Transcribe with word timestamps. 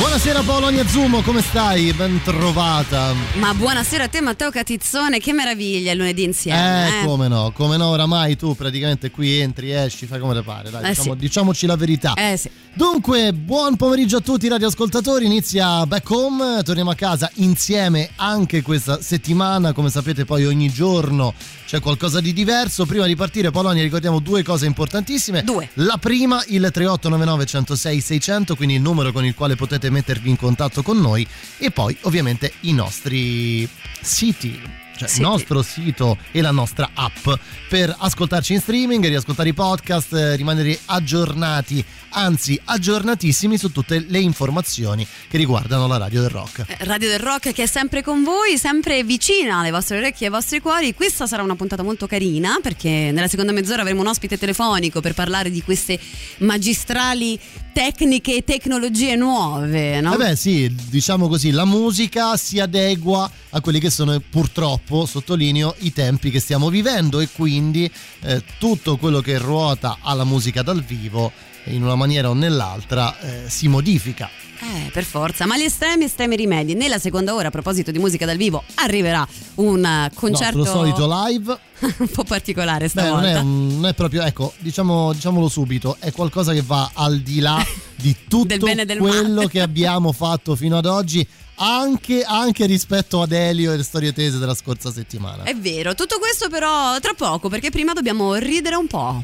Buonasera 0.00 0.40
Paolo 0.40 0.70
Zumo, 0.86 1.20
come 1.20 1.42
stai? 1.42 1.92
Ben 1.92 2.22
trovata. 2.24 3.12
Ma 3.34 3.52
buonasera 3.52 4.04
a 4.04 4.08
te 4.08 4.22
Matteo 4.22 4.50
Catizzone, 4.50 5.18
che 5.18 5.34
meraviglia 5.34 5.92
il 5.92 5.98
lunedì 5.98 6.22
insieme. 6.22 6.86
Eh, 6.88 7.00
eh. 7.02 7.04
come 7.04 7.28
no, 7.28 7.52
come 7.54 7.76
no, 7.76 7.88
oramai 7.88 8.34
tu 8.34 8.54
praticamente 8.56 9.10
qui 9.10 9.40
entri, 9.40 9.72
esci, 9.72 10.06
fai 10.06 10.18
come 10.18 10.32
te 10.32 10.40
pare, 10.40 10.70
dai, 10.70 10.84
Eh, 10.84 10.88
diciamo- 10.88 11.12
sì. 11.12 11.18
diciamoci 11.18 11.66
la 11.66 11.76
verità. 11.76 12.14
Eh 12.14 12.38
sì. 12.38 12.48
Dunque, 12.72 13.34
buon 13.34 13.76
pomeriggio 13.76 14.16
a 14.16 14.20
tutti 14.20 14.46
i 14.46 14.48
radioascoltatori, 14.48 15.26
inizia 15.26 15.84
Back 15.84 16.08
Home, 16.10 16.62
torniamo 16.62 16.90
a 16.90 16.94
casa 16.94 17.30
insieme 17.34 18.10
anche 18.16 18.62
questa 18.62 19.02
settimana, 19.02 19.72
come 19.74 19.90
sapete 19.90 20.24
poi 20.24 20.46
ogni 20.46 20.70
giorno 20.72 21.34
c'è 21.66 21.80
qualcosa 21.80 22.20
di 22.20 22.32
diverso. 22.32 22.86
Prima 22.86 23.06
di 23.06 23.16
partire 23.16 23.50
Polonia 23.50 23.82
ricordiamo 23.82 24.18
due 24.18 24.42
cose 24.42 24.66
importantissime. 24.66 25.42
Due. 25.44 25.68
La 25.74 25.98
prima, 25.98 26.42
il 26.48 26.68
3899 26.72 27.44
106 27.46 28.00
600, 28.00 28.56
quindi 28.56 28.76
il 28.76 28.80
numero 28.80 29.12
con 29.12 29.24
il 29.26 29.34
quale 29.34 29.56
potete 29.56 29.89
mettervi 29.90 30.30
in 30.30 30.36
contatto 30.36 30.82
con 30.82 30.98
noi 30.98 31.26
e 31.58 31.70
poi 31.70 31.96
ovviamente 32.02 32.52
i 32.60 32.72
nostri 32.72 33.68
siti. 34.00 34.78
Cioè 35.00 35.08
Siti. 35.08 35.22
il 35.22 35.28
nostro 35.28 35.62
sito 35.62 36.18
e 36.30 36.42
la 36.42 36.50
nostra 36.50 36.90
app 36.92 37.26
per 37.70 37.94
ascoltarci 37.98 38.52
in 38.52 38.60
streaming, 38.60 39.06
riascoltare 39.06 39.48
i 39.48 39.54
podcast, 39.54 40.12
eh, 40.12 40.36
rimanere 40.36 40.78
aggiornati, 40.84 41.82
anzi 42.10 42.60
aggiornatissimi 42.62 43.56
su 43.56 43.72
tutte 43.72 44.04
le 44.06 44.18
informazioni 44.18 45.06
che 45.26 45.38
riguardano 45.38 45.86
la 45.86 45.96
radio 45.96 46.20
del 46.20 46.28
rock. 46.28 46.64
Eh, 46.66 46.84
Radio 46.84 47.08
del 47.08 47.18
Rock 47.18 47.52
che 47.52 47.62
è 47.62 47.66
sempre 47.66 48.02
con 48.02 48.22
voi, 48.22 48.58
sempre 48.58 49.02
vicina 49.02 49.60
alle 49.60 49.70
vostre 49.70 49.96
orecchie 49.96 50.26
e 50.26 50.28
ai 50.28 50.34
vostri 50.34 50.60
cuori. 50.60 50.94
Questa 50.94 51.26
sarà 51.26 51.42
una 51.42 51.56
puntata 51.56 51.82
molto 51.82 52.06
carina 52.06 52.58
perché 52.62 53.10
nella 53.10 53.28
seconda 53.28 53.52
mezz'ora 53.52 53.80
avremo 53.80 54.02
un 54.02 54.08
ospite 54.08 54.36
telefonico 54.36 55.00
per 55.00 55.14
parlare 55.14 55.50
di 55.50 55.62
queste 55.62 55.98
magistrali 56.40 57.40
tecniche 57.72 58.36
e 58.36 58.44
tecnologie 58.44 59.16
nuove, 59.16 60.00
no? 60.00 60.14
Eh 60.14 60.16
beh 60.16 60.36
sì, 60.36 60.74
diciamo 60.88 61.28
così, 61.28 61.50
la 61.50 61.64
musica 61.64 62.36
si 62.36 62.60
adegua 62.60 63.30
a 63.50 63.60
quelli 63.60 63.80
che 63.80 63.90
sono 63.90 64.20
purtroppo, 64.20 65.06
sottolineo, 65.06 65.74
i 65.80 65.92
tempi 65.92 66.30
che 66.30 66.40
stiamo 66.40 66.68
vivendo 66.68 67.20
e 67.20 67.28
quindi 67.34 67.90
eh, 68.22 68.42
tutto 68.58 68.96
quello 68.96 69.20
che 69.20 69.38
ruota 69.38 69.98
alla 70.00 70.24
musica 70.24 70.62
dal 70.62 70.82
vivo 70.82 71.32
in 71.64 71.82
una 71.82 71.94
maniera 71.94 72.28
o 72.30 72.34
nell'altra 72.34 73.18
eh, 73.20 73.48
si 73.48 73.68
modifica. 73.68 74.28
Eh, 74.62 74.90
per 74.90 75.04
forza, 75.04 75.46
ma 75.46 75.56
gli 75.56 75.62
estremi 75.62 76.04
estremi 76.04 76.36
rimedi. 76.36 76.74
Nella 76.74 76.98
seconda 76.98 77.34
ora, 77.34 77.48
a 77.48 77.50
proposito 77.50 77.90
di 77.90 77.98
musica 77.98 78.26
dal 78.26 78.36
vivo, 78.36 78.62
arriverà 78.74 79.26
un 79.56 79.82
eh, 79.82 80.10
concerto 80.14 80.58
Nostro 80.58 80.76
solito 80.76 81.08
live 81.26 81.58
un 81.98 82.08
po' 82.08 82.24
particolare 82.24 82.90
Beh, 82.92 83.02
non 83.02 83.18
stavolta. 83.20 83.38
è, 83.38 83.42
non 83.42 83.86
è 83.86 83.94
proprio, 83.94 84.22
ecco, 84.22 84.52
diciamo, 84.58 85.14
diciamolo 85.14 85.48
subito, 85.48 85.96
è 85.98 86.12
qualcosa 86.12 86.52
che 86.52 86.60
va 86.62 86.90
al 86.92 87.20
di 87.20 87.40
là 87.40 87.64
di 87.94 88.14
tutto 88.28 88.56
Del 88.66 88.84
del 88.84 88.98
quello 88.98 89.34
male. 89.36 89.48
che 89.48 89.60
abbiamo 89.62 90.12
fatto 90.12 90.54
fino 90.56 90.76
ad 90.76 90.84
oggi, 90.84 91.26
anche, 91.60 92.22
anche 92.22 92.66
rispetto 92.66 93.22
ad 93.22 93.32
Elio 93.32 93.72
e 93.72 93.76
le 93.76 93.82
storie 93.82 94.12
tese 94.12 94.38
della 94.38 94.54
scorsa 94.54 94.90
settimana. 94.92 95.44
È 95.44 95.54
vero, 95.54 95.94
tutto 95.94 96.18
questo 96.18 96.48
però 96.48 96.98
tra 97.00 97.12
poco, 97.14 97.48
perché 97.48 97.70
prima 97.70 97.92
dobbiamo 97.92 98.34
ridere 98.34 98.76
un 98.76 98.86
po'. 98.86 99.22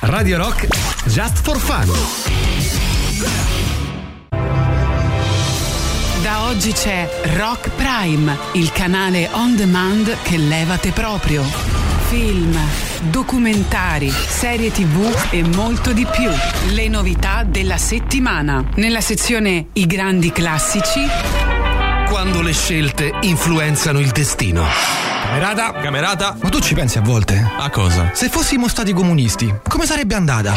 Radio 0.00 0.38
Rock 0.38 0.66
Just 1.06 1.42
for 1.42 1.58
Fun. 1.58 1.92
Da 6.22 6.44
oggi 6.44 6.72
c'è 6.72 7.08
Rock 7.36 7.70
Prime, 7.70 8.36
il 8.52 8.70
canale 8.72 9.28
on 9.32 9.56
demand 9.56 10.16
che 10.22 10.36
levate 10.36 10.92
proprio. 10.92 11.77
Film, 12.08 12.58
documentari, 13.10 14.10
serie 14.10 14.70
tv 14.70 15.14
e 15.28 15.42
molto 15.42 15.92
di 15.92 16.06
più. 16.06 16.30
Le 16.70 16.88
novità 16.88 17.44
della 17.44 17.76
settimana. 17.76 18.64
Nella 18.76 19.02
sezione 19.02 19.66
I 19.74 19.84
grandi 19.84 20.32
classici 20.32 21.00
Quando 22.08 22.40
le 22.40 22.54
scelte 22.54 23.12
influenzano 23.20 23.98
il 23.98 24.08
destino. 24.08 24.64
Camerata, 25.22 25.72
camerata. 25.72 26.34
Ma 26.40 26.48
tu 26.48 26.60
ci 26.60 26.72
pensi 26.72 26.96
a 26.96 27.02
volte? 27.02 27.46
A 27.58 27.68
cosa? 27.68 28.12
Se 28.14 28.30
fossimo 28.30 28.68
stati 28.68 28.94
comunisti, 28.94 29.52
come 29.68 29.84
sarebbe 29.84 30.14
andata? 30.14 30.54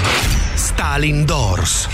Stalin 0.54 1.26
Doors. 1.26 1.90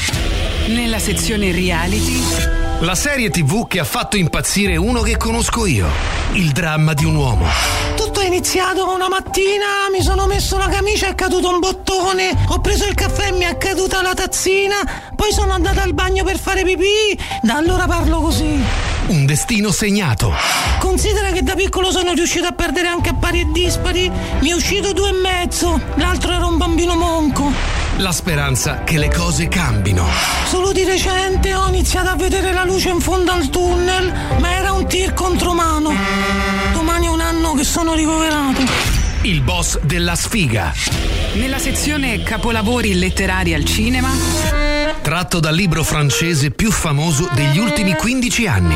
Nella 0.68 1.00
sezione 1.00 1.52
reality 1.52 2.67
La 2.82 2.94
serie 2.94 3.32
tv 3.32 3.66
che 3.66 3.80
ha 3.80 3.84
fatto 3.84 4.18
impazzire 4.18 4.76
uno 4.76 5.02
che 5.02 5.18
conosco 5.18 5.66
io. 5.66 5.88
Il 6.34 6.52
dramma 6.52 6.94
di 6.94 7.06
un 7.06 7.16
uomo. 7.16 7.48
Tutto 7.96 8.20
è 8.20 8.28
iniziato 8.28 8.94
una 8.94 9.10
mattina, 9.10 9.90
mi 9.92 10.04
sono 10.04 10.28
messo 10.28 10.60
la 10.60 10.68
camicia, 10.68 11.08
è 11.08 11.16
caduto 11.16 11.50
un 11.50 11.60
bottone, 11.60 12.38
ho 12.50 12.60
preso 12.60 12.86
il 12.86 12.94
caffè 12.94 13.30
e 13.30 13.32
mi 13.32 13.46
è 13.46 13.58
caduta 13.58 14.04
la 14.04 14.14
tazzina, 14.14 14.76
poi 15.16 15.32
sono 15.32 15.54
andata 15.54 15.82
al 15.82 15.96
bagno 15.96 16.24
per 16.24 16.38
fare 16.38 16.64
pipì, 16.64 17.18
da 17.42 17.56
allora 17.56 17.88
parlo 17.88 18.22
così. 18.22 18.64
Un 19.08 19.26
destino 19.26 19.72
segnato. 19.72 20.32
Considera 20.78 21.32
che 21.32 21.42
da 21.42 21.56
piccolo 21.56 21.90
sono 21.90 22.14
riuscito 22.14 22.46
a 22.46 22.52
perdere 22.52 22.90
anche 22.90 23.10
a 23.10 23.16
pari 23.16 23.40
e 23.40 23.48
dispari, 23.52 24.12
mi 24.42 24.50
è 24.50 24.54
uscito 24.54 24.94
due 24.94 25.10
e 25.10 25.14
mezzo, 25.14 25.82
l'altro 25.96 26.32
era 26.32 26.46
un 26.46 26.58
bambino 26.58 26.94
monco. 26.94 27.52
La 27.98 28.12
speranza 28.12 28.84
che 28.84 29.00
le 29.00 29.10
cose 29.10 29.48
cambino. 29.48 30.06
Solo 30.46 30.72
di 30.72 30.84
recente 30.84 31.56
ho 31.56 31.68
iniziato 31.68 32.10
a 32.10 32.16
vedere 32.16 32.54
la 32.54 32.64
luce 32.68 32.90
in 32.90 33.00
fondo 33.00 33.32
al 33.32 33.50
tunnel, 33.50 34.14
ma 34.40 34.52
era 34.52 34.74
un 34.74 34.86
tir 34.88 35.14
contro 35.14 35.54
mano. 35.54 35.92
Domani 36.74 37.08
è 37.08 37.10
un 37.10 37.22
anno 37.22 37.54
che 37.54 37.64
sono 37.64 37.96
ricoverato. 37.96 38.62
Il 39.22 39.42
boss 39.42 39.80
della 39.80 40.16
sfiga. 40.16 40.74
Nella 41.34 41.60
sezione 41.60 42.22
capolavori 42.22 42.94
letterari 42.94 43.54
al 43.54 43.66
cinema 43.66 44.10
Tratto 45.02 45.40
dal 45.40 45.56
libro 45.56 45.84
francese 45.84 46.52
più 46.52 46.70
famoso 46.70 47.30
degli 47.34 47.58
ultimi 47.58 47.94
15 47.94 48.48
anni. 48.48 48.76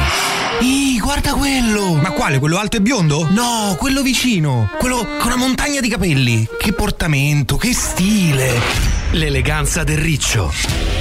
Ih, 0.62 0.97
guarda 0.97 1.34
quello! 1.34 1.96
Ma 1.96 2.12
quale? 2.12 2.40
Quello 2.40 2.58
alto 2.58 2.78
e 2.78 2.81
biondo? 2.81 3.28
No, 3.29 3.75
quello 3.78 4.02
vicino. 4.02 4.69
Quello 4.79 5.06
con 5.18 5.28
una 5.28 5.35
montagna 5.35 5.81
di 5.81 5.90
capelli. 5.90 6.47
Che 6.58 6.72
portamento, 6.72 7.58
che 7.58 7.73
stile. 7.73 8.62
L'eleganza 9.12 9.84
del 9.84 9.97
riccio. 9.97 11.00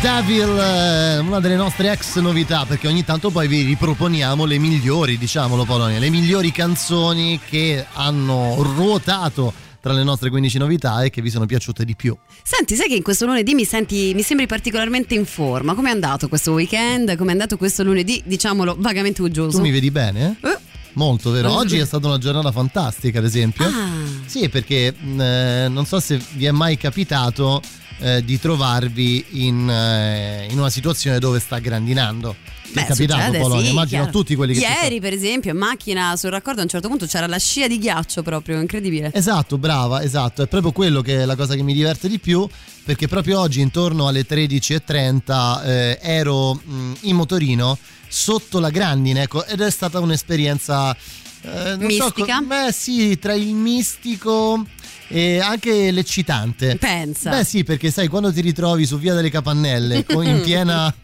Devil, 0.00 0.58
eh, 0.58 1.18
una 1.18 1.40
delle 1.40 1.56
nostre 1.56 1.90
ex 1.90 2.18
novità, 2.18 2.64
perché 2.64 2.86
ogni 2.86 3.04
tanto 3.04 3.30
poi 3.30 3.48
vi 3.48 3.62
riproponiamo 3.62 4.44
le 4.44 4.58
migliori, 4.58 5.18
diciamolo 5.18 5.64
Polonia, 5.64 5.98
le 5.98 6.10
migliori 6.10 6.52
canzoni 6.52 7.40
che 7.44 7.84
hanno 7.94 8.56
ruotato 8.62 9.52
tra 9.80 9.92
le 9.92 10.02
nostre 10.04 10.30
15 10.30 10.58
novità 10.58 11.02
e 11.02 11.10
che 11.10 11.22
vi 11.22 11.30
sono 11.30 11.46
piaciute 11.46 11.84
di 11.84 11.94
più. 11.94 12.16
Senti, 12.42 12.74
sai 12.74 12.88
che 12.88 12.94
in 12.96 13.02
questo 13.02 13.26
lunedì 13.26 13.54
mi, 13.54 13.64
senti, 13.64 14.12
mi 14.14 14.22
sembri 14.22 14.46
particolarmente 14.46 15.14
in 15.14 15.24
forma? 15.24 15.74
Come 15.74 15.88
è 15.88 15.92
andato 15.92 16.28
questo 16.28 16.52
weekend? 16.52 17.16
Come 17.16 17.30
è 17.30 17.32
andato 17.32 17.56
questo 17.56 17.82
lunedì, 17.82 18.22
diciamolo, 18.24 18.76
vagamente 18.78 19.22
uggioso? 19.22 19.56
Tu 19.56 19.62
mi 19.62 19.70
vedi 19.70 19.90
bene? 19.90 20.36
Eh? 20.42 20.58
Molto 20.94 21.30
vero. 21.30 21.52
Oggi 21.52 21.78
è 21.78 21.84
stata 21.84 22.06
una 22.06 22.18
giornata 22.18 22.50
fantastica, 22.52 23.18
ad 23.18 23.24
esempio. 23.24 23.66
Ah, 23.66 23.88
Sì, 24.26 24.48
perché 24.48 24.94
eh, 24.94 25.66
non 25.68 25.84
so 25.86 26.00
se 26.00 26.20
vi 26.32 26.46
è 26.46 26.50
mai 26.50 26.76
capitato 26.76 27.62
eh, 27.98 28.24
di 28.24 28.38
trovarvi 28.38 29.24
in, 29.46 29.68
eh, 29.68 30.46
in 30.50 30.58
una 30.58 30.70
situazione 30.70 31.18
dove 31.18 31.40
sta 31.40 31.58
grandinando. 31.58 32.36
Beh, 32.72 32.82
è 32.82 32.86
capitato 32.86 33.20
succede, 33.22 33.38
Polonia? 33.38 33.64
sì, 33.64 33.70
Immagino 33.70 34.00
a 34.02 34.04
chiaro. 34.04 34.18
tutti 34.18 34.34
quelli 34.34 34.52
che 34.54 34.60
Ieri, 34.60 35.00
per 35.00 35.12
esempio, 35.12 35.52
in 35.52 35.56
macchina 35.56 36.16
sul 36.16 36.30
raccordo 36.30 36.60
a 36.60 36.64
un 36.64 36.68
certo 36.68 36.88
punto 36.88 37.06
c'era 37.06 37.26
la 37.26 37.38
scia 37.38 37.68
di 37.68 37.78
ghiaccio 37.78 38.22
proprio, 38.22 38.60
incredibile. 38.60 39.10
Esatto, 39.14 39.56
brava, 39.56 40.02
esatto, 40.02 40.42
è 40.42 40.46
proprio 40.48 40.72
quello 40.72 41.00
che 41.00 41.22
è 41.22 41.24
la 41.24 41.36
cosa 41.36 41.54
che 41.54 41.62
mi 41.62 41.72
diverte 41.72 42.08
di 42.08 42.18
più, 42.18 42.46
perché 42.84 43.06
proprio 43.08 43.38
oggi 43.40 43.60
intorno 43.60 44.08
alle 44.08 44.26
13.30 44.26 45.64
eh, 45.64 45.98
ero 46.02 46.54
mh, 46.54 46.92
in 47.02 47.16
motorino 47.16 47.78
sotto 48.08 48.58
la 48.58 48.70
grandine, 48.70 49.22
ecco, 49.22 49.44
ed 49.46 49.60
è 49.60 49.70
stata 49.70 50.00
un'esperienza... 50.00 50.94
eh, 51.42 51.76
non 51.76 51.90
so 51.90 52.04
Mistica? 52.06 52.38
co- 52.38 52.44
beh 52.44 52.72
sì, 52.72 53.18
tra 53.18 53.32
il 53.34 53.54
mistico 53.54 54.66
e 55.08 55.38
anche 55.40 55.90
l'eccitante. 55.90 56.76
Pensa. 56.76 57.30
Beh 57.30 57.44
sì, 57.44 57.64
perché 57.64 57.90
sai, 57.90 58.08
quando 58.08 58.32
ti 58.32 58.40
ritrovi 58.40 58.86
su 58.86 58.98
Via 58.98 59.14
delle 59.14 59.30
Capannelle 59.30 60.04
in 60.22 60.40
piena... 60.42 60.94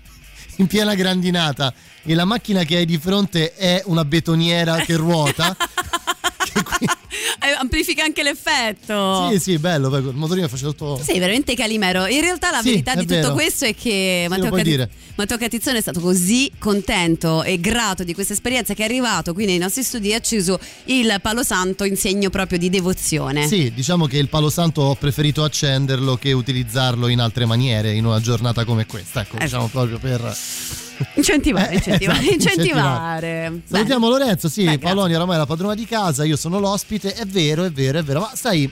In 0.57 0.67
piena 0.67 0.95
grandinata 0.95 1.73
e 2.05 2.15
la 2.15 2.27
macchina 2.27 2.63
che 2.63 2.77
hai 2.77 2.85
di 2.85 2.99
fronte 2.99 3.55
è 3.55 3.83
una 3.87 4.05
betoniera 4.05 4.77
che 4.81 4.97
ruota. 4.97 5.57
che 6.55 6.63
qui- 6.63 6.87
Eh, 7.45 7.51
amplifica 7.59 8.05
anche 8.05 8.23
l'effetto. 8.23 9.29
Sì, 9.31 9.39
sì, 9.39 9.59
bello, 9.59 9.89
poi 9.91 10.01
il 10.01 10.15
motorino 10.15 10.49
faceva 10.49 10.71
tutto. 10.71 11.01
Sei 11.03 11.19
veramente 11.19 11.55
calimero. 11.55 12.07
In 12.07 12.21
realtà 12.21 12.51
la 12.51 12.61
Sì, 12.63 12.71
verità 12.71 12.95
di 12.95 13.01
tutto 13.07 13.15
vero. 13.21 13.33
questo 13.33 13.65
è 13.65 13.75
che 13.75 14.27
Matteo, 14.29 14.51
Cati- 14.51 14.63
dire. 14.63 14.91
Matteo 15.17 15.37
Catizzone 15.39 15.79
è 15.79 15.81
stato 15.81 16.01
così 16.01 16.51
contento 16.59 17.43
e 17.43 17.61
grato 17.61 18.03
di 18.05 18.15
questa 18.15 18.33
esperienza 18.33 18.75
che 18.75 18.83
è 18.83 18.85
arrivato 18.87 19.35
qui 19.35 19.45
nei 19.45 19.59
nostri 19.59 19.83
studi 19.83 20.11
e 20.11 20.15
ha 20.15 20.17
acceso 20.17 20.59
il 20.87 21.19
palo 21.21 21.43
santo 21.43 21.85
in 21.85 21.97
segno 21.97 22.31
proprio 22.31 22.59
di 22.59 22.71
devozione. 22.71 23.47
Sì, 23.47 23.73
diciamo 23.75 24.07
che 24.07 24.19
il 24.19 24.29
palo 24.29 24.49
santo 24.51 24.81
ho 24.83 24.95
preferito 24.95 25.45
accenderlo 25.45 26.17
che 26.17 26.33
utilizzarlo 26.33 27.09
in 27.09 27.21
altre 27.21 27.45
maniere 27.45 27.93
in 27.93 28.05
una 28.07 28.21
giornata 28.21 28.65
come 28.65 28.87
questa. 28.87 29.21
Ecco, 29.23 29.37
Eh, 29.37 29.45
diciamo 29.45 29.67
proprio 29.69 29.99
per. 29.99 30.37
Incentivare, 31.15 31.71
Eh, 31.71 31.75
incentivare, 31.75 32.19
esatto, 32.21 32.33
incentivare. 32.33 33.63
Salutiamo 33.65 34.09
Lorenzo, 34.09 34.49
sì, 34.49 34.65
Beh, 34.65 34.79
grazie. 34.79 34.95
Polonia 34.95 35.17
oramai 35.17 35.37
è 35.37 35.39
la 35.39 35.47
padrona 35.47 35.75
di 35.75 35.85
casa, 35.85 36.25
io 36.25 36.37
sono 36.37 36.59
l'ospite, 36.59 37.15
è 37.15 37.25
vero, 37.27 37.65
è 37.65 37.71
vero, 37.71 37.99
è 37.99 38.03
vero, 38.03 38.21
ma 38.21 38.31
sai, 38.35 38.71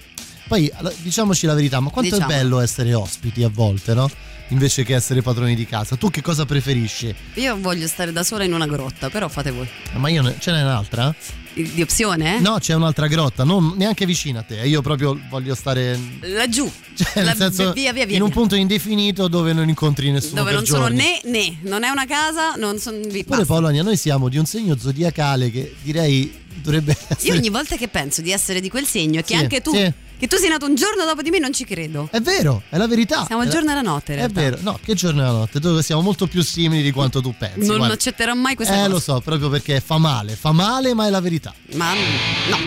poi 0.49 0.71
diciamoci 0.99 1.47
la 1.47 1.55
verità, 1.55 1.81
ma 1.81 1.91
quanto 1.91 2.15
Diciamo. 2.15 2.31
è 2.33 2.37
bello 2.37 2.61
essere 2.61 2.93
ospiti 2.95 3.43
a 3.43 3.49
volte, 3.53 3.95
no? 3.95 4.11
Invece 4.51 4.83
che 4.85 4.95
essere 4.95 5.23
padroni 5.23 5.55
di 5.55 5.65
casa. 5.67 5.97
Tu 5.97 6.11
che 6.11 6.23
cosa 6.23 6.45
preferisci? 6.45 7.15
Io 7.35 7.57
voglio 7.61 7.87
stare 7.87 8.13
da 8.13 8.23
sola 8.23 8.45
in 8.45 8.53
una 8.53 8.67
grotta, 8.67 9.09
però 9.11 9.29
fate 9.29 9.51
voi. 9.51 9.69
Ma 9.95 10.09
io 10.09 10.23
ne- 10.23 10.37
ce 10.39 10.51
n'è 10.53 10.63
un'altra? 10.63 11.15
Di 11.53 11.83
opzione? 11.83 12.37
eh? 12.37 12.41
No, 12.41 12.59
c'è 12.61 12.75
un'altra 12.75 13.07
grotta, 13.09 13.43
non 13.45 13.75
neanche 13.77 14.07
vicina 14.07 14.41
a 14.41 14.43
te. 14.43 14.57
Io 14.67 14.83
proprio 14.83 15.19
voglio 15.29 15.55
stare 15.55 15.99
Laggiù. 16.21 16.71
Cioè, 17.01 17.23
La- 17.23 17.31
nel 17.33 17.37
senso, 17.37 17.73
via, 17.73 17.93
via, 17.93 18.05
via. 18.07 18.17
in 18.17 18.23
un 18.23 18.31
punto 18.31 18.55
indefinito 18.57 19.27
dove 19.29 19.53
non 19.53 19.69
incontri 19.69 20.11
nessuno. 20.11 20.35
Dove 20.43 20.53
non 20.53 20.67
sono 20.67 20.89
giorni. 20.89 20.97
né 20.99 21.21
né, 21.25 21.57
non 21.63 21.83
è 21.83 21.89
una 21.89 22.05
casa, 22.07 22.55
non 22.57 22.79
sono. 22.79 22.99
Pure 23.27 23.45
Polonia, 23.47 23.83
noi 23.83 23.97
siamo 23.97 24.29
di 24.29 24.37
un 24.37 24.45
segno 24.47 24.77
zodiacale 24.77 25.51
che 25.51 25.75
direi 25.83 26.33
dovrebbe 26.57 26.93
essere. 27.09 27.33
Io 27.33 27.35
ogni 27.39 27.49
volta 27.49 27.77
che 27.77 27.89
penso 27.89 28.21
di 28.21 28.31
essere 28.33 28.61
di 28.61 28.69
quel 28.69 28.85
segno 28.85 29.21
e 29.21 29.23
che 29.23 29.35
Sì, 29.35 29.41
anche 29.41 29.61
tu, 29.61 29.73
sì. 29.73 29.91
Che 30.21 30.27
tu 30.27 30.37
sei 30.37 30.51
nato 30.51 30.67
un 30.67 30.75
giorno 30.75 31.07
dopo 31.07 31.23
di 31.23 31.31
me, 31.31 31.39
non 31.39 31.51
ci 31.55 31.65
credo. 31.65 32.09
È 32.11 32.21
vero, 32.21 32.63
è 32.69 32.77
la 32.77 32.87
verità. 32.87 33.25
Siamo 33.25 33.43
il 33.43 33.49
giorno 33.49 33.71
e 33.71 33.75
la 33.75 33.81
notte, 33.81 34.17
È 34.17 34.29
vero, 34.29 34.59
no, 34.61 34.79
che 34.85 34.93
giorno 34.93 35.23
e 35.23 35.25
la 35.25 35.31
notte, 35.31 35.61
dove 35.61 35.83
siamo 35.83 36.03
molto 36.03 36.27
più 36.27 36.43
simili 36.43 36.83
di 36.83 36.91
quanto 36.93 37.23
tu 37.23 37.35
pensi. 37.37 37.67
non 37.67 37.79
guarda. 37.79 37.95
accetterò 37.95 38.35
mai 38.35 38.55
questa 38.55 38.75
eh, 38.75 38.77
cosa. 38.79 38.89
lo 38.91 39.01
so, 39.01 39.21
proprio 39.21 39.49
perché 39.49 39.81
fa 39.81 39.97
male, 39.97 40.37
fa 40.37 40.53
male, 40.53 40.93
ma 40.93 41.07
è 41.07 41.11
la 41.11 41.21
verità. 41.21 41.55
Ma 41.73 41.95
no. 41.95 42.59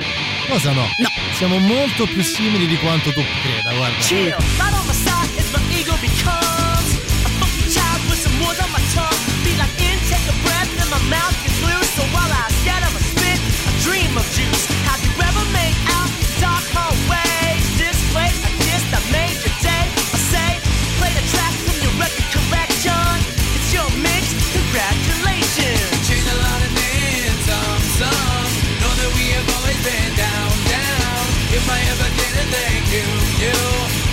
Cosa 0.48 0.72
no? 0.72 0.82
No. 0.82 1.10
Siamo 1.38 1.60
molto 1.60 2.06
più 2.06 2.24
simili 2.24 2.66
di 2.66 2.78
quanto 2.78 3.12
tu 3.12 3.22
creda, 3.22 3.78
guarda. 3.78 4.00
Chill. 4.00 4.36
Right 4.58 5.13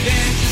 dance. 0.05 0.50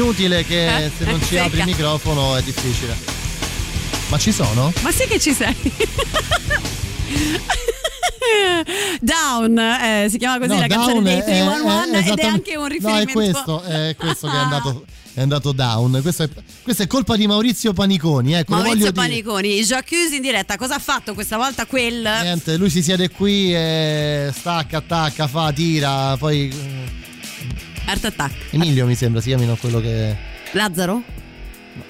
Inutile 0.00 0.44
che 0.44 0.84
Eh? 0.84 0.90
se 0.96 1.04
non 1.04 1.20
ci 1.22 1.38
apri 1.38 1.58
il 1.60 1.64
microfono 1.64 2.36
è 2.36 2.42
difficile. 2.42 2.94
Ma 4.08 4.18
ci 4.18 4.30
sono? 4.30 4.72
Ma 4.82 4.92
sì 4.92 5.06
che 5.06 5.18
ci 5.18 5.32
sei. 5.32 5.54
Down, 9.00 9.58
eh, 9.58 10.06
si 10.10 10.18
chiama 10.18 10.38
così 10.38 10.54
No, 10.54 10.60
la 10.60 10.66
canzone 10.66 11.02
dei 11.02 11.18
è- 11.18 11.24
311 11.24 12.08
è- 12.08 12.12
ed 12.12 12.18
è 12.18 12.24
anche 12.24 12.56
un 12.56 12.60
No, 12.62 12.66
è 12.66 12.70
riferimento. 12.70 13.12
questo, 13.12 13.62
è 13.62 13.96
questo 13.98 14.26
che 14.28 14.34
è 14.34 14.38
andato, 14.38 14.84
è 15.14 15.20
andato 15.22 15.52
down. 15.52 15.98
Questo 16.02 16.22
è, 16.24 16.28
questa 16.62 16.82
è 16.82 16.86
colpa 16.86 17.16
di 17.16 17.26
Maurizio 17.26 17.72
Paniconi. 17.72 18.34
Ecco, 18.34 18.54
Maurizio. 18.54 18.92
Paniconi, 18.92 19.62
Jacques 19.62 20.12
in 20.12 20.20
diretta, 20.22 20.56
cosa 20.56 20.74
ha 20.76 20.78
fatto 20.80 21.14
questa 21.14 21.36
volta 21.36 21.66
quel... 21.66 22.00
Niente, 22.22 22.56
lui 22.56 22.70
si 22.70 22.82
siede 22.82 23.08
qui 23.10 23.54
e 23.54 24.30
stacca, 24.36 24.78
attacca, 24.78 25.26
fa, 25.26 25.52
tira. 25.52 26.16
Poi. 26.16 26.75
Eh, 27.86 27.90
Art 27.90 28.04
Attack. 28.04 28.34
Emilio 28.50 28.86
mi 28.86 28.94
sembra 28.94 29.20
si 29.20 29.28
chiamino 29.28 29.56
quello 29.56 29.80
che. 29.80 30.16
Lazzaro? 30.52 31.02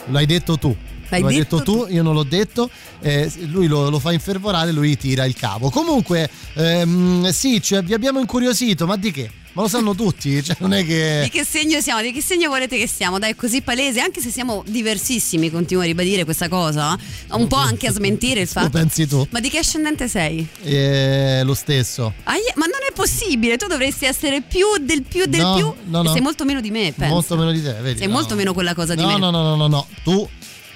L'hai 0.07 0.27
detto 0.27 0.59
tu. 0.59 0.77
L'hai 1.09 1.23
detto 1.23 1.59
detto 1.59 1.63
tu, 1.63 1.87
io 1.89 2.03
non 2.03 2.15
l'ho 2.15 2.25
detto. 2.25 2.69
eh, 3.01 3.31
lui 3.47 3.67
lo, 3.69 3.89
lo 3.89 3.99
fa 3.99 4.13
infervorare, 4.13 4.73
lui 4.73 4.97
tira 4.97 5.25
il 5.25 5.35
cavo. 5.35 5.71
Comunque, 5.71 6.29
ehm, 6.55 7.29
sì, 7.31 7.63
cioè, 7.63 7.83
vi 7.83 7.95
abbiamo 7.95 8.19
incuriosito, 8.19 8.87
ma 8.87 8.97
di 8.97 9.11
che? 9.13 9.31
Ma 9.57 9.63
lo 9.63 9.69
sanno 9.69 9.95
tutti, 9.95 10.45
cioè 10.45 10.55
non 10.61 10.75
è 10.75 10.83
Di 10.83 10.87
che. 10.87 11.31
che 11.33 11.43
segno 11.43 11.81
siamo? 11.81 12.03
Di 12.03 12.13
che 12.13 12.21
segno 12.21 12.51
volete 12.51 12.77
che 12.77 12.87
siamo? 12.87 13.19
Dai, 13.19 13.31
è 13.31 13.35
così 13.35 13.63
palese, 13.63 14.01
anche 14.01 14.21
se 14.21 14.29
siamo 14.31 14.63
diversissimi, 14.67 15.51
continuo 15.51 15.83
a 15.83 15.87
ribadire 15.87 16.25
questa 16.25 16.49
cosa. 16.51 16.95
Un 17.31 17.47
po' 17.47 17.57
anche 17.57 17.87
a 17.87 17.93
smentire 17.93 18.41
il 18.43 18.47
Lo 18.53 18.61
fatto. 18.61 18.69
pensi 18.69 19.07
tu? 19.07 19.27
Ma 19.31 19.41
di 19.41 19.49
che 19.49 19.57
ascendente 19.57 20.09
sei? 20.09 20.47
Eh, 20.63 21.41
lo 21.43 21.55
stesso. 21.55 22.13
Aia, 22.25 22.53
ma 22.57 22.67
non 22.67 22.81
è 22.87 22.93
possibile, 22.93 23.57
tu 23.57 23.67
dovresti 23.67 24.05
essere 24.05 24.43
più 24.43 24.67
del 24.79 25.03
più 25.03 25.25
del 25.25 25.41
No, 25.41 25.55
più. 25.55 25.75
no, 25.87 26.03
no. 26.03 26.13
Sei 26.13 26.21
molto 26.21 26.45
meno 26.45 26.61
di 26.61 26.71
me, 26.71 26.93
penso. 26.95 27.15
Molto 27.15 27.37
meno 27.39 27.51
di 27.51 27.63
te, 27.63 27.73
vedi? 27.81 27.97
Sei 27.99 28.09
no. 28.09 28.13
molto 28.13 28.35
meno 28.35 28.53
quella 28.53 28.75
cosa 28.75 28.95
di 28.95 29.01
no, 29.01 29.09
me. 29.09 29.19
No, 29.19 29.31
no, 29.31 29.41
no, 29.43 29.57
no, 29.57 29.69
no. 29.69 29.87
Tu, 30.05 30.29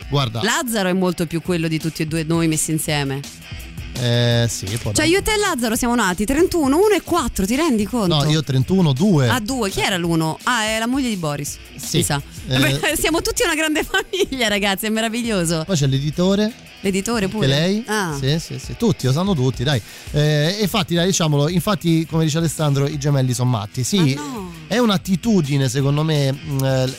guarda. 0.09 0.41
Lazzaro 0.43 0.89
è 0.89 0.95
molto 0.95 1.27
più 1.27 1.43
quello 1.43 1.69
di 1.69 1.79
tutti 1.79 2.01
e 2.01 2.07
due 2.07 2.25
noi 2.27 2.49
messi 2.49 2.71
insieme. 2.71 3.21
Eh, 4.01 4.47
sì, 4.49 4.65
può 4.65 4.93
Cioè, 4.93 4.93
darsi. 4.93 5.11
io 5.11 5.19
e 5.19 5.23
te 5.23 5.33
e 5.33 5.37
Lazzaro 5.37 5.77
siamo 5.77 5.95
nati 5.95 6.25
31, 6.25 6.75
1 6.77 6.89
e 6.95 7.03
4, 7.03 7.45
ti 7.45 7.55
rendi 7.55 7.85
conto? 7.85 8.15
No, 8.23 8.31
io 8.31 8.43
31, 8.43 8.93
2. 8.95 9.29
Ah, 9.29 9.41
due. 9.41 9.69
Chi 9.71 9.81
era 9.81 9.97
l'uno? 9.99 10.39
Ah, 10.45 10.65
è 10.65 10.79
la 10.79 10.87
moglie 10.87 11.09
di 11.11 11.17
Boris. 11.17 11.59
Sì. 11.77 11.99
Mi 11.99 12.03
sa. 12.03 12.21
Eh. 12.49 12.59
Beh, 12.59 12.97
siamo 12.99 13.21
tutti 13.21 13.43
una 13.43 13.55
grande 13.55 13.83
famiglia, 13.85 14.49
ragazzi, 14.49 14.87
è 14.87 14.89
meraviglioso. 14.89 15.65
Poi 15.67 15.77
c'è 15.77 15.87
l'editore. 15.87 16.51
L'editore 16.83 17.29
pure. 17.29 17.47
Che 17.47 17.53
lei? 17.53 17.85
Ah. 17.89 18.17
Sì, 18.19 18.39
sì, 18.39 18.59
sì, 18.59 18.75
tutti, 18.79 19.05
lo 19.05 19.13
sanno 19.13 19.35
tutti, 19.35 19.65
dai. 19.65 19.81
Eh, 20.13 20.57
infatti, 20.63 20.95
dai, 20.95 21.05
diciamolo, 21.07 21.51
infatti, 21.51 22.07
come 22.07 22.25
dice 22.25 22.39
Alessandro, 22.39 22.87
i 22.87 22.97
gemelli 22.97 23.35
sono 23.35 23.51
matti. 23.51 23.85
Sì, 23.85 24.15
Ma 24.15 24.23
no. 24.23 24.53
è 24.67 24.79
un'attitudine, 24.79 25.69
secondo 25.69 26.03
me. 26.03 26.33
mh, 26.33 26.65
eh, 26.65 26.95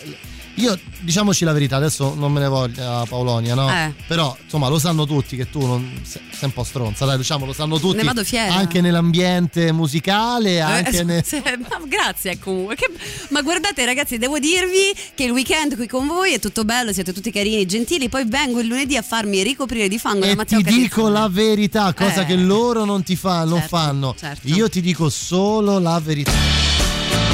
io, 0.56 0.78
diciamoci 1.00 1.44
la 1.46 1.54
verità, 1.54 1.78
adesso 1.78 2.14
non 2.16 2.32
me 2.32 2.40
ne 2.40 2.48
voglia 2.48 3.04
Paolonia, 3.08 3.56
no? 3.56 3.70
Eh. 3.70 3.94
Però, 4.08 4.36
insomma, 4.44 4.68
lo 4.68 4.78
sanno 4.80 5.06
tutti 5.06 5.36
che 5.36 5.50
tu 5.50 5.66
non, 5.66 6.00
sei, 6.04 6.22
sei 6.32 6.40
un 6.44 6.54
po' 6.54 6.64
stronza, 6.64 7.06
dai, 7.06 7.18
diciamo, 7.18 7.46
lo 7.46 7.54
sanno 7.54 7.80
tutti. 7.80 7.98
Ne 7.98 8.04
vado 8.04 8.24
fiera. 8.24 8.54
Anche 8.54 8.82
nell'ambiente 8.82 9.72
musicale, 9.72 10.60
anche 10.62 11.00
Eh, 11.00 11.04
ne- 11.04 11.24
se- 11.26 11.42
ma 11.42 11.80
grazie 11.88 12.38
comunque. 12.40 12.76
Che- 12.76 12.90
ma 13.30 13.42
guardate 13.42 13.86
ragazzi, 13.86 14.18
devo 14.18 14.40
dirvi 14.40 14.94
che 15.16 15.24
il 15.24 15.32
weekend 15.32 15.76
qui 15.76 15.88
con 15.88 16.06
voi 16.08 16.34
è 16.34 16.40
tutto 16.40 16.64
bello, 16.66 16.92
siete 16.94 17.14
tutti 17.14 17.32
carini, 17.32 17.66
gentili. 17.66 18.10
Poi 18.10 18.26
vengo 18.28 18.60
il 18.60 18.68
lunedì 18.68 18.98
a 18.98 19.02
farmi 19.02 19.42
ricoprire 19.44 19.88
di 19.88 19.98
fango 19.98 20.26
da 20.26 20.32
E 20.32 20.36
Matteo 20.36 20.62
ti 20.62 20.74
dico 20.74 21.08
la 21.10 21.28
verità, 21.30 21.94
cosa 21.94 22.22
Eh. 22.22 22.26
che 22.26 22.36
loro 22.36 22.86
non 22.86 23.04
ti 23.04 23.16
fa, 23.16 23.44
non 23.46 23.60
Certo, 23.60 23.78
fanno. 23.78 24.16
certo. 24.18 24.48
Io 24.48 24.70
ti 24.70 24.82
dico 24.82 25.10
solo 25.10 25.80
la 25.80 26.00
verità. 26.04 26.32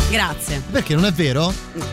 Grazie. 0.10 0.62
Perché 0.72 0.94
non 0.96 1.06
è 1.06 1.12
vero? 1.12 1.54
No, 1.74 1.86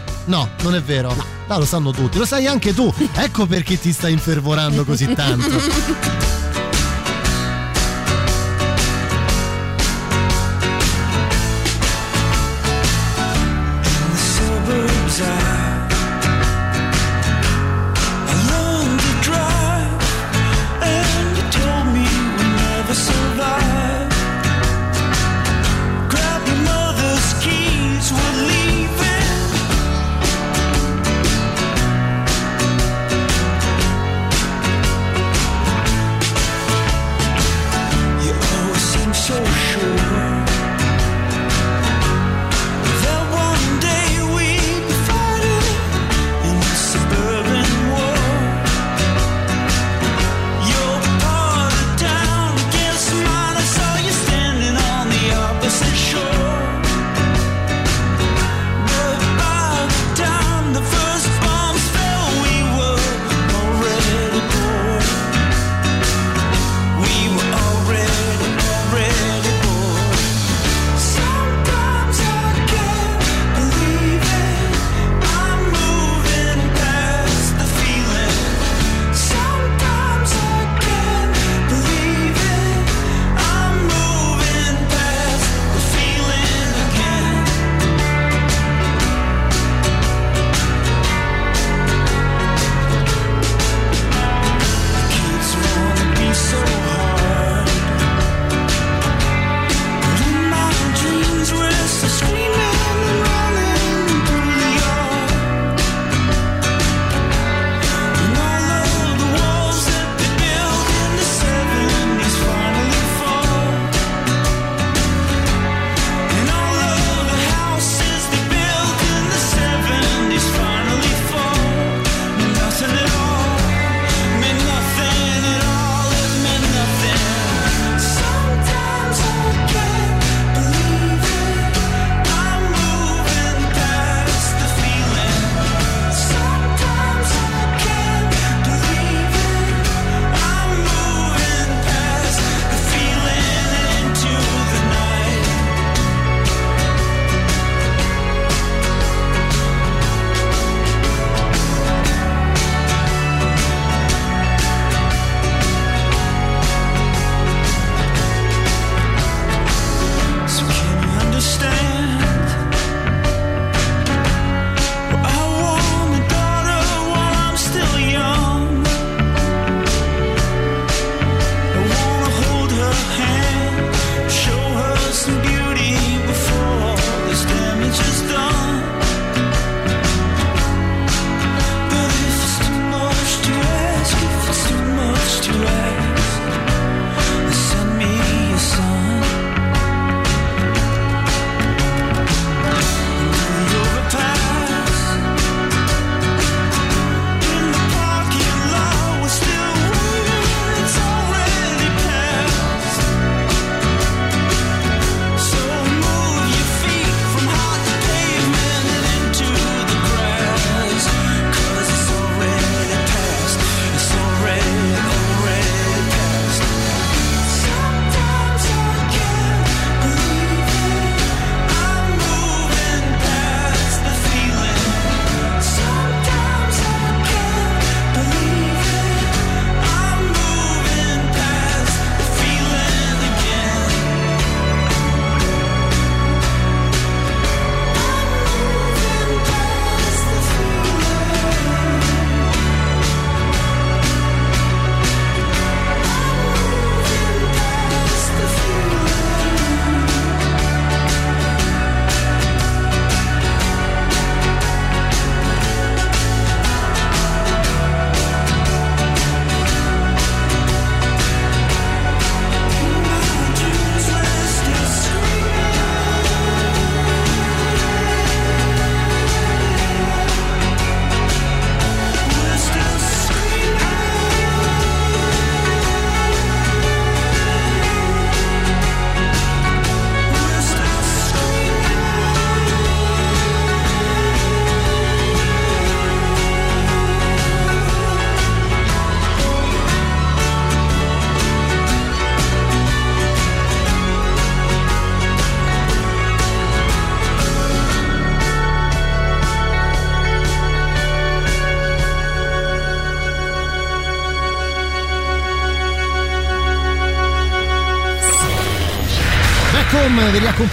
non 0.63 0.75
è 0.75 0.83
vero. 0.83 1.15
No. 1.47 1.59
lo 1.59 1.65
sanno 1.65 1.91
tutti, 1.91 2.19
lo 2.19 2.25
sai 2.25 2.47
anche 2.47 2.75
tu. 2.75 2.93
Ecco 3.15 3.47
perché 3.47 3.79
ti 3.79 3.93
stai 3.93 4.13
infervorando 4.13 4.85
così 4.85 5.13
tanto. 5.13 6.53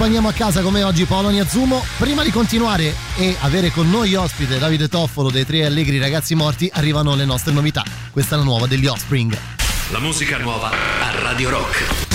Riaccompagniamo 0.02 0.30
a 0.30 0.50
casa 0.50 0.64
come 0.64 0.82
oggi 0.82 1.06
Paolo 1.06 1.30
Niazzumo. 1.30 1.84
Prima 2.00 2.24
di 2.24 2.32
continuare 2.32 2.96
e 3.18 3.38
avere 3.42 3.70
con 3.70 3.88
noi 3.88 4.16
ospite 4.16 4.58
Davide 4.58 4.88
Toffolo 4.88 5.30
dei 5.30 5.46
Tre 5.46 5.64
Allegri 5.64 6.00
Ragazzi 6.00 6.34
Morti, 6.34 6.68
arrivano 6.74 7.14
le 7.14 7.26
nostre 7.26 7.54
novità. 7.54 7.84
Questa 8.10 8.34
è 8.34 8.38
la 8.40 8.44
nuova 8.44 8.66
degli 8.66 8.88
Offspring. 8.88 9.38
La 9.92 10.00
musica 10.00 10.40
nuova 10.40 10.72
a 10.72 11.22
Radio 11.22 11.52
Rock. 11.52 12.11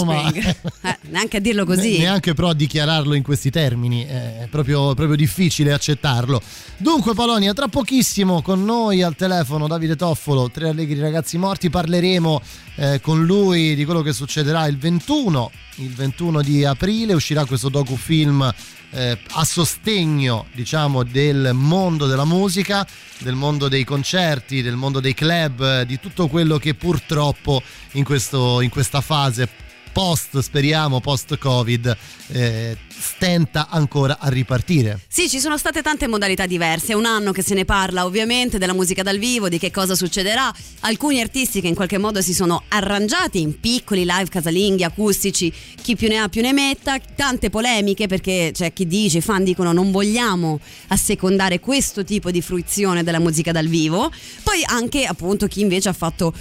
Insomma. 0.00 0.32
Eh, 0.80 0.96
neanche 1.10 1.38
a 1.38 1.40
dirlo 1.40 1.64
così. 1.64 1.92
Ne- 1.92 2.04
neanche 2.04 2.34
però 2.34 2.50
a 2.50 2.54
dichiararlo 2.54 3.14
in 3.14 3.22
questi 3.22 3.50
termini, 3.50 4.04
è 4.04 4.46
proprio, 4.50 4.94
proprio 4.94 5.16
difficile 5.16 5.72
accettarlo. 5.72 6.40
Dunque, 6.76 7.14
Polonia, 7.14 7.52
tra 7.52 7.68
pochissimo 7.68 8.40
con 8.42 8.64
noi 8.64 9.02
al 9.02 9.16
telefono 9.16 9.66
Davide 9.66 9.96
Toffolo, 9.96 10.50
Tre 10.50 10.68
Allegri 10.68 10.98
Ragazzi 11.00 11.36
Morti, 11.36 11.68
parleremo 11.68 12.40
eh, 12.76 13.00
con 13.00 13.24
lui 13.24 13.74
di 13.74 13.84
quello 13.84 14.02
che 14.02 14.12
succederà 14.12 14.66
il 14.66 14.78
21, 14.78 15.50
il 15.76 15.92
21 15.92 16.42
di 16.42 16.64
aprile, 16.64 17.12
uscirà 17.14 17.44
questo 17.44 17.68
docufilm 17.68 18.54
eh, 18.90 19.18
a 19.32 19.44
sostegno, 19.44 20.46
diciamo, 20.52 21.02
del 21.02 21.50
mondo 21.54 22.06
della 22.06 22.24
musica, 22.24 22.86
del 23.18 23.34
mondo 23.34 23.68
dei 23.68 23.84
concerti, 23.84 24.62
del 24.62 24.76
mondo 24.76 25.00
dei 25.00 25.14
club, 25.14 25.82
di 25.82 25.98
tutto 26.00 26.28
quello 26.28 26.58
che 26.58 26.74
purtroppo 26.74 27.62
in, 27.92 28.04
questo, 28.04 28.60
in 28.60 28.70
questa 28.70 29.00
fase 29.00 29.48
post, 29.92 30.38
speriamo, 30.38 31.00
post 31.00 31.38
Covid, 31.38 31.96
eh, 32.28 32.76
stenta 32.98 33.68
ancora 33.70 34.18
a 34.18 34.28
ripartire. 34.28 35.00
Sì, 35.08 35.28
ci 35.28 35.38
sono 35.38 35.56
state 35.56 35.82
tante 35.82 36.06
modalità 36.08 36.46
diverse. 36.46 36.92
È 36.92 36.94
un 36.94 37.06
anno 37.06 37.32
che 37.32 37.42
se 37.42 37.54
ne 37.54 37.64
parla 37.64 38.04
ovviamente 38.04 38.58
della 38.58 38.74
musica 38.74 39.02
dal 39.02 39.18
vivo, 39.18 39.48
di 39.48 39.58
che 39.58 39.70
cosa 39.70 39.94
succederà. 39.94 40.52
Alcuni 40.80 41.20
artisti 41.20 41.60
che 41.60 41.68
in 41.68 41.74
qualche 41.74 41.98
modo 41.98 42.20
si 42.20 42.34
sono 42.34 42.64
arrangiati 42.68 43.40
in 43.40 43.58
piccoli 43.60 44.00
live 44.04 44.28
casalinghi, 44.28 44.84
acustici, 44.84 45.52
chi 45.80 45.96
più 45.96 46.08
ne 46.08 46.18
ha 46.18 46.28
più 46.28 46.42
ne 46.42 46.52
metta. 46.52 46.98
Tante 46.98 47.50
polemiche 47.50 48.06
perché 48.06 48.50
c'è 48.52 48.72
chi 48.72 48.86
dice, 48.86 49.18
i 49.18 49.22
fan 49.22 49.44
dicono 49.44 49.72
non 49.72 49.90
vogliamo 49.90 50.60
assecondare 50.88 51.60
questo 51.60 52.04
tipo 52.04 52.30
di 52.30 52.42
fruizione 52.42 53.02
della 53.04 53.20
musica 53.20 53.52
dal 53.52 53.66
vivo. 53.66 54.10
Poi 54.42 54.62
anche 54.64 55.04
appunto 55.04 55.46
chi 55.46 55.60
invece 55.60 55.88
ha 55.88 55.92
fatto 55.92 56.32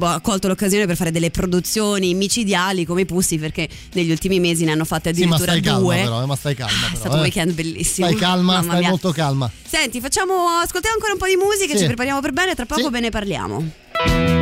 ha 0.00 0.20
colto 0.20 0.48
l'occasione 0.48 0.86
per 0.86 0.96
fare 0.96 1.10
delle 1.10 1.30
produzioni 1.30 2.14
micidiali 2.14 2.84
come 2.84 2.97
i 3.00 3.06
Pussi 3.06 3.38
perché 3.38 3.68
negli 3.92 4.10
ultimi 4.10 4.40
mesi 4.40 4.64
ne 4.64 4.72
hanno 4.72 4.84
fatte 4.84 5.14
Sì, 5.14 5.24
ma 5.24 5.36
addirittura 5.36 5.52
stai 5.52 5.62
calma 5.62 5.78
due. 5.80 5.96
però, 5.96 6.22
eh, 6.22 6.26
ma 6.26 6.36
stai 6.36 6.54
calma. 6.54 6.72
È 6.72 6.80
però, 6.86 6.94
stato 6.96 7.14
un 7.14 7.18
eh. 7.18 7.22
weekend 7.22 7.52
bellissimo. 7.52 8.06
Stai 8.06 8.18
calma, 8.18 8.52
Mamma 8.54 8.62
stai 8.64 8.78
mia. 8.80 8.88
molto 8.88 9.10
calma. 9.12 9.50
Senti, 9.66 10.00
facciamo, 10.00 10.34
ascoltiamo 10.62 10.94
ancora 10.94 11.12
un 11.12 11.18
po' 11.18 11.26
di 11.26 11.36
musica, 11.36 11.72
Sì. 11.74 11.80
ci 11.80 11.86
prepariamo 11.86 12.20
per 12.20 12.32
bene, 12.32 12.54
tra 12.54 12.66
poco 12.66 12.82
Sì. 12.82 12.90
ve 12.90 13.00
ne 13.00 13.10
parliamo. 13.10 14.37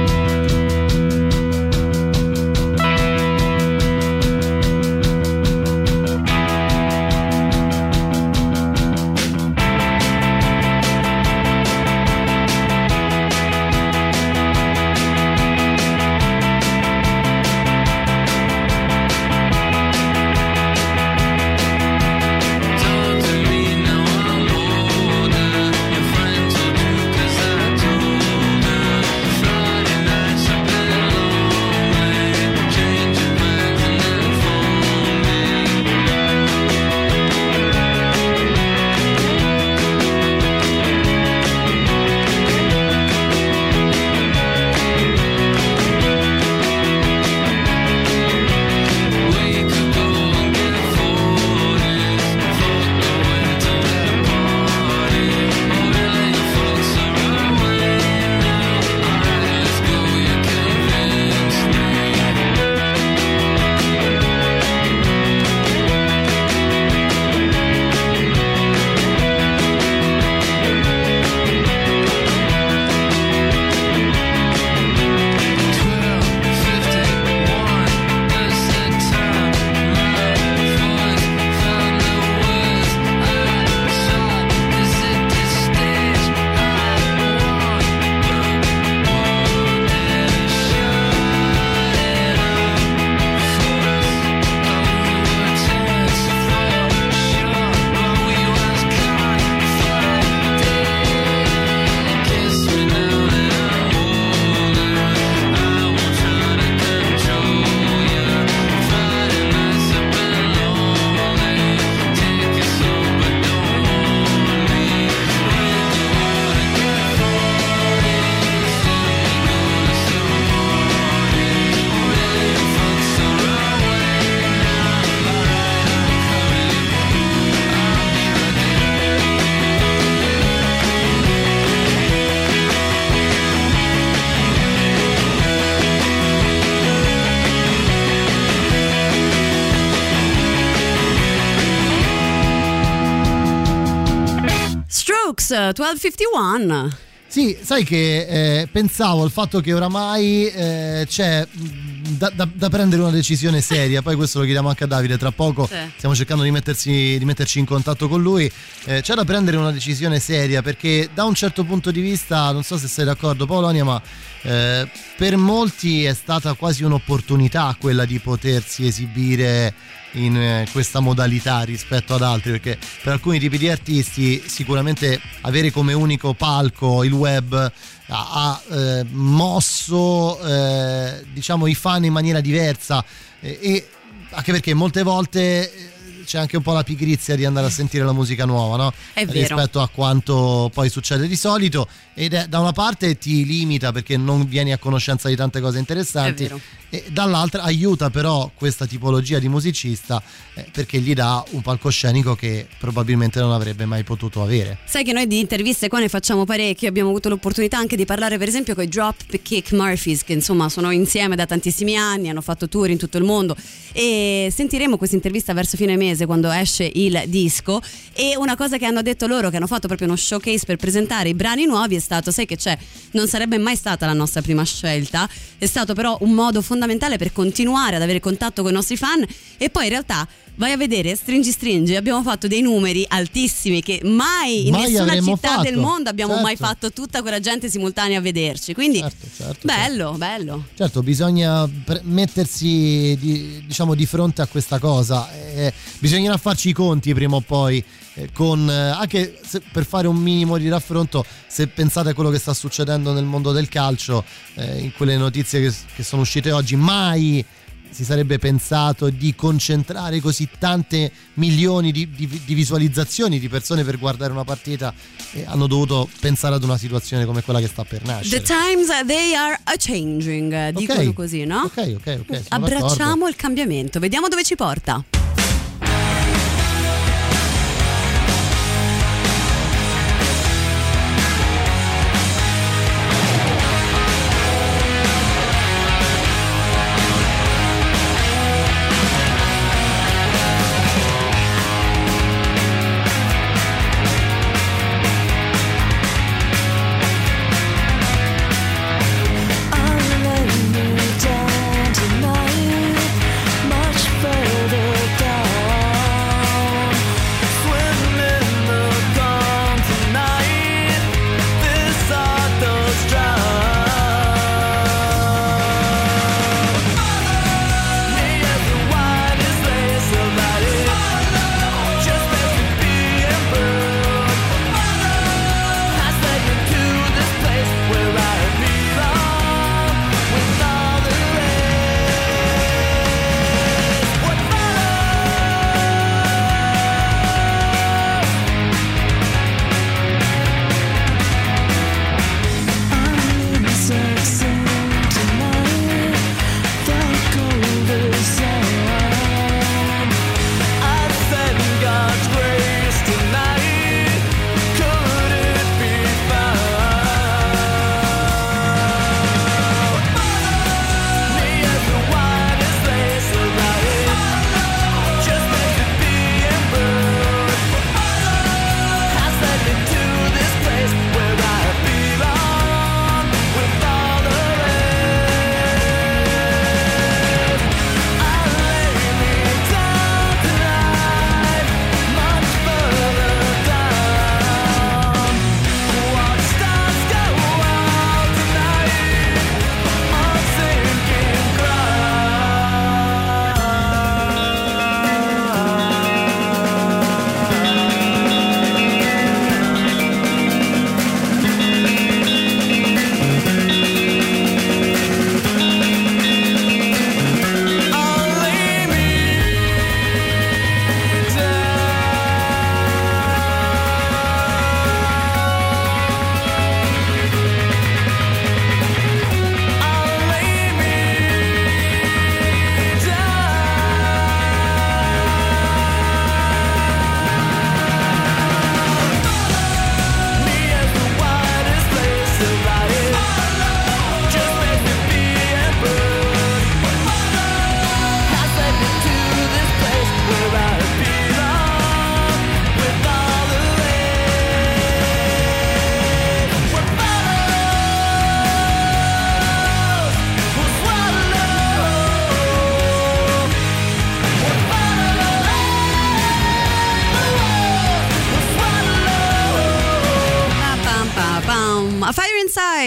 1251. 145.74 146.96
Sì, 147.28 147.58
sai 147.60 147.82
che 147.82 148.60
eh, 148.60 148.68
pensavo 148.70 149.24
al 149.24 149.32
fatto 149.32 149.60
che 149.60 149.72
oramai 149.74 150.46
eh, 150.46 151.04
c'è 151.08 151.44
mh, 151.50 152.16
da, 152.16 152.30
da- 152.32 152.48
da 152.50 152.68
prendere 152.68 153.02
una 153.02 153.10
decisione 153.10 153.60
seria, 153.60 154.00
poi 154.00 154.14
questo 154.14 154.38
lo 154.38 154.44
chiediamo 154.44 154.68
anche 154.68 154.84
a 154.84 154.86
Davide, 154.86 155.18
tra 155.18 155.32
poco 155.32 155.66
Sì. 155.66 155.74
stiamo 155.96 156.14
cercando 156.14 156.44
di, 156.44 156.52
mettersi- 156.52 157.18
di 157.18 157.24
metterci 157.24 157.58
in 157.58 157.66
contatto 157.66 158.08
con 158.08 158.22
lui, 158.22 158.50
Eh, 158.84 159.02
c'è 159.02 159.14
da 159.14 159.24
prendere 159.24 159.56
una 159.56 159.72
decisione 159.72 160.20
seria 160.20 160.62
perché 160.62 161.08
da 161.12 161.24
un 161.24 161.34
certo 161.34 161.64
punto 161.64 161.90
di 161.90 162.00
vista, 162.00 162.52
non 162.52 162.62
so 162.62 162.78
se 162.78 162.86
sei 162.86 163.04
d'accordo 163.04 163.44
Paolonia, 163.44 163.82
ma 163.82 164.00
eh, 164.42 164.88
per 165.16 165.36
molti 165.36 166.04
è 166.04 166.14
stata 166.14 166.52
quasi 166.54 166.84
un'opportunità 166.84 167.76
quella 167.80 168.04
di 168.04 168.20
potersi 168.20 168.86
esibire 168.86 169.74
in 170.16 170.36
eh, 170.36 170.66
questa 170.72 171.00
modalità 171.00 171.62
rispetto 171.62 172.14
ad 172.14 172.22
altri 172.22 172.52
perché 172.52 172.78
per 173.02 173.12
alcuni 173.12 173.38
tipi 173.38 173.58
di 173.58 173.68
artisti 173.68 174.42
sicuramente 174.46 175.20
avere 175.42 175.70
come 175.70 175.92
unico 175.92 176.34
palco 176.34 177.04
il 177.04 177.12
web 177.12 177.52
ha, 177.54 177.72
ha, 178.08 178.62
eh, 178.74 179.04
mosso 179.10 180.40
eh, 180.42 181.24
diciamo 181.32 181.66
i 181.66 181.74
fan 181.74 182.04
in 182.04 182.12
maniera 182.12 182.40
diversa 182.40 183.04
eh, 183.40 183.58
e 183.60 183.88
anche 184.30 184.52
perché 184.52 184.74
molte 184.74 185.02
volte 185.02 185.72
eh, 185.72 185.90
c'è 186.26 186.38
anche 186.38 186.56
un 186.58 186.62
po' 186.62 186.72
la 186.72 186.82
pigrizia 186.82 187.36
di 187.36 187.46
andare 187.46 187.68
a 187.68 187.70
sentire 187.70 188.04
la 188.04 188.12
musica 188.12 188.44
nuova, 188.44 188.76
no? 188.76 188.92
È 189.14 189.24
vero. 189.24 189.38
Rispetto 189.38 189.80
a 189.80 189.88
quanto 189.88 190.70
poi 190.74 190.90
succede 190.90 191.26
di 191.26 191.36
solito 191.36 191.88
ed 192.12 192.34
è 192.34 192.46
da 192.48 192.58
una 192.60 192.72
parte 192.72 193.16
ti 193.16 193.44
limita 193.44 193.92
perché 193.92 194.16
non 194.16 194.46
vieni 194.46 194.72
a 194.72 194.78
conoscenza 194.78 195.28
di 195.28 195.36
tante 195.36 195.60
cose 195.60 195.78
interessanti 195.78 196.50
e 196.88 197.04
dall'altra 197.08 197.62
aiuta 197.62 198.10
però 198.10 198.50
questa 198.54 198.86
tipologia 198.86 199.38
di 199.38 199.48
musicista 199.48 200.22
eh, 200.54 200.66
perché 200.70 200.98
gli 200.98 201.12
dà 201.14 201.44
un 201.50 201.60
palcoscenico 201.60 202.34
che 202.34 202.66
probabilmente 202.78 203.40
non 203.40 203.52
avrebbe 203.52 203.84
mai 203.84 204.02
potuto 204.02 204.42
avere. 204.42 204.78
Sai 204.84 205.04
che 205.04 205.12
noi 205.12 205.26
di 205.26 205.38
interviste 205.40 205.88
qua 205.88 205.98
ne 205.98 206.08
facciamo 206.08 206.44
parecchie, 206.44 206.88
abbiamo 206.88 207.10
avuto 207.10 207.28
l'opportunità 207.28 207.76
anche 207.76 207.96
di 207.96 208.04
parlare 208.04 208.38
per 208.38 208.48
esempio 208.48 208.74
con 208.74 208.84
i 208.84 208.88
Drop 208.88 209.16
Kick 209.42 209.72
Murphys 209.72 210.24
che 210.24 210.32
insomma 210.32 210.68
sono 210.68 210.90
insieme 210.90 211.36
da 211.36 211.44
tantissimi 211.44 211.96
anni, 211.96 212.30
hanno 212.30 212.40
fatto 212.40 212.68
tour 212.68 212.88
in 212.88 212.96
tutto 212.98 213.18
il 213.18 213.24
mondo 213.24 213.56
e 213.92 214.48
sentiremo 214.50 214.96
questa 214.96 215.16
intervista 215.16 215.52
verso 215.52 215.76
fine 215.76 215.96
mese 215.96 216.15
quando 216.24 216.50
esce 216.50 216.90
il 216.94 217.24
disco. 217.26 217.82
E 218.14 218.34
una 218.36 218.56
cosa 218.56 218.78
che 218.78 218.86
hanno 218.86 219.02
detto 219.02 219.26
loro 219.26 219.50
che 219.50 219.56
hanno 219.56 219.66
fatto 219.66 219.88
proprio 219.88 220.06
uno 220.06 220.16
showcase 220.16 220.64
per 220.64 220.76
presentare 220.76 221.28
i 221.28 221.34
brani 221.34 221.66
nuovi 221.66 221.96
è 221.96 221.98
stato, 221.98 222.30
sai 222.30 222.46
che 222.46 222.56
c'è, 222.56 222.78
non 223.10 223.28
sarebbe 223.28 223.58
mai 223.58 223.76
stata 223.76 224.06
la 224.06 224.14
nostra 224.14 224.40
prima 224.40 224.64
scelta, 224.64 225.28
è 225.58 225.66
stato 225.66 225.92
però 225.92 226.16
un 226.20 226.30
modo 226.30 226.62
fondamentale 226.62 227.18
per 227.18 227.32
continuare 227.32 227.96
ad 227.96 228.02
avere 228.02 228.20
contatto 228.20 228.62
con 228.62 228.70
i 228.70 228.74
nostri 228.74 228.96
fan. 228.96 229.26
E 229.58 229.68
poi 229.68 229.84
in 229.84 229.90
realtà 229.90 230.26
vai 230.56 230.72
a 230.72 230.76
vedere 230.76 231.14
stringi 231.16 231.50
stringi 231.50 231.96
abbiamo 231.96 232.22
fatto 232.22 232.46
dei 232.46 232.60
numeri 232.62 233.04
altissimi 233.08 233.82
che 233.82 234.00
mai 234.04 234.66
in 234.66 234.72
Mai 234.72 234.90
nessuna 234.90 235.20
città 235.20 235.60
del 235.60 235.74
fatto, 235.74 235.86
mondo 235.86 236.10
abbiamo 236.10 236.32
certo. 236.32 236.46
mai 236.46 236.56
fatto 236.56 236.92
tutta 236.92 237.20
quella 237.22 237.40
gente 237.40 237.68
simultanea 237.68 238.18
a 238.18 238.20
vederci 238.22 238.74
quindi 238.74 238.98
certo, 239.00 239.58
bello 239.62 240.12
bello 240.12 240.64
Certo, 240.74 241.02
bisogna 241.02 241.68
pre- 241.84 242.00
mettersi 242.04 243.16
di, 243.20 243.62
diciamo, 243.66 243.94
di 243.94 244.06
fronte 244.06 244.42
a 244.42 244.46
questa 244.46 244.78
cosa, 244.78 245.28
eh, 245.32 245.72
bisognerà 245.98 246.36
farci 246.36 246.70
i 246.70 246.72
conti 246.72 247.12
prima 247.14 247.36
o 247.36 247.40
poi. 247.40 247.82
eh, 248.14 248.30
Con, 248.32 248.68
eh, 248.68 248.72
anche 248.72 249.38
per 249.72 249.84
fare 249.84 250.06
un 250.06 250.16
minimo 250.16 250.58
di 250.58 250.68
raffronto, 250.68 251.24
se 251.46 251.66
pensate 251.66 252.10
a 252.10 252.14
quello 252.14 252.30
che 252.30 252.38
sta 252.38 252.54
succedendo 252.54 253.12
nel 253.12 253.24
mondo 253.24 253.52
del 253.52 253.68
calcio, 253.68 254.24
eh, 254.54 254.78
in 254.78 254.92
quelle 254.92 255.16
notizie 255.16 255.60
che, 255.60 255.74
che 255.94 256.02
sono 256.02 256.22
uscite 256.22 256.50
oggi, 256.52 256.76
mai 256.76 257.44
si 257.90 258.04
sarebbe 258.04 258.38
pensato 258.38 259.08
di 259.10 259.34
concentrare 259.34 260.20
così 260.20 260.48
tante 260.58 261.10
milioni 261.34 261.92
di, 261.92 262.08
di- 262.10 262.42
di 262.44 262.54
visualizzazioni 262.54 263.38
di 263.38 263.48
persone 263.48 263.84
per 263.84 263.98
guardare 263.98 264.32
una 264.32 264.44
partita 264.44 264.92
e 265.32 265.44
hanno 265.46 265.66
dovuto 265.66 266.08
pensare 266.20 266.54
ad 266.54 266.62
una 266.62 266.76
situazione 266.78 267.24
come 267.24 267.42
quella 267.42 267.60
che 267.60 267.68
sta 267.68 267.84
per 267.84 268.04
nascere. 268.04 268.40
the 268.40 268.46
times 268.46 268.88
they 269.06 269.34
are 269.34 269.58
a 269.64 269.74
changing 269.78 270.52
eh, 270.52 270.72
dicono 270.74 271.12
così 271.12 271.44
no? 271.44 271.62
Ok, 271.64 271.76
ok, 271.76 271.86
ok. 271.96 271.96
sono 271.96 272.20
d'accordo. 272.26 272.44
abbracciamo 272.48 273.28
il 273.28 273.36
cambiamento 273.36 273.98
vediamo 273.98 274.28
dove 274.28 274.44
ci 274.44 274.54
porta 274.56 275.04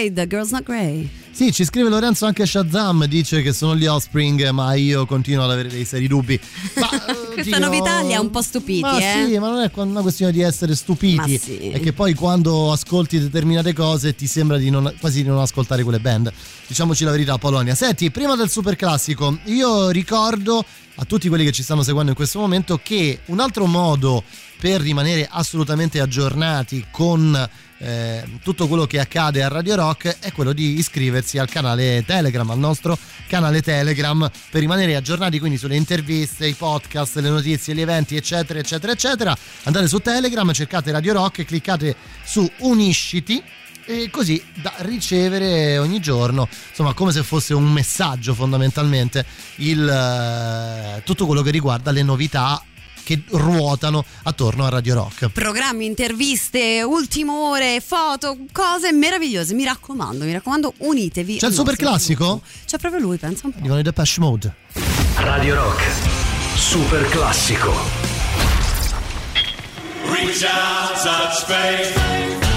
Ride, 0.00 0.26
Girls 0.26 0.50
Not 0.50 0.62
Grey. 0.62 1.08
Sì, 1.30 1.52
ci 1.52 1.64
scrive 1.64 1.88
Lorenzo 1.88 2.26
anche 2.26 2.44
Shazam, 2.44 3.04
dice 3.04 3.40
che 3.42 3.52
sono 3.52 3.76
gli 3.76 3.86
Offspring, 3.86 4.48
ma 4.50 4.74
io 4.74 5.06
continuo 5.06 5.44
ad 5.44 5.50
avere 5.50 5.68
dei 5.68 5.84
seri 5.84 6.08
dubbi. 6.08 6.38
Ma, 6.76 6.88
Questa 7.32 7.56
oddio, 7.56 7.58
novità 7.58 8.00
li 8.00 8.14
ha 8.14 8.20
un 8.20 8.30
po' 8.30 8.42
stupiti, 8.42 8.80
Ma 8.80 8.98
eh. 8.98 9.26
sì, 9.26 9.38
ma 9.38 9.48
non 9.48 9.60
è 9.60 9.70
una 9.74 10.00
questione 10.02 10.32
di 10.32 10.40
essere 10.40 10.74
stupiti, 10.74 11.38
sì. 11.38 11.70
è 11.70 11.80
che 11.80 11.92
poi 11.92 12.14
quando 12.14 12.72
ascolti 12.72 13.18
determinate 13.18 13.72
cose 13.72 14.14
ti 14.14 14.26
sembra 14.26 14.58
di 14.58 14.70
non, 14.70 14.92
quasi 14.98 15.22
di 15.22 15.28
non 15.28 15.38
ascoltare 15.38 15.82
quelle 15.82 16.00
band. 16.00 16.32
Diciamoci 16.66 17.04
la 17.04 17.10
verità, 17.10 17.38
Polonia. 17.38 17.74
Senti, 17.74 18.10
prima 18.10 18.34
del 18.36 18.50
super 18.50 18.76
classico, 18.76 19.38
io 19.44 19.90
ricordo 19.90 20.64
a 20.96 21.04
tutti 21.04 21.28
quelli 21.28 21.44
che 21.44 21.52
ci 21.52 21.62
stanno 21.62 21.82
seguendo 21.82 22.10
in 22.10 22.16
questo 22.16 22.38
momento 22.38 22.80
che 22.82 23.20
un 23.26 23.40
altro 23.40 23.66
modo 23.66 24.22
per 24.58 24.80
rimanere 24.80 25.26
assolutamente 25.30 26.00
aggiornati 26.00 26.86
con 26.90 27.48
eh, 27.82 28.22
tutto 28.42 28.68
quello 28.68 28.86
che 28.86 29.00
accade 29.00 29.42
a 29.42 29.48
Radio 29.48 29.74
Rock 29.74 30.18
è 30.20 30.32
quello 30.32 30.52
di 30.52 30.78
iscriversi 30.78 31.38
al 31.38 31.48
canale 31.48 32.04
Telegram, 32.04 32.48
al 32.50 32.58
nostro 32.58 32.98
canale 33.26 33.62
Telegram 33.62 34.30
per 34.50 34.60
rimanere 34.60 34.96
aggiornati 34.96 35.38
quindi 35.38 35.56
sulle 35.56 35.76
interviste, 35.76 36.46
i 36.46 36.54
podcast, 36.54 37.16
le 37.16 37.30
notizie, 37.30 37.74
gli 37.74 37.80
eventi 37.80 38.16
eccetera 38.16 38.58
eccetera 38.58 38.92
eccetera. 38.92 39.36
Andate 39.64 39.88
su 39.88 39.98
Telegram, 39.98 40.52
cercate 40.52 40.90
Radio 40.90 41.14
Rock, 41.14 41.44
cliccate 41.44 41.96
su 42.22 42.48
Unisciti 42.58 43.42
e 43.86 44.08
così 44.10 44.42
da 44.54 44.72
ricevere 44.78 45.78
ogni 45.78 46.00
giorno, 46.00 46.48
insomma, 46.68 46.92
come 46.92 47.12
se 47.12 47.22
fosse 47.22 47.54
un 47.54 47.72
messaggio 47.72 48.34
fondamentalmente, 48.34 49.24
il, 49.56 49.88
eh, 49.88 51.02
tutto 51.02 51.26
quello 51.26 51.42
che 51.42 51.50
riguarda 51.50 51.90
le 51.90 52.02
novità 52.02 52.62
che 53.10 53.22
ruotano 53.30 54.04
attorno 54.22 54.64
a 54.64 54.68
Radio 54.68 54.94
Rock. 54.94 55.30
Programmi, 55.30 55.84
interviste, 55.84 56.80
ultime 56.84 57.32
ore, 57.32 57.82
foto, 57.84 58.36
cose 58.52 58.92
meravigliose. 58.92 59.52
Mi 59.54 59.64
raccomando, 59.64 60.24
mi 60.24 60.32
raccomando, 60.32 60.74
unitevi. 60.78 61.38
C'è 61.38 61.48
il 61.48 61.52
super 61.52 61.74
classico? 61.74 62.40
C'è 62.64 62.78
proprio 62.78 63.00
lui, 63.00 63.16
pensa 63.16 63.46
un 63.46 63.52
po'. 63.52 63.58
Dicono 63.60 63.80
i 63.80 63.82
Depeche 63.82 64.20
Mode. 64.20 64.54
Radio 65.16 65.56
Rock. 65.56 65.82
Super 66.54 67.08
classico. 67.08 67.72
Reach 70.04 70.44
out, 70.44 71.02
touch 71.02 71.44
faith. 71.46 72.49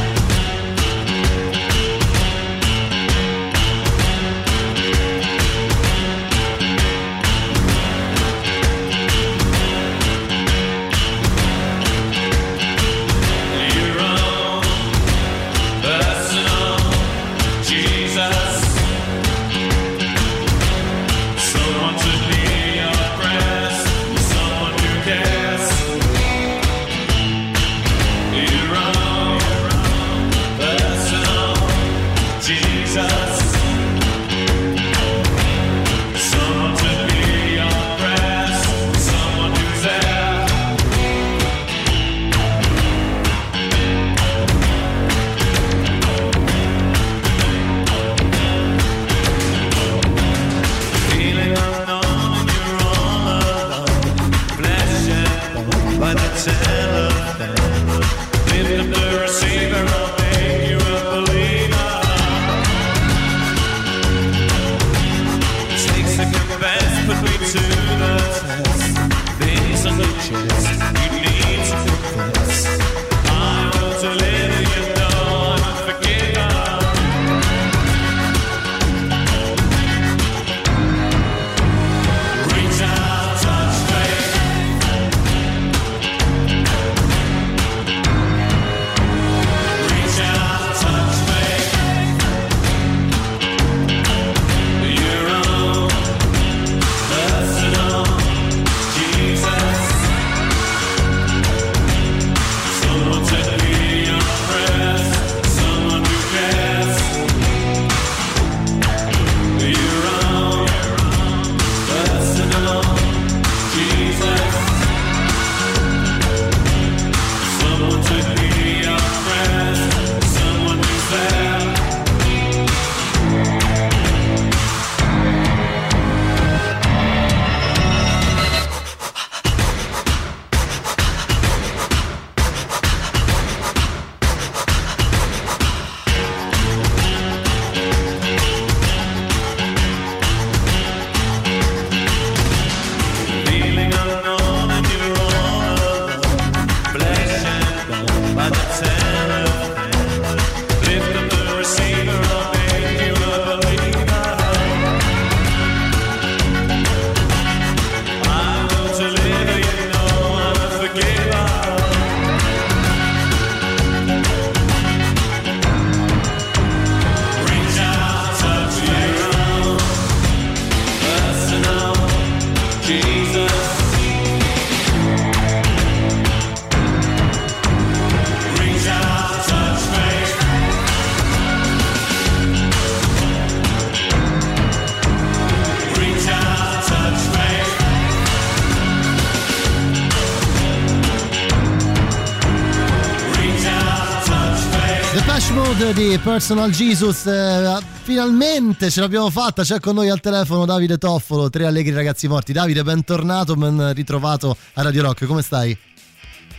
Di 195.94 196.18
Personal 196.24 196.72
Jesus, 196.72 197.26
eh, 197.28 197.78
finalmente 198.02 198.90
ce 198.90 199.00
l'abbiamo 199.02 199.30
fatta, 199.30 199.64
c'è 199.64 199.80
con 199.80 199.96
noi 199.96 200.10
al 200.10 200.20
telefono 200.20 200.66
Davide 200.66 200.98
Toffolo, 200.98 201.50
tre 201.50 201.66
allegri 201.66 201.92
ragazzi 201.94 202.28
morti. 202.28 202.52
Davide, 202.52 202.84
bentornato, 202.84 203.56
ben 203.56 203.94
ritrovato 203.94 204.58
a 204.74 204.82
Radio 204.82 205.04
Rock, 205.04 205.26
come 205.26 205.42
stai? 205.42 205.78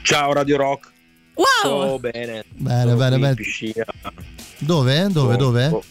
Ciao 0.02 0.32
Radio 0.32 0.56
Rock. 0.56 0.92
Wow! 1.34 1.46
Sto 1.86 1.98
bene. 1.98 2.44
Bene, 2.54 2.82
Sono 2.82 2.96
bene, 2.96 3.18
bene. 3.18 3.34
piscina. 3.34 3.84
Dove? 4.58 5.08
Dove? 5.10 5.34
Oh, 5.34 5.36
Dove? 5.36 5.66
oh. 5.66 5.82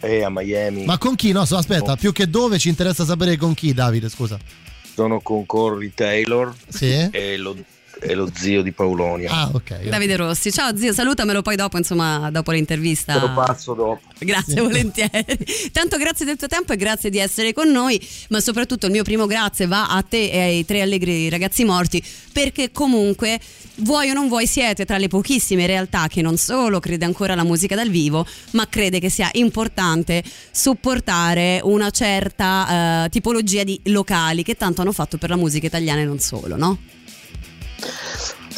Eh, 0.00 0.22
a 0.22 0.30
Miami. 0.30 0.84
Ma 0.84 0.96
con 0.96 1.14
chi? 1.16 1.32
No, 1.32 1.44
so, 1.44 1.56
aspetta, 1.56 1.92
Oh. 1.92 1.96
più 1.96 2.12
che 2.12 2.28
dove 2.30 2.58
ci 2.58 2.68
interessa 2.70 3.04
sapere 3.04 3.36
con 3.36 3.52
chi, 3.54 3.74
Davide, 3.74 4.08
scusa. 4.08 4.38
Sono 4.94 5.20
con 5.20 5.44
Corey 5.44 5.92
Taylor 5.94 6.54
Sì? 6.68 7.08
e 7.10 7.36
lo, 7.36 7.56
è 8.04 8.14
lo 8.14 8.30
zio 8.34 8.62
di 8.62 8.72
Paolonia. 8.72 9.30
Ah, 9.30 9.50
ok. 9.52 9.88
Davide 9.88 10.16
Rossi. 10.16 10.52
Ciao 10.52 10.76
zio, 10.76 10.92
salutamelo 10.92 11.42
poi 11.42 11.56
dopo, 11.56 11.78
insomma, 11.78 12.30
dopo 12.30 12.52
l'intervista. 12.52 13.14
Te 13.14 13.20
lo 13.20 13.32
passo 13.32 13.72
dopo. 13.72 14.00
Grazie, 14.18 14.60
volentieri. 14.60 15.36
Tanto 15.72 15.96
grazie 15.96 16.26
del 16.26 16.36
tuo 16.36 16.46
tempo 16.46 16.72
e 16.72 16.76
grazie 16.76 17.10
di 17.10 17.18
essere 17.18 17.52
con 17.52 17.70
noi, 17.70 18.00
ma 18.28 18.40
soprattutto 18.40 18.86
il 18.86 18.92
mio 18.92 19.02
primo 19.02 19.26
grazie 19.26 19.66
va 19.66 19.88
a 19.88 20.02
te 20.02 20.30
e 20.30 20.40
ai 20.40 20.64
tre 20.64 20.82
allegri 20.82 21.28
ragazzi 21.28 21.64
morti, 21.64 22.02
perché 22.32 22.70
comunque, 22.72 23.40
vuoi 23.76 24.10
o 24.10 24.12
non 24.12 24.28
vuoi, 24.28 24.46
siete 24.46 24.84
tra 24.84 24.98
le 24.98 25.08
pochissime 25.08 25.66
realtà 25.66 26.06
che 26.08 26.20
non 26.20 26.36
solo 26.36 26.80
crede 26.80 27.04
ancora 27.04 27.32
alla 27.32 27.44
musica 27.44 27.74
dal 27.74 27.88
vivo, 27.88 28.26
ma 28.52 28.68
crede 28.68 29.00
che 29.00 29.08
sia 29.08 29.30
importante 29.32 30.22
supportare 30.50 31.60
una 31.62 31.90
certa 31.90 33.04
eh, 33.04 33.08
tipologia 33.08 33.64
di 33.64 33.80
locali 33.84 34.42
che 34.42 34.56
tanto 34.56 34.82
hanno 34.82 34.92
fatto 34.92 35.16
per 35.16 35.30
la 35.30 35.36
musica 35.36 35.66
italiana 35.66 36.02
e 36.02 36.04
non 36.04 36.18
solo, 36.18 36.56
no? 36.56 36.78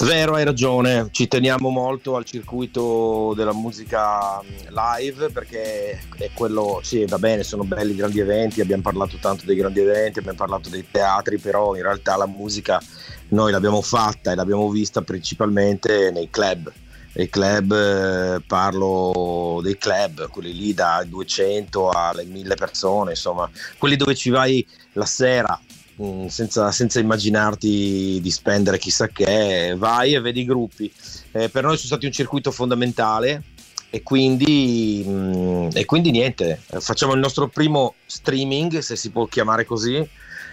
Vero, 0.01 0.35
hai 0.35 0.45
ragione, 0.45 1.09
ci 1.11 1.27
teniamo 1.27 1.71
molto 1.71 2.17
al 2.17 2.25
circuito 2.27 3.33
della 3.35 3.55
musica 3.55 4.43
mh, 4.43 4.75
live 4.99 5.31
perché 5.31 5.99
è 6.19 6.31
quello, 6.35 6.81
sì 6.83 7.07
va 7.07 7.19
bene, 7.19 7.43
sono 7.43 7.65
belli 7.65 7.93
i 7.93 7.97
grandi 7.97 8.21
eventi, 8.21 8.61
abbiamo 8.61 8.83
parlato 8.83 9.17
tanto 9.19 9.47
dei 9.47 9.57
grandi 9.57 9.81
eventi, 9.81 10.19
abbiamo 10.19 10.37
parlato 10.37 10.69
dei 10.69 10.87
teatri, 10.91 11.39
però 11.39 11.75
in 11.77 11.83
realtà 11.83 12.15
la 12.17 12.27
musica 12.27 12.79
noi 13.29 13.51
l'abbiamo 13.51 13.81
fatta 13.81 14.33
e 14.33 14.35
l'abbiamo 14.35 14.69
vista 14.69 15.01
principalmente 15.01 16.11
nei 16.11 16.29
club. 16.29 16.71
I 17.15 17.31
club, 17.31 17.73
eh, 17.73 18.43
parlo 18.47 19.61
dei 19.63 19.79
club, 19.79 20.29
quelli 20.29 20.55
lì 20.55 20.75
da 20.75 21.03
200 21.09 21.89
alle 21.89 22.25
1000 22.25 22.55
persone, 22.55 23.11
insomma, 23.13 23.49
quelli 23.79 23.97
dove 23.97 24.15
ci 24.15 24.29
vai 24.29 24.65
la 24.93 25.07
sera 25.07 25.59
mm, 26.03 26.27
senza, 26.27 26.71
senza 26.73 27.01
immaginarti 27.01 28.19
di 28.21 28.31
spendere 28.31 28.79
chissà 28.79 29.09
che, 29.09 29.75
vai 29.77 30.15
e 30.15 30.21
vedi 30.21 30.41
i 30.41 30.45
gruppi. 30.45 30.93
Eh, 31.33 31.49
per 31.49 31.65
noi 31.65 31.77
sono 31.77 31.89
stati 31.89 32.07
un 32.07 32.13
circuito 32.13 32.51
fondamentale 32.51 33.43
e 33.91 34.03
quindi, 34.03 35.05
mm, 35.07 35.69
e 35.75 35.85
quindi 35.85 36.11
niente, 36.11 36.61
facciamo 36.79 37.15
il 37.15 37.21
nostro 37.21 37.49
primo 37.49 37.95
streaming, 38.07 38.79
se 38.79 38.97
si 38.97 39.11
può 39.11 39.27
chiamare 39.27 39.65
così, 39.65 39.97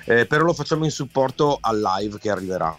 eh, 0.06 0.26
però 0.26 0.44
lo 0.44 0.54
facciamo 0.54 0.86
in 0.86 0.92
supporto 0.92 1.58
al 1.62 1.80
live 1.80 2.20
che 2.20 2.30
arriverà. 2.30 2.76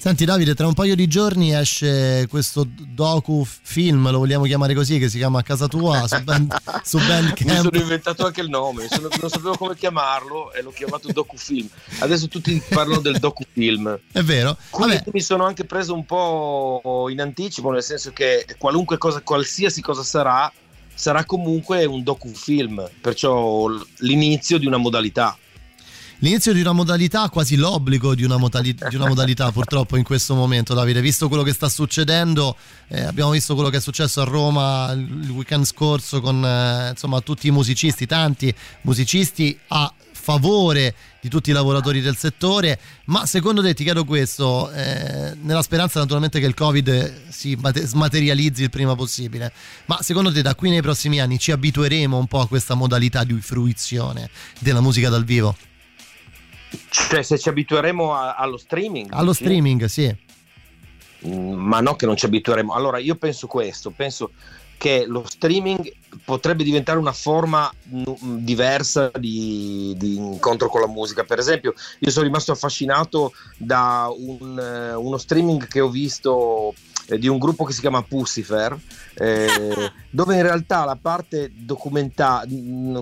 Senti 0.00 0.24
Davide, 0.24 0.54
tra 0.54 0.66
un 0.68 0.74
paio 0.74 0.94
di 0.94 1.08
giorni 1.08 1.52
esce 1.52 2.26
questo 2.30 2.64
docu 2.68 3.44
film, 3.44 4.08
lo 4.12 4.18
vogliamo 4.18 4.44
chiamare 4.44 4.72
così, 4.72 4.96
che 4.98 5.08
si 5.08 5.18
chiama 5.18 5.40
A 5.40 5.42
casa 5.42 5.66
tua 5.66 6.06
su, 6.06 6.22
band, 6.22 6.54
su 6.84 6.98
Mi 7.02 7.06
Bandcamp. 7.06 7.62
sono 7.62 7.80
inventato 7.80 8.24
anche 8.24 8.40
il 8.40 8.48
nome, 8.48 8.86
sono- 8.88 9.08
non 9.20 9.28
sapevo 9.28 9.56
come 9.56 9.74
chiamarlo 9.74 10.52
e 10.52 10.62
l'ho 10.62 10.70
chiamato 10.70 11.10
docufilm. 11.12 11.68
Adesso 11.98 12.28
tutti 12.28 12.62
parlano 12.68 13.00
del 13.00 13.18
docufilm. 13.18 13.98
È 14.12 14.22
vero? 14.22 14.56
Mi 15.12 15.20
sono 15.20 15.44
anche 15.44 15.64
preso 15.64 15.94
un 15.94 16.06
po' 16.06 17.08
in 17.10 17.20
anticipo, 17.20 17.72
nel 17.72 17.82
senso 17.82 18.12
che 18.12 18.46
qualunque 18.56 18.98
cosa, 18.98 19.20
qualsiasi 19.20 19.82
cosa 19.82 20.04
sarà, 20.04 20.50
sarà 20.94 21.24
comunque 21.24 21.84
un 21.84 22.04
docufilm, 22.04 22.88
perciò 23.00 23.66
l'inizio 23.98 24.58
di 24.58 24.66
una 24.66 24.76
modalità. 24.76 25.36
L'inizio 26.18 26.52
di 26.52 26.60
una 26.60 26.72
modalità, 26.72 27.28
quasi 27.28 27.56
l'obbligo 27.56 28.14
di 28.14 28.24
una, 28.24 28.36
modali- 28.36 28.74
di 28.74 28.96
una 28.96 29.08
modalità 29.08 29.50
purtroppo 29.52 29.96
in 29.96 30.04
questo 30.04 30.34
momento 30.34 30.74
Davide, 30.74 31.00
visto 31.00 31.28
quello 31.28 31.42
che 31.42 31.52
sta 31.52 31.68
succedendo, 31.68 32.56
eh, 32.88 33.02
abbiamo 33.02 33.30
visto 33.30 33.54
quello 33.54 33.70
che 33.70 33.78
è 33.78 33.80
successo 33.80 34.20
a 34.20 34.24
Roma 34.24 34.90
il 34.92 35.30
weekend 35.30 35.64
scorso 35.64 36.20
con 36.20 36.44
eh, 36.44 36.90
insomma 36.90 37.20
tutti 37.20 37.48
i 37.48 37.50
musicisti, 37.50 38.06
tanti 38.06 38.52
musicisti 38.82 39.56
a 39.68 39.92
favore 40.28 40.94
di 41.20 41.30
tutti 41.30 41.48
i 41.48 41.52
lavoratori 41.54 42.02
del 42.02 42.16
settore, 42.16 42.78
ma 43.06 43.24
secondo 43.24 43.62
te 43.62 43.72
ti 43.72 43.82
chiedo 43.82 44.04
questo, 44.04 44.70
eh, 44.72 45.34
nella 45.40 45.62
speranza 45.62 46.00
naturalmente 46.00 46.38
che 46.38 46.44
il 46.44 46.52
Covid 46.52 47.30
si 47.30 47.56
mate- 47.58 47.86
smaterializzi 47.86 48.64
il 48.64 48.70
prima 48.70 48.94
possibile, 48.94 49.50
ma 49.86 50.02
secondo 50.02 50.30
te 50.30 50.42
da 50.42 50.54
qui 50.54 50.68
nei 50.68 50.82
prossimi 50.82 51.18
anni 51.18 51.38
ci 51.38 51.50
abitueremo 51.50 52.18
un 52.18 52.26
po' 52.26 52.40
a 52.40 52.48
questa 52.48 52.74
modalità 52.74 53.24
di 53.24 53.40
fruizione 53.40 54.28
della 54.58 54.82
musica 54.82 55.08
dal 55.08 55.24
vivo? 55.24 55.56
Cioè, 56.90 57.22
se 57.22 57.38
ci 57.38 57.48
abitueremo 57.48 58.14
a- 58.14 58.34
allo 58.34 58.56
streaming. 58.56 59.12
Allo 59.12 59.32
sì? 59.32 59.44
streaming, 59.44 59.84
sì. 59.86 60.14
Mm, 61.26 61.52
ma 61.54 61.80
no 61.80 61.96
che 61.96 62.06
non 62.06 62.16
ci 62.16 62.26
abitueremo. 62.26 62.72
Allora, 62.72 62.98
io 62.98 63.16
penso 63.16 63.46
questo, 63.46 63.90
penso 63.90 64.30
che 64.78 65.04
lo 65.06 65.24
streaming 65.26 65.92
potrebbe 66.24 66.62
diventare 66.62 66.98
una 66.98 67.12
forma 67.12 67.70
mm, 67.92 68.36
diversa 68.38 69.10
di, 69.18 69.92
di 69.96 70.16
incontro 70.16 70.68
con 70.68 70.80
la 70.80 70.86
musica. 70.86 71.24
Per 71.24 71.38
esempio, 71.38 71.74
io 71.98 72.10
sono 72.10 72.24
rimasto 72.24 72.52
affascinato 72.52 73.32
da 73.56 74.08
un, 74.16 74.58
eh, 74.58 74.94
uno 74.94 75.18
streaming 75.18 75.66
che 75.66 75.80
ho 75.80 75.88
visto 75.88 76.74
eh, 77.08 77.18
di 77.18 77.26
un 77.26 77.38
gruppo 77.38 77.64
che 77.64 77.72
si 77.72 77.80
chiama 77.80 78.02
Pussifer, 78.02 78.78
eh, 79.18 79.90
dove 80.10 80.36
in 80.36 80.42
realtà 80.42 80.84
la 80.84 80.98
parte 81.00 81.50
documentata, 81.54 82.46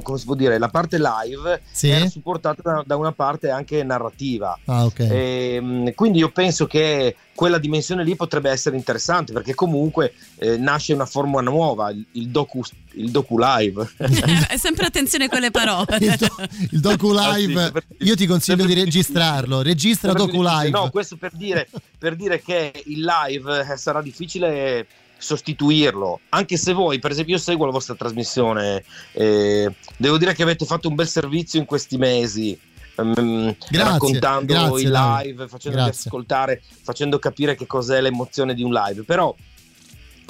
come 0.02 0.18
si 0.18 0.24
può 0.24 0.34
dire, 0.34 0.58
la 0.58 0.68
parte 0.68 0.98
live 0.98 1.62
Sì. 1.70 1.88
era 1.90 2.08
supportata 2.08 2.62
da, 2.62 2.82
da 2.86 2.96
una 2.96 3.12
parte 3.12 3.50
anche 3.50 3.82
narrativa. 3.82 4.58
Ah, 4.64 4.84
ok. 4.84 4.98
Ehm, 5.00 5.94
quindi 5.94 6.18
io 6.18 6.30
penso 6.30 6.66
che 6.66 7.16
quella 7.34 7.58
dimensione 7.58 8.02
lì 8.02 8.16
potrebbe 8.16 8.50
essere 8.50 8.76
interessante 8.76 9.32
perché 9.34 9.54
comunque 9.54 10.14
eh, 10.38 10.56
nasce 10.56 10.94
una 10.94 11.04
forma 11.04 11.42
nuova, 11.42 11.90
il, 11.90 12.02
il 12.12 12.28
docu, 12.28 12.62
il 12.94 13.10
docu 13.10 13.36
live. 13.38 13.86
È 14.48 14.56
sempre 14.56 14.86
attenzione 14.86 15.28
con 15.28 15.40
le 15.40 15.50
parole. 15.50 15.98
Il, 16.00 16.16
do- 16.16 16.46
il 16.70 16.80
docu 16.80 17.12
live, 17.12 17.64
Ah, 17.76 17.82
sì, 17.98 18.04
io 18.06 18.16
ti 18.16 18.26
consiglio 18.26 18.64
di 18.64 18.74
registrarlo. 18.74 19.60
Registra 19.62 20.12
docu 20.12 20.40
live. 20.42 20.70
No, 20.70 20.88
questo 20.90 21.16
per 21.16 21.32
dire, 21.34 21.68
per 21.98 22.16
dire 22.16 22.40
che 22.40 22.72
il 22.86 23.04
live 23.04 23.66
eh, 23.70 23.76
sarà 23.76 24.00
difficile 24.00 24.86
sostituirlo, 25.18 26.20
anche 26.30 26.56
se 26.56 26.72
voi, 26.72 26.98
per 26.98 27.10
esempio, 27.10 27.34
io 27.34 27.40
seguo 27.40 27.66
la 27.66 27.72
vostra 27.72 27.94
trasmissione, 27.94 28.84
eh, 29.12 29.72
devo 29.96 30.18
dire 30.18 30.34
che 30.34 30.42
avete 30.42 30.64
fatto 30.64 30.88
un 30.88 30.94
bel 30.94 31.08
servizio 31.08 31.58
in 31.58 31.66
questi 31.66 31.96
mesi. 31.96 32.58
ehm, 32.96 33.56
Grazie, 33.68 33.92
raccontando 33.92 34.52
grazie, 34.52 34.88
i 34.88 34.90
live, 34.90 35.48
facendovi 35.48 35.84
Grazie. 35.84 36.02
ascoltare, 36.06 36.62
facendo 36.82 37.18
capire 37.18 37.54
che 37.54 37.66
cos'è 37.66 38.00
l'emozione 38.00 38.54
di 38.54 38.62
un 38.62 38.72
live. 38.72 39.02
Però 39.02 39.34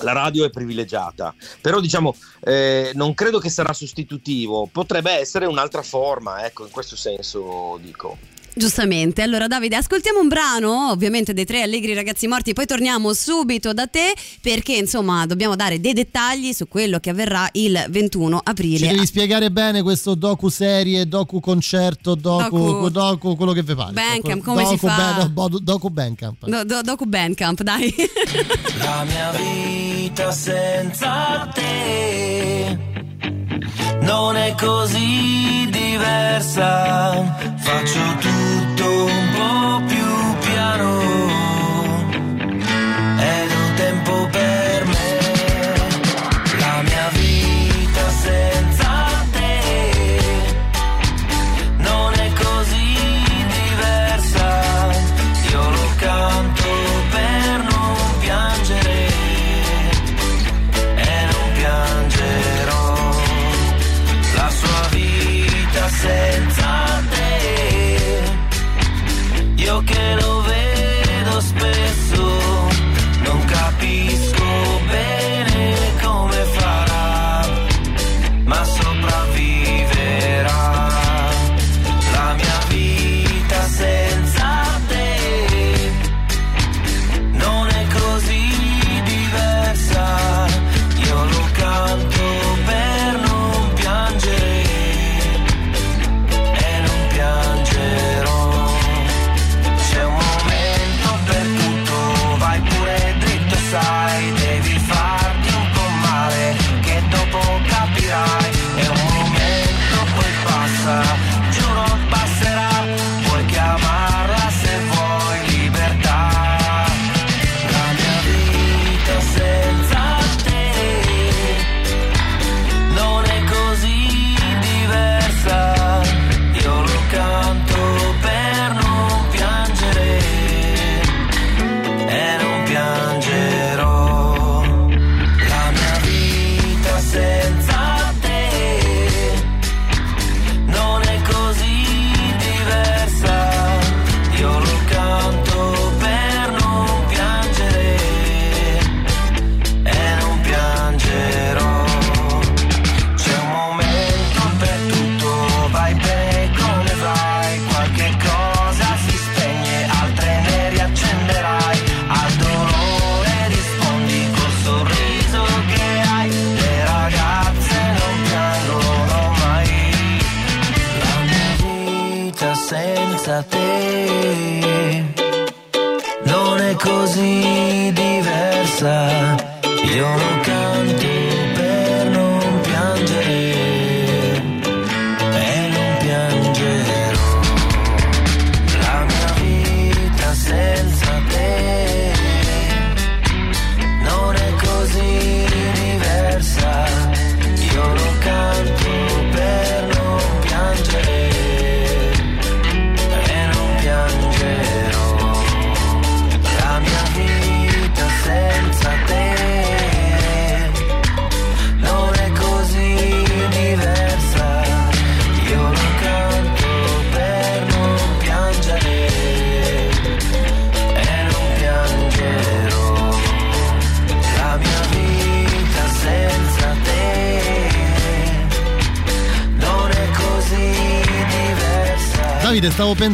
la 0.00 0.12
radio 0.12 0.44
è 0.44 0.50
privilegiata, 0.50 1.34
però 1.60 1.80
diciamo 1.80 2.14
eh, 2.40 2.90
non 2.94 3.14
credo 3.14 3.38
che 3.38 3.48
sarà 3.48 3.72
sostitutivo, 3.72 4.68
potrebbe 4.70 5.12
essere 5.12 5.46
un'altra 5.46 5.82
forma, 5.82 6.44
ecco, 6.44 6.64
in 6.64 6.70
questo 6.70 6.96
senso 6.96 7.78
dico. 7.80 8.34
Giustamente, 8.58 9.20
allora 9.20 9.48
Davide, 9.48 9.76
ascoltiamo 9.76 10.18
un 10.18 10.28
brano, 10.28 10.88
ovviamente 10.90 11.34
dei 11.34 11.44
tre 11.44 11.60
allegri 11.60 11.92
ragazzi 11.92 12.26
morti, 12.26 12.54
poi 12.54 12.64
torniamo 12.64 13.12
subito 13.12 13.74
da 13.74 13.86
te 13.86 14.14
perché 14.40 14.72
insomma 14.72 15.26
dobbiamo 15.26 15.54
dare 15.56 15.78
dei 15.78 15.92
dettagli 15.92 16.54
su 16.54 16.66
quello 16.66 16.98
che 16.98 17.10
avverrà 17.10 17.46
il 17.52 17.84
21 17.90 18.36
Ci 18.38 18.42
aprile. 18.46 18.88
devi 18.88 19.04
spiegare 19.04 19.50
bene 19.50 19.82
questo 19.82 20.14
docu 20.14 20.48
serie, 20.48 21.06
docu 21.06 21.38
concerto, 21.38 22.14
docu, 22.14 22.56
Docu- 22.58 22.90
docu 22.90 23.36
quello 23.36 23.52
che 23.52 23.62
vi 23.62 23.74
pare. 23.74 23.92
Bandcamp, 23.92 24.24
Docu- 24.42 24.44
come 24.44 24.64
si 24.64 24.70
docu 24.76 24.86
fa? 24.86 24.96
Ban- 24.96 25.32
bodu- 25.34 25.62
docu 25.62 25.88
Bandcamp. 25.90 26.46
Do, 26.46 26.64
do, 26.64 26.80
docu 26.80 27.04
Bandcamp, 27.04 27.60
dai. 27.62 27.94
La 28.78 29.04
mia 29.06 29.32
vita 29.32 30.32
senza 30.32 31.46
te 31.52 32.85
non 34.06 34.36
è 34.36 34.54
così 34.54 35.68
diversa. 35.68 37.22
Faccio 37.56 38.00
tutto 38.20 38.86
un 39.04 39.28
po' 39.34 39.82
più 39.86 40.48
piano 40.48 41.15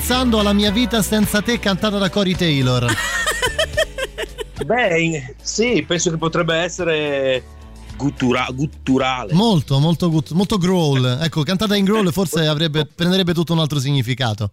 pensando 0.04 0.40
alla 0.40 0.52
mia 0.52 0.72
vita 0.72 1.00
senza 1.00 1.42
te 1.42 1.60
cantata 1.60 1.96
da 1.96 2.10
Cory 2.10 2.34
Taylor. 2.34 2.86
Beh, 4.66 5.36
sì, 5.40 5.84
penso 5.86 6.10
che 6.10 6.16
potrebbe 6.16 6.56
essere 6.56 7.44
guttura- 7.96 8.48
gutturale. 8.52 9.32
Molto, 9.32 9.78
molto, 9.78 10.10
gut- 10.10 10.32
molto 10.32 10.58
growl. 10.58 11.20
Ecco, 11.22 11.44
cantata 11.44 11.76
in 11.76 11.84
growl 11.84 12.10
forse 12.10 12.48
avrebbe, 12.48 12.84
prenderebbe 12.84 13.32
tutto 13.32 13.52
un 13.52 13.60
altro 13.60 13.78
significato. 13.78 14.50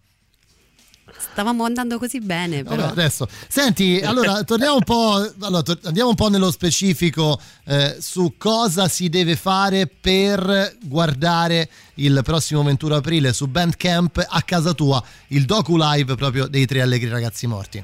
Stavamo 1.40 1.64
andando 1.64 1.98
così 1.98 2.20
bene, 2.20 2.64
però. 2.64 2.82
Vabbè, 2.82 2.92
adesso. 2.92 3.26
Senti, 3.48 4.02
allora 4.04 4.44
torniamo 4.44 4.76
un 4.76 4.84
po', 4.84 5.26
allora, 5.40 5.62
tor- 5.62 5.80
andiamo 5.84 6.10
un 6.10 6.16
po' 6.16 6.28
nello 6.28 6.52
specifico 6.52 7.40
eh, 7.64 7.96
su 8.02 8.34
cosa 8.38 8.90
si 8.90 9.08
deve 9.08 9.38
fare 9.38 9.88
per 9.88 10.76
guardare 10.84 11.70
il 11.96 12.20
prossimo 12.26 12.62
21 12.64 12.96
aprile 12.96 13.32
su 13.32 13.48
Bandcamp 13.48 14.22
a 14.28 14.42
casa 14.42 14.74
tua 14.74 15.02
il 15.28 15.46
docu 15.46 15.78
live 15.78 16.16
proprio 16.16 16.48
dei 16.48 16.66
tre 16.66 16.82
allegri 16.82 17.08
ragazzi 17.08 17.48
morti. 17.48 17.82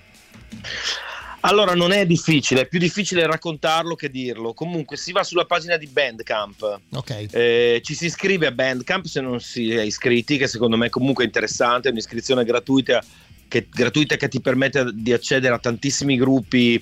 Allora, 1.46 1.76
non 1.76 1.92
è 1.92 2.08
difficile, 2.08 2.62
è 2.62 2.68
più 2.68 2.80
difficile 2.80 3.26
raccontarlo 3.28 3.94
che 3.94 4.10
dirlo. 4.10 4.54
Comunque, 4.54 4.98
si 4.98 5.12
va 5.12 5.24
sulla 5.24 5.46
pagina 5.46 5.78
di 5.78 5.86
Bandcamp. 5.86 6.80
Ok. 6.94 7.28
Eh, 7.32 7.82
ci 7.84 7.94
si 7.94 8.06
iscrive 8.06 8.48
a 8.48 8.52
Bandcamp 8.52 9.06
se 9.06 9.22
non 9.22 9.40
si 9.40 9.72
è 9.72 9.82
iscritti, 9.82 10.38
che 10.38 10.48
secondo 10.48 10.76
me 10.76 10.90
comunque 10.90 11.24
è 11.24 11.28
interessante, 11.28 11.88
è 11.88 11.92
un'iscrizione 11.92 12.44
gratuita 12.44 13.04
che, 13.48 13.68
gratuita 13.72 14.16
che 14.16 14.28
ti 14.28 14.42
permette 14.42 14.92
di 14.94 15.14
accedere 15.14 15.54
a 15.54 15.60
tantissimi 15.60 16.18
gruppi, 16.18 16.82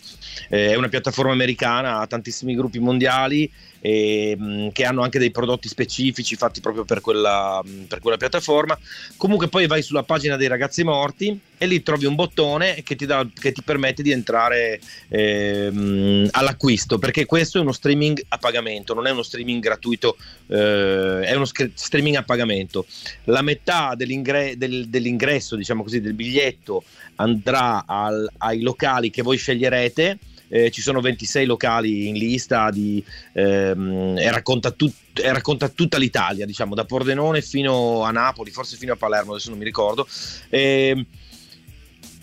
eh, 0.49 0.69
è 0.69 0.75
una 0.75 0.89
piattaforma 0.89 1.31
americana, 1.31 1.99
ha 1.99 2.07
tantissimi 2.07 2.55
gruppi 2.55 2.79
mondiali 2.79 3.49
e, 3.79 4.35
mh, 4.37 4.71
che 4.71 4.85
hanno 4.85 5.03
anche 5.03 5.19
dei 5.19 5.31
prodotti 5.31 5.67
specifici 5.67 6.35
fatti 6.35 6.61
proprio 6.61 6.85
per 6.85 7.01
quella, 7.01 7.61
mh, 7.63 7.83
per 7.83 7.99
quella 7.99 8.17
piattaforma. 8.17 8.77
Comunque 9.17 9.47
poi 9.49 9.67
vai 9.67 9.81
sulla 9.81 10.03
pagina 10.03 10.37
dei 10.37 10.47
ragazzi 10.47 10.83
morti 10.83 11.39
e 11.63 11.67
lì 11.67 11.81
trovi 11.81 12.05
un 12.05 12.15
bottone 12.15 12.83
che 12.83 12.95
ti, 12.95 13.05
dà- 13.05 13.25
che 13.33 13.51
ti 13.53 13.61
permette 13.63 14.03
di 14.03 14.11
entrare 14.11 14.79
ehm, 15.07 16.27
all'acquisto, 16.31 16.97
perché 16.99 17.25
questo 17.25 17.57
è 17.57 17.61
uno 17.61 17.71
streaming 17.71 18.21
a 18.29 18.37
pagamento, 18.37 18.93
non 18.93 19.07
è 19.07 19.11
uno 19.11 19.23
streaming 19.23 19.61
gratuito, 19.61 20.17
eh, 20.47 21.21
è 21.21 21.33
uno 21.33 21.45
scr- 21.45 21.71
streaming 21.73 22.17
a 22.17 22.23
pagamento. 22.23 22.85
La 23.25 23.41
metà 23.41 23.93
dell'ingre- 23.95 24.57
del- 24.57 24.87
dell'ingresso, 24.89 25.55
diciamo 25.55 25.83
così, 25.83 26.01
del 26.01 26.13
biglietto 26.13 26.83
andrà 27.15 27.85
al- 27.87 28.29
ai 28.39 28.61
locali 28.61 29.09
che 29.09 29.21
voi 29.21 29.37
sceglierete. 29.37 30.17
Eh, 30.49 30.69
ci 30.69 30.81
sono 30.81 31.01
26 31.01 31.47
locali 31.47 32.07
in 32.09 32.13
lista 32.15 32.69
di, 32.69 33.03
ehm, 33.31 34.15
e, 34.19 34.29
racconta 34.29 34.69
tut- 34.69 35.19
e 35.19 35.31
racconta 35.33 35.67
tutta 35.69 35.97
l'Italia, 35.97 36.45
diciamo, 36.45 36.75
da 36.75 36.85
Pordenone 36.85 37.41
fino 37.41 38.03
a 38.03 38.11
Napoli, 38.11 38.51
forse 38.51 38.77
fino 38.77 38.93
a 38.93 38.95
Palermo, 38.95 39.31
adesso 39.31 39.49
non 39.49 39.57
mi 39.57 39.63
ricordo. 39.65 40.07
Ehm, 40.49 41.03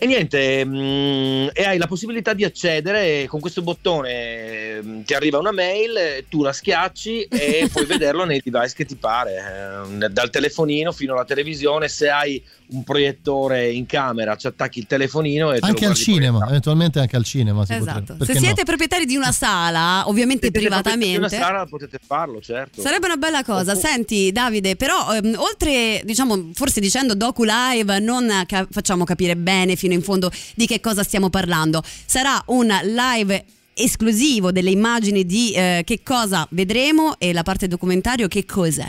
e 0.03 0.07
niente, 0.07 0.65
mm, 0.65 1.49
e 1.53 1.63
hai 1.63 1.77
la 1.77 1.85
possibilità 1.85 2.33
di 2.33 2.43
accedere 2.43 3.27
con 3.27 3.39
questo 3.39 3.61
bottone, 3.61 4.81
mm, 4.81 5.01
ti 5.01 5.13
arriva 5.13 5.37
una 5.37 5.51
mail, 5.51 6.25
tu 6.27 6.41
la 6.41 6.51
schiacci 6.51 7.25
e 7.25 7.69
puoi 7.71 7.85
vederlo 7.85 8.25
nei 8.25 8.41
device 8.43 8.73
che 8.73 8.85
ti 8.85 8.95
pare, 8.95 9.85
eh, 10.01 10.09
dal 10.09 10.31
telefonino 10.31 10.91
fino 10.91 11.13
alla 11.13 11.23
televisione, 11.23 11.87
se 11.87 12.09
hai 12.09 12.43
un 12.71 12.83
proiettore 12.83 13.69
in 13.71 13.85
camera 13.85 14.35
ci 14.35 14.47
attacchi 14.47 14.79
il 14.79 14.87
telefonino 14.87 15.51
e 15.51 15.55
te 15.55 15.59
lo 15.61 15.67
Anche 15.67 15.85
al 15.85 15.95
cinema, 15.95 16.47
eventualmente 16.47 16.99
anche 16.99 17.15
al 17.15 17.23
cinema. 17.23 17.65
Si 17.65 17.73
Esatto. 17.73 18.13
Se 18.13 18.17
perché 18.17 18.33
no? 18.33 18.39
siete 18.39 18.63
proprietari 18.63 19.05
di 19.05 19.15
una 19.15 19.31
sala, 19.31 20.07
ovviamente 20.07 20.47
Se 20.47 20.51
siete 20.51 20.67
privatamente. 20.67 21.11
di 21.11 21.17
Una 21.17 21.29
sala 21.29 21.65
potete 21.65 21.99
farlo, 22.05 22.39
certo. 22.41 22.81
Sarebbe 22.81 23.05
una 23.05 23.17
bella 23.17 23.43
cosa. 23.43 23.75
Senti, 23.75 24.31
Davide, 24.31 24.75
però 24.75 25.13
ehm, 25.13 25.35
oltre, 25.37 26.01
diciamo, 26.05 26.51
forse 26.53 26.79
dicendo 26.79 27.13
docu 27.13 27.43
live, 27.43 27.99
non 27.99 28.43
ca- 28.45 28.67
facciamo 28.69 29.03
capire 29.03 29.35
bene 29.35 29.75
fino 29.75 29.93
in 29.93 30.01
fondo 30.01 30.31
di 30.55 30.65
che 30.65 30.79
cosa 30.79 31.03
stiamo 31.03 31.29
parlando. 31.29 31.83
Sarà 32.05 32.41
un 32.47 32.67
live 32.83 33.45
esclusivo 33.73 34.51
delle 34.51 34.69
immagini 34.69 35.25
di 35.25 35.53
eh, 35.53 35.81
che 35.85 36.01
cosa 36.03 36.47
vedremo 36.51 37.15
e 37.17 37.33
la 37.33 37.43
parte 37.43 37.67
documentario 37.67 38.27
che 38.27 38.45
cos'è. 38.45 38.87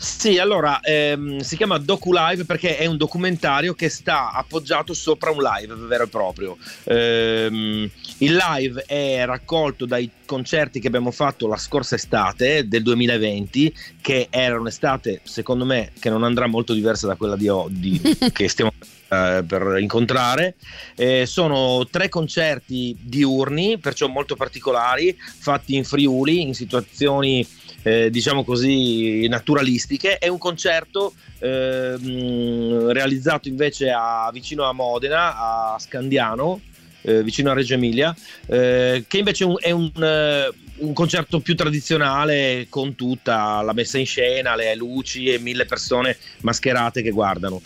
Sì, 0.00 0.38
allora 0.38 0.80
ehm, 0.80 1.40
si 1.40 1.56
chiama 1.56 1.76
Docu 1.78 2.12
Live 2.12 2.44
perché 2.44 2.76
è 2.76 2.86
un 2.86 2.96
documentario 2.96 3.74
che 3.74 3.88
sta 3.88 4.30
appoggiato 4.30 4.94
sopra 4.94 5.32
un 5.32 5.42
live 5.42 5.74
vero 5.74 6.04
e 6.04 6.06
proprio. 6.06 6.56
Ehm, 6.84 7.90
il 8.18 8.36
live 8.36 8.84
è 8.86 9.24
raccolto 9.24 9.86
dai 9.86 10.08
concerti 10.24 10.78
che 10.78 10.86
abbiamo 10.86 11.10
fatto 11.10 11.48
la 11.48 11.56
scorsa 11.56 11.96
estate 11.96 12.68
del 12.68 12.84
2020, 12.84 13.74
che 14.00 14.28
era 14.30 14.60
un'estate, 14.60 15.20
secondo 15.24 15.64
me, 15.64 15.90
che 15.98 16.10
non 16.10 16.22
andrà 16.22 16.46
molto 16.46 16.74
diversa 16.74 17.08
da 17.08 17.16
quella 17.16 17.36
di 17.36 17.48
oggi 17.48 18.00
che 18.32 18.48
stiamo 18.48 18.72
eh, 19.08 19.42
per 19.46 19.78
incontrare. 19.80 20.54
Eh, 20.94 21.26
sono 21.26 21.86
tre 21.90 22.08
concerti 22.08 22.96
diurni, 23.00 23.78
perciò 23.78 24.06
molto 24.06 24.36
particolari, 24.36 25.16
fatti 25.18 25.74
in 25.74 25.84
Friuli, 25.84 26.42
in 26.42 26.54
situazioni 26.54 27.44
eh, 27.82 28.10
diciamo 28.10 28.44
così 28.44 29.26
naturalistiche. 29.28 30.18
È 30.18 30.28
un 30.28 30.38
concerto 30.38 31.14
ehm, 31.38 32.92
realizzato 32.92 33.48
invece 33.48 33.90
a, 33.90 34.30
vicino 34.32 34.64
a 34.64 34.72
Modena, 34.72 35.36
a 35.36 35.76
Scandiano. 35.78 36.60
eh, 37.02 37.22
vicino 37.22 37.50
a 37.50 37.54
Reggio 37.54 37.74
Emilia, 37.74 38.14
eh, 38.46 39.04
che 39.06 39.18
invece 39.18 39.44
è 39.44 39.46
un, 39.46 39.56
è 39.58 39.70
un, 39.70 39.90
eh, 39.96 40.50
un 40.78 40.92
concerto 40.92 41.40
più 41.40 41.54
tradizionale 41.54 42.66
con 42.68 42.94
tutta 42.94 43.62
la 43.62 43.72
messa 43.72 43.98
in 43.98 44.06
scena, 44.06 44.54
le 44.54 44.74
luci 44.74 45.32
e 45.32 45.38
mille 45.38 45.64
persone 45.64 46.16
mascherate 46.40 47.02
che 47.02 47.10
guardano. 47.10 47.62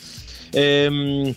Ehm, 0.53 1.35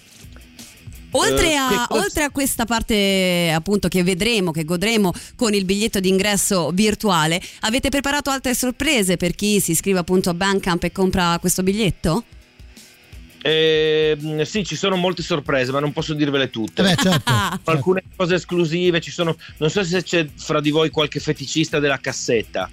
Oltre 1.18 1.52
eh, 1.52 1.56
a, 1.56 1.68
che 1.70 1.76
cosa- 1.88 2.02
oltre 2.02 2.24
a 2.24 2.30
questa 2.30 2.66
parte 2.66 3.52
appunto 3.54 3.88
che 3.88 4.04
vedremo, 4.04 4.52
che 4.52 4.64
godremo 4.64 5.14
con 5.36 5.54
il 5.54 5.66
biglietto 5.66 6.00
d'ingresso 6.00 6.72
virtuale, 6.72 7.42
avete 7.62 7.90
preparato 7.90 8.30
altre 8.30 8.54
sorprese 8.54 9.18
per 9.18 9.36
chi 9.36 9.60
si 9.60 9.72
iscrive 9.72 10.00
appunto 10.00 10.30
a 10.30 10.34
Bandcamp 10.34 10.84
e 10.84 10.92
compra 10.92 11.38
questo 11.40 11.64
biglietto? 11.64 12.24
Ehm, 13.48 14.42
sì, 14.42 14.66
ci 14.66 14.76
sono 14.76 14.96
molte 14.96 15.22
sorprese, 15.22 15.72
ma 15.72 15.80
non 15.80 15.94
posso 15.94 16.16
dirvele 16.16 16.50
tutte. 16.50 16.82
Eh 16.82 16.96
beh, 16.96 17.02
certo. 17.02 17.32
Alcune 17.70 18.04
cose 18.16 18.36
esclusive, 18.36 19.00
ci 19.02 19.12
sono. 19.12 19.38
Non 19.58 19.70
so 19.70 19.84
se 19.84 20.02
c'è 20.02 20.28
fra 20.36 20.60
di 20.60 20.72
voi 20.72 20.90
qualche 20.90 21.20
feticista 21.20 21.80
della 21.80 22.00
cassetta. 22.00 22.68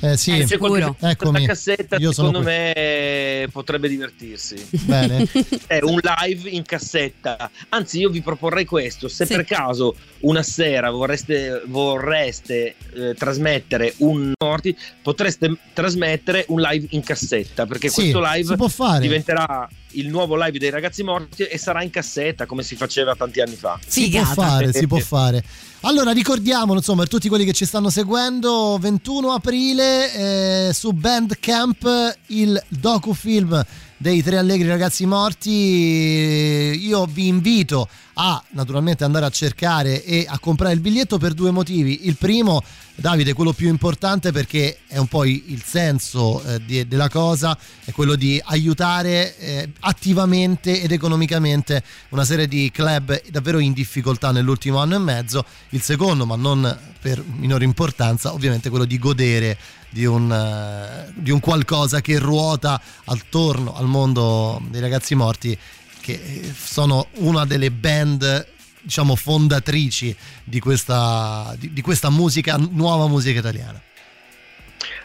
Eh 0.00 0.16
sì, 0.16 0.30
qualche 0.58 0.80
feticista 0.82 1.10
eccomi. 1.10 1.46
cassetta, 1.46 1.96
Io 1.96 2.12
secondo 2.12 2.42
me 2.42 3.48
potrebbe 3.52 3.88
divertirsi. 3.88 4.56
Bene. 4.82 5.26
È 5.66 5.78
un 5.82 6.00
live 6.02 6.48
in 6.50 6.64
cassetta. 6.64 7.50
Anzi, 7.70 8.00
io 8.00 8.10
vi 8.10 8.20
proporrei 8.20 8.64
questo: 8.64 9.08
se 9.08 9.26
per 9.26 9.44
caso 9.44 9.94
una 10.20 10.42
sera 10.42 10.90
vorreste, 10.90 11.62
vorreste 11.66 12.74
eh, 12.94 13.14
trasmettere 13.14 13.94
un 13.98 14.32
morti, 14.42 14.76
potreste 15.02 15.56
trasmettere 15.72 16.44
un 16.48 16.60
live 16.60 16.86
in 16.90 17.02
cassetta. 17.02 17.66
Perché 17.66 17.88
Sì, 17.88 18.10
questo 18.10 18.20
live 18.20 18.44
si 18.44 18.56
può 18.56 18.68
fare. 18.68 19.00
diventerà 19.00 19.68
il 19.94 20.08
nuovo 20.08 20.36
live 20.36 20.58
dei 20.58 20.70
ragazzi 20.70 21.02
morti 21.02 21.44
e 21.44 21.58
sarà 21.58 21.82
in 21.82 21.90
cassetta 21.90 22.46
come 22.46 22.62
si 22.62 22.76
faceva 22.76 23.14
tanti 23.14 23.40
anni 23.40 23.56
fa. 23.56 23.78
Si 23.86 24.08
può 24.10 24.24
fare, 24.24 24.72
si 24.72 24.86
può 24.86 24.98
fare. 24.98 25.42
Allora 25.84 26.12
ricordiamolo, 26.12 26.78
insomma, 26.78 27.00
per 27.00 27.08
tutti 27.08 27.28
quelli 27.28 27.44
che 27.44 27.52
ci 27.52 27.64
stanno 27.64 27.90
seguendo, 27.90 28.78
21 28.80 29.32
aprile 29.32 30.68
eh, 30.68 30.72
su 30.72 30.92
Bandcamp 30.92 32.18
il 32.28 32.62
docufilm 32.68 33.64
dei 34.02 34.20
tre 34.20 34.36
allegri 34.36 34.66
ragazzi 34.66 35.06
morti. 35.06 35.48
Io 35.50 37.06
vi 37.06 37.28
invito 37.28 37.88
a 38.14 38.42
naturalmente 38.50 39.04
andare 39.04 39.26
a 39.26 39.30
cercare 39.30 40.04
e 40.04 40.26
a 40.28 40.40
comprare 40.40 40.74
il 40.74 40.80
biglietto 40.80 41.18
per 41.18 41.34
due 41.34 41.52
motivi. 41.52 42.08
Il 42.08 42.16
primo, 42.16 42.64
Davide, 42.96 43.32
quello 43.32 43.52
più 43.52 43.68
importante 43.68 44.32
perché 44.32 44.78
è 44.88 44.98
un 44.98 45.06
po' 45.06 45.24
il 45.24 45.62
senso 45.64 46.42
eh, 46.42 46.60
di- 46.64 46.86
della 46.88 47.08
cosa, 47.08 47.56
è 47.84 47.92
quello 47.92 48.16
di 48.16 48.42
aiutare 48.44 49.38
eh, 49.38 49.70
attivamente 49.78 50.82
ed 50.82 50.90
economicamente 50.90 51.80
una 52.08 52.24
serie 52.24 52.48
di 52.48 52.72
club 52.72 53.22
davvero 53.30 53.60
in 53.60 53.72
difficoltà 53.72 54.32
nell'ultimo 54.32 54.78
anno 54.78 54.96
e 54.96 54.98
mezzo. 54.98 55.44
Il 55.68 55.80
secondo, 55.80 56.26
ma 56.26 56.34
non 56.34 56.76
per 57.00 57.22
minore 57.24 57.62
importanza, 57.62 58.32
ovviamente 58.32 58.68
quello 58.68 58.84
di 58.84 58.98
godere 58.98 59.56
di 59.92 60.06
un, 60.06 60.32
eh, 60.32 61.12
di 61.14 61.30
un 61.30 61.38
qualcosa 61.38 62.00
che 62.00 62.18
ruota 62.18 62.80
attorno 63.04 63.74
al 63.76 63.86
mondo 63.86 64.60
dei 64.70 64.80
ragazzi 64.80 65.14
morti 65.14 65.56
che 66.00 66.12
eh, 66.12 66.52
sono 66.54 67.08
una 67.16 67.44
delle 67.44 67.70
band 67.70 68.48
diciamo 68.80 69.14
fondatrici 69.14 70.16
di 70.42 70.58
questa, 70.60 71.54
di, 71.58 71.72
di 71.72 71.82
questa 71.82 72.10
musica 72.10 72.56
nuova 72.56 73.06
musica 73.06 73.38
italiana 73.38 73.80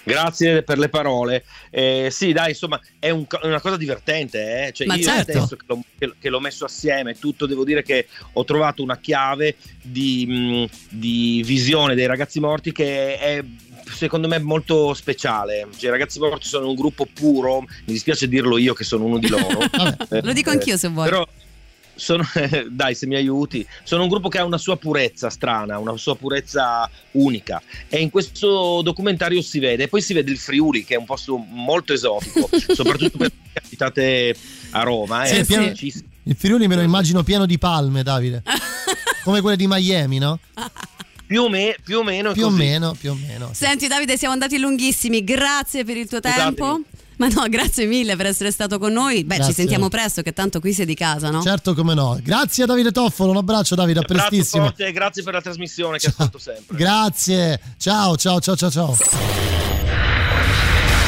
Grazie 0.07 0.63
per 0.63 0.77
le 0.77 0.87
parole. 0.87 1.43
Eh, 1.69 2.07
sì, 2.11 2.31
dai, 2.31 2.51
insomma, 2.51 2.79
è 2.97 3.09
un 3.09 3.25
una 3.41 3.59
cosa 3.59 3.75
divertente. 3.75 4.67
Eh? 4.67 4.71
Cioè, 4.71 4.87
io 4.87 5.03
certo. 5.03 5.31
adesso 5.31 5.55
che 5.57 5.63
l'ho, 5.67 5.83
che- 5.97 6.13
che 6.17 6.29
l'ho 6.29 6.39
messo 6.39 6.63
assieme 6.63 7.19
tutto, 7.19 7.45
devo 7.45 7.65
dire 7.65 7.83
che 7.83 8.07
ho 8.31 8.45
trovato 8.45 8.81
una 8.81 8.97
chiave 8.99 9.57
di, 9.81 10.25
mh, 10.25 10.95
di 10.97 11.43
visione 11.45 11.93
dei 11.93 12.05
ragazzi 12.05 12.39
morti 12.39 12.71
che 12.71 13.19
è 13.19 13.43
secondo 13.97 14.27
me 14.27 14.39
molto 14.39 14.93
speciale. 14.93 15.67
Cioè, 15.75 15.89
I 15.89 15.91
ragazzi 15.91 16.19
morti 16.19 16.47
sono 16.47 16.69
un 16.69 16.75
gruppo 16.75 17.07
puro, 17.11 17.61
mi 17.61 17.67
dispiace 17.85 18.27
dirlo 18.27 18.57
io 18.57 18.73
che 18.73 18.83
sono 18.83 19.05
uno 19.05 19.17
di 19.17 19.27
loro. 19.27 19.45
Eh, 20.09 20.21
Lo 20.21 20.33
dico 20.33 20.49
anch'io 20.49 20.77
se 20.77 20.87
vuoi. 20.87 21.09
Però 21.09 21.27
sono, 21.95 22.23
dai, 22.69 22.95
se 22.95 23.07
mi 23.07 23.15
aiuti, 23.15 23.65
sono 23.83 24.03
un 24.03 24.09
gruppo 24.09 24.29
che 24.29 24.37
ha 24.37 24.45
una 24.45 24.57
sua 24.57 24.77
purezza 24.77 25.29
strana, 25.29 25.77
una 25.79 25.95
sua 25.97 26.15
purezza 26.15 26.89
unica. 27.11 27.61
E 27.89 27.99
in 27.99 28.09
questo 28.09 28.81
documentario 28.83 29.41
si 29.41 29.59
vede. 29.59 29.83
E 29.83 29.87
poi 29.87 30.01
si 30.01 30.13
vede 30.13 30.31
il 30.31 30.37
Friuli, 30.37 30.85
che 30.85 30.95
è 30.95 30.97
un 30.97 31.05
posto 31.05 31.37
molto 31.37 31.93
esotico, 31.93 32.49
soprattutto 32.73 33.17
per 33.17 33.31
voi 33.31 33.61
abitate 33.65 34.35
a 34.71 34.83
Roma. 34.83 35.25
Sì, 35.25 35.35
è 35.35 35.39
è 35.39 35.45
pieno- 35.45 35.73
il 36.23 36.35
Friuli 36.35 36.67
me 36.67 36.75
lo 36.75 36.81
immagino 36.81 37.23
pieno 37.23 37.45
di 37.45 37.57
palme 37.57 38.03
Davide 38.03 38.43
come 39.23 39.41
quelle 39.41 39.57
di 39.57 39.67
Miami 39.67 40.19
no? 40.19 40.39
Più 41.27 41.43
o, 41.43 41.49
me- 41.49 41.75
più 41.83 41.99
o 41.99 42.03
meno. 42.03 42.31
più 42.31 42.45
o 42.45 42.49
così. 42.49 42.57
meno 42.59 42.93
più 42.97 43.11
o 43.11 43.15
meno. 43.15 43.49
Senti 43.53 43.87
Davide, 43.87 44.17
siamo 44.17 44.33
andati 44.33 44.57
lunghissimi, 44.57 45.23
grazie 45.23 45.83
per 45.83 45.97
il 45.97 46.07
tuo 46.07 46.19
Scusatemi. 46.21 46.55
tempo. 46.55 46.79
Ma 47.17 47.27
no, 47.29 47.47
grazie 47.49 47.85
mille 47.87 48.15
per 48.15 48.27
essere 48.27 48.51
stato 48.51 48.77
con 48.77 48.93
noi. 48.93 49.23
Beh, 49.23 49.37
Grazie. 49.37 49.45
ci 49.53 49.59
sentiamo 49.59 49.89
presto, 49.89 50.21
che 50.21 50.33
tanto 50.33 50.59
qui 50.59 50.71
sei 50.71 50.85
di 50.85 50.93
casa, 50.93 51.31
no? 51.31 51.41
certo 51.41 51.73
come 51.73 51.95
no 51.95 52.19
grazie 52.21 52.63
a 52.63 52.67
Davide 52.67 52.91
Toffolo 52.91 53.31
un 53.31 53.37
abbraccio 53.37 53.73
Davide 53.73 53.99
a 53.99 54.01
abbraccio 54.03 54.27
prestissimo 54.29 54.65
forte 54.65 54.85
e 54.85 54.91
grazie 54.91 55.23
per 55.23 55.33
la 55.33 55.41
trasmissione 55.41 55.97
che 55.97 56.07
ascolto 56.07 56.37
sempre. 56.37 56.77
Grazie, 56.77 57.59
ciao 57.79 58.15
ciao 58.17 58.39
ciao 58.39 58.55
ciao 58.55 58.69
ciao. 58.69 59.76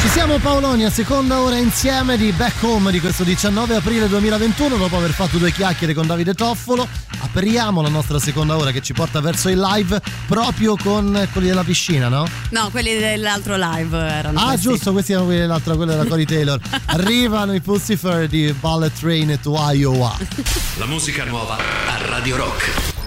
Ci 0.01 0.07
siamo 0.07 0.37
Paoloni 0.37 0.85
a 0.85 0.89
seconda 0.89 1.41
ora 1.41 1.57
insieme 1.57 2.15
di 2.17 2.31
Back 2.31 2.63
Home 2.63 2.89
di 2.91 2.99
questo 3.01 3.23
19 3.23 3.75
aprile 3.75 4.07
2021 4.07 4.77
dopo 4.77 4.95
aver 4.97 5.11
fatto 5.11 5.37
due 5.37 5.51
chiacchiere 5.51 5.93
con 5.93 6.07
Davide 6.07 6.33
Toffolo 6.33 6.87
apriamo 7.21 7.81
la 7.81 7.89
nostra 7.89 8.17
seconda 8.17 8.55
ora 8.55 8.71
che 8.71 8.81
ci 8.81 8.93
porta 8.93 9.19
verso 9.19 9.49
il 9.49 9.59
live 9.59 10.01
proprio 10.25 10.77
con 10.77 11.27
quelli 11.33 11.47
della 11.49 11.63
piscina 11.65 12.07
no? 12.07 12.25
No, 12.51 12.69
quelli 12.71 12.97
dell'altro 12.97 13.55
live 13.57 13.97
erano 13.97 14.39
Ah 14.39 14.47
questi. 14.51 14.61
giusto 14.67 14.91
questi 14.93 15.11
erano 15.11 15.27
quelli 15.27 15.41
dell'altra 15.41 15.75
quella 15.75 15.91
della 15.91 16.05
Cory 16.05 16.25
Taylor 16.25 16.59
arrivano 16.87 17.53
i 17.53 17.59
Pussifer 17.61 18.27
di 18.27 18.53
Bullet 18.57 18.97
Train 18.97 19.37
to 19.41 19.53
Iowa 19.71 20.17
La 20.77 20.85
musica 20.85 21.25
nuova 21.25 21.55
a 21.57 22.05
Radio 22.07 22.37
Rock. 22.37 22.98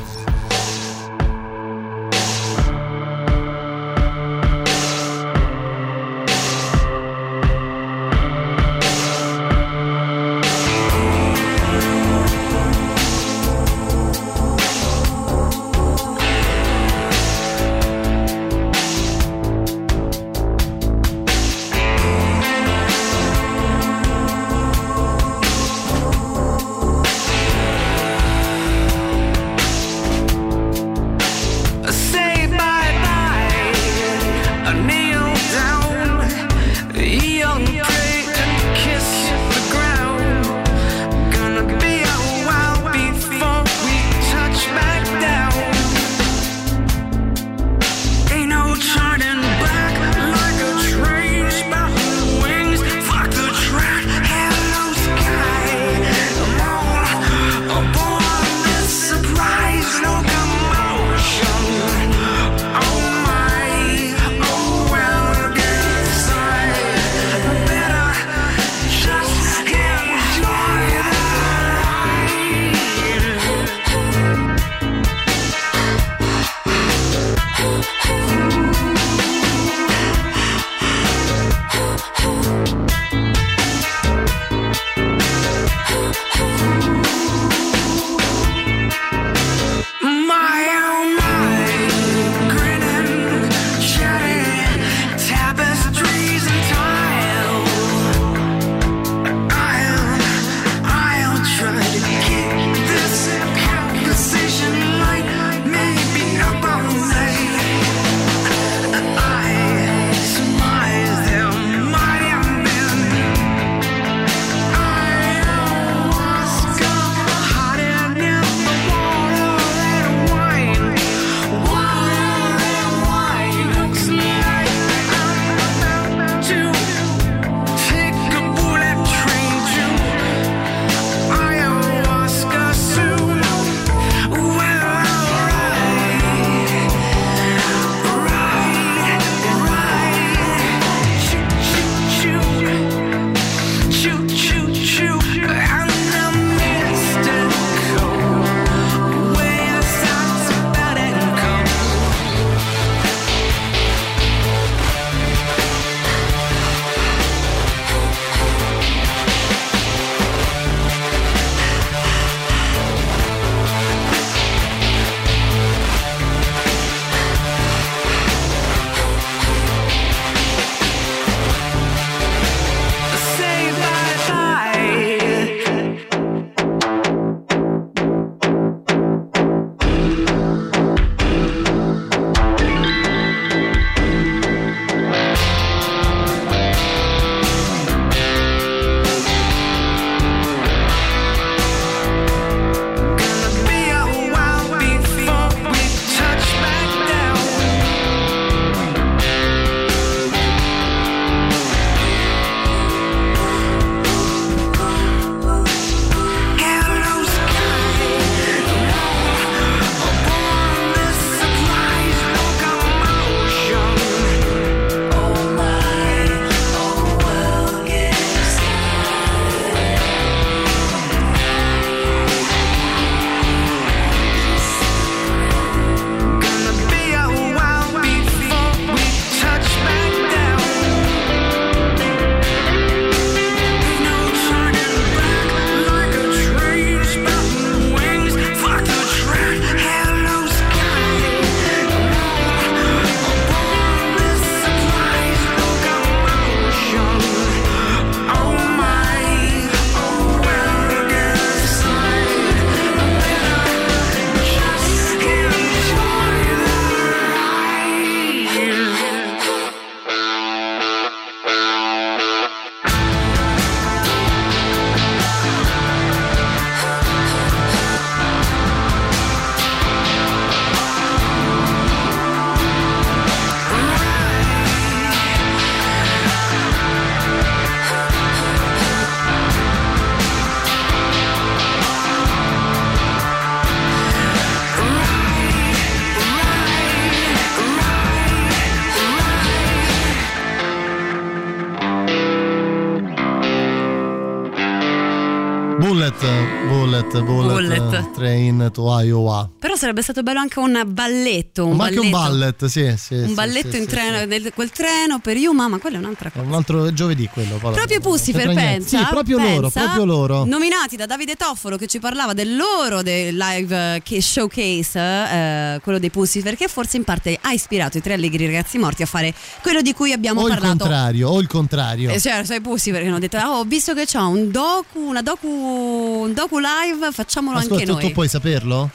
Train 298.72 298.86
to 298.88 299.00
Iowa. 299.00 299.48
Però 299.58 299.76
sarebbe 299.76 300.02
stato 300.02 300.22
bello 300.22 300.40
anche 300.40 300.58
un 300.58 300.82
balletto. 300.86 301.66
Un 301.66 301.76
Ma 301.76 301.84
anche 301.84 301.96
balletto, 301.96 302.16
un 302.16 302.22
ballet, 302.22 302.64
sì, 302.64 302.94
sì. 302.96 303.14
un 303.14 303.28
sì, 303.28 303.34
balletto 303.34 303.70
sì, 303.72 303.78
in 303.78 303.86
treno, 303.86 304.24
nel- 304.24 304.52
quel 304.54 304.70
treno 304.70 305.18
per 305.20 305.36
you, 305.36 305.52
mamma, 305.52 305.78
quella 305.78 305.96
è 305.96 306.00
un'altra 306.00 306.30
cosa. 306.30 306.44
Un 306.44 306.52
altro 306.54 306.92
giovedì 306.92 307.28
quello. 307.32 307.56
Paola. 307.56 307.76
Proprio 307.76 308.00
Pussifer, 308.00 308.52
pensa. 308.54 308.98
Sì, 308.98 309.04
proprio 309.08 309.38
loro, 309.38 309.68
pensa, 309.70 309.80
proprio 309.80 310.04
loro. 310.04 310.44
Nominati 310.44 310.96
da 310.96 311.06
Davide 311.06 311.34
Toffolo 311.36 311.76
che 311.76 311.86
ci 311.86 311.98
parlava 311.98 312.32
del 312.32 312.56
loro 312.56 313.02
del 313.02 313.36
live 313.36 313.94
eh, 313.96 314.02
che 314.02 314.20
showcase, 314.22 314.98
eh, 314.98 315.80
quello 315.82 315.98
dei 315.98 316.10
Pussifer, 316.10 316.56
che 316.56 316.68
forse 316.68 316.96
in 316.96 317.04
parte 317.04 317.38
ha 317.40 317.52
ispirato 317.52 317.98
i 317.98 318.00
tre 318.00 318.14
allegri 318.14 318.46
ragazzi 318.46 318.78
morti 318.78 319.02
a 319.02 319.06
fare 319.06 319.34
quello 319.60 319.82
di 319.82 319.92
cui 319.92 320.12
abbiamo 320.12 320.40
O 320.40 320.46
il 320.46 320.52
parlato. 320.54 320.78
contrario, 320.78 321.28
o 321.28 321.40
il 321.40 321.46
contrario. 321.46 322.10
Eh, 322.10 322.20
cioè, 322.20 322.44
sai 322.44 322.60
Pussifer 322.60 323.00
che 323.02 323.08
hanno 323.08 323.18
detto, 323.18 323.36
"Ah, 323.36 323.58
ho 323.58 323.64
visto 323.64 323.94
che 323.94 324.06
c'è 324.06 324.18
un 324.18 324.50
docu, 324.50 324.98
una 325.00 325.22
docu, 325.22 325.46
un 325.48 326.32
docu 326.32 326.58
live, 326.58 327.10
facciamolo 327.12 327.58
Ascolta, 327.58 327.74
anche 327.82 327.92
noi. 327.92 328.00
tu 328.02 328.12
puoi 328.12 328.28
saperlo? 328.62 328.90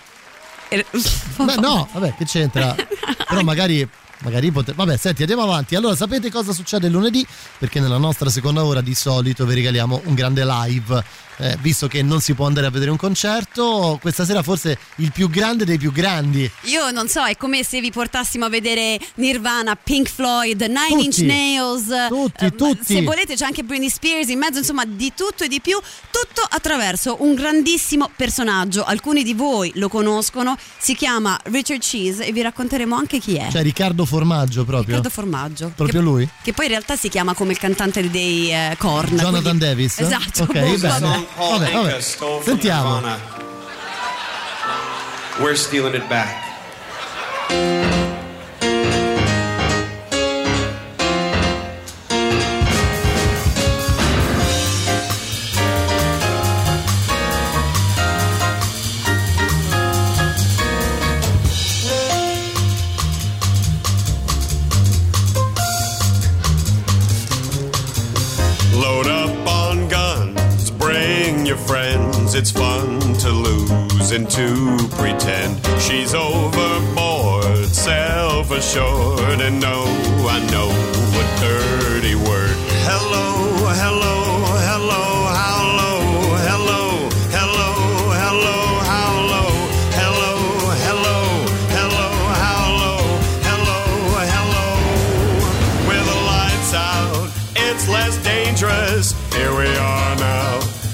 Eh, 0.69 0.85
Beh, 1.43 1.55
no, 1.55 1.87
vabbè, 1.91 2.15
che 2.15 2.25
c'entra? 2.25 2.73
Però 3.27 3.41
magari. 3.41 3.87
Magari 4.19 4.49
pote- 4.49 4.73
Vabbè, 4.73 4.97
senti, 4.97 5.21
andiamo 5.21 5.43
avanti. 5.43 5.75
Allora, 5.75 5.95
sapete 5.95 6.31
cosa 6.31 6.51
succede 6.51 6.89
lunedì? 6.89 7.23
Perché 7.59 7.79
nella 7.79 7.99
nostra 7.99 8.31
seconda 8.31 8.65
ora 8.65 8.81
di 8.81 8.95
solito 8.95 9.45
vi 9.45 9.53
regaliamo 9.53 10.01
un 10.05 10.15
grande 10.15 10.43
live. 10.43 11.03
Eh, 11.39 11.55
visto 11.61 11.87
che 11.87 12.01
non 12.01 12.19
si 12.19 12.33
può 12.33 12.47
andare 12.47 12.65
a 12.65 12.71
vedere 12.71 12.89
un 12.89 12.97
concerto, 12.97 13.99
questa 14.01 14.25
sera 14.25 14.41
forse 14.41 14.77
il 14.95 15.11
più 15.11 15.29
grande 15.29 15.65
dei 15.65 15.77
più 15.77 15.91
grandi. 15.91 16.49
Io 16.63 16.89
non 16.89 17.07
so, 17.07 17.23
è 17.25 17.37
come 17.37 17.63
se 17.63 17.79
vi 17.79 17.91
portassimo 17.91 18.45
a 18.45 18.49
vedere 18.49 18.99
Nirvana, 19.15 19.75
Pink 19.75 20.09
Floyd, 20.09 20.59
Nine 20.61 20.87
Tutti. 20.89 21.05
Inch 21.05 21.17
Nails. 21.19 21.85
Tutti, 22.07 22.45
eh, 22.45 22.55
tutti. 22.55 22.93
Se 22.95 23.01
volete 23.03 23.35
c'è 23.35 23.45
anche 23.45 23.63
Britney 23.63 23.89
Spears 23.89 24.29
in 24.29 24.39
mezzo, 24.39 24.57
insomma, 24.57 24.83
di 24.85 25.13
tutto 25.15 25.43
e 25.43 25.47
di 25.47 25.61
più. 25.61 25.79
Tutto 26.09 26.41
attraverso 26.49 27.17
un 27.19 27.35
grandissimo 27.35 28.09
personaggio. 28.15 28.83
Alcuni 28.83 29.21
di 29.23 29.35
voi 29.35 29.71
lo 29.75 29.89
conoscono, 29.89 30.57
si 30.79 30.95
chiama 30.95 31.39
Richard 31.43 31.81
Cheese 31.81 32.25
e 32.25 32.31
vi 32.31 32.41
racconteremo 32.41 32.95
anche 32.95 33.19
chi 33.19 33.35
è. 33.35 33.49
Cioè, 33.51 33.61
Riccardo 33.61 34.05
Formaggio 34.05 34.65
proprio. 34.65 34.95
Riccardo 34.95 35.09
Formaggio. 35.09 35.71
Proprio 35.75 35.99
che, 35.99 36.05
lui? 36.05 36.29
Che 36.41 36.53
poi 36.53 36.65
in 36.65 36.71
realtà 36.71 36.95
si 36.95 37.09
chiama 37.09 37.35
come 37.35 37.51
il 37.51 37.59
cantante 37.59 38.09
dei 38.09 38.51
eh, 38.51 38.75
Korn. 38.79 39.17
Jonathan 39.17 39.41
quindi- 39.41 39.59
Davis? 39.59 39.99
Esatto. 39.99 40.43
Ok, 40.43 40.59
boh, 40.59 40.77
bene. 40.77 41.26
Paul 41.35 41.59
Vabbè, 41.59 41.71
vabbè. 41.71 42.01
Stole 42.01 42.41
from 42.41 42.57
Sentiamo. 42.57 42.93
Nirvana. 42.95 43.19
We're 45.39 45.55
stealing 45.55 45.93
it 45.93 46.07
back. 46.07 46.45
It's 72.39 72.51
fun 72.51 72.99
to 73.15 73.31
lose 73.31 74.11
and 74.11 74.29
to 74.29 74.77
pretend. 74.91 75.57
She's 75.81 76.13
overboard, 76.13 77.65
self 77.65 78.51
assured, 78.51 79.41
and 79.41 79.59
no, 79.59 79.85
I 80.29 80.37
know 80.51 80.69
a 81.17 81.25
dirty 81.41 82.13
word. 82.13 82.55
Hello, 82.85 83.25
hello, 83.73 84.26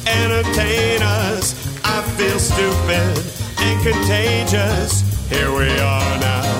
Entertain 0.08 1.02
us. 1.02 1.54
I 1.86 2.02
feel 2.18 2.40
stupid 2.40 3.26
and 3.60 3.84
contagious. 3.84 5.02
Here 5.30 5.52
we 5.52 5.70
are 5.80 6.20
now. 6.20 6.53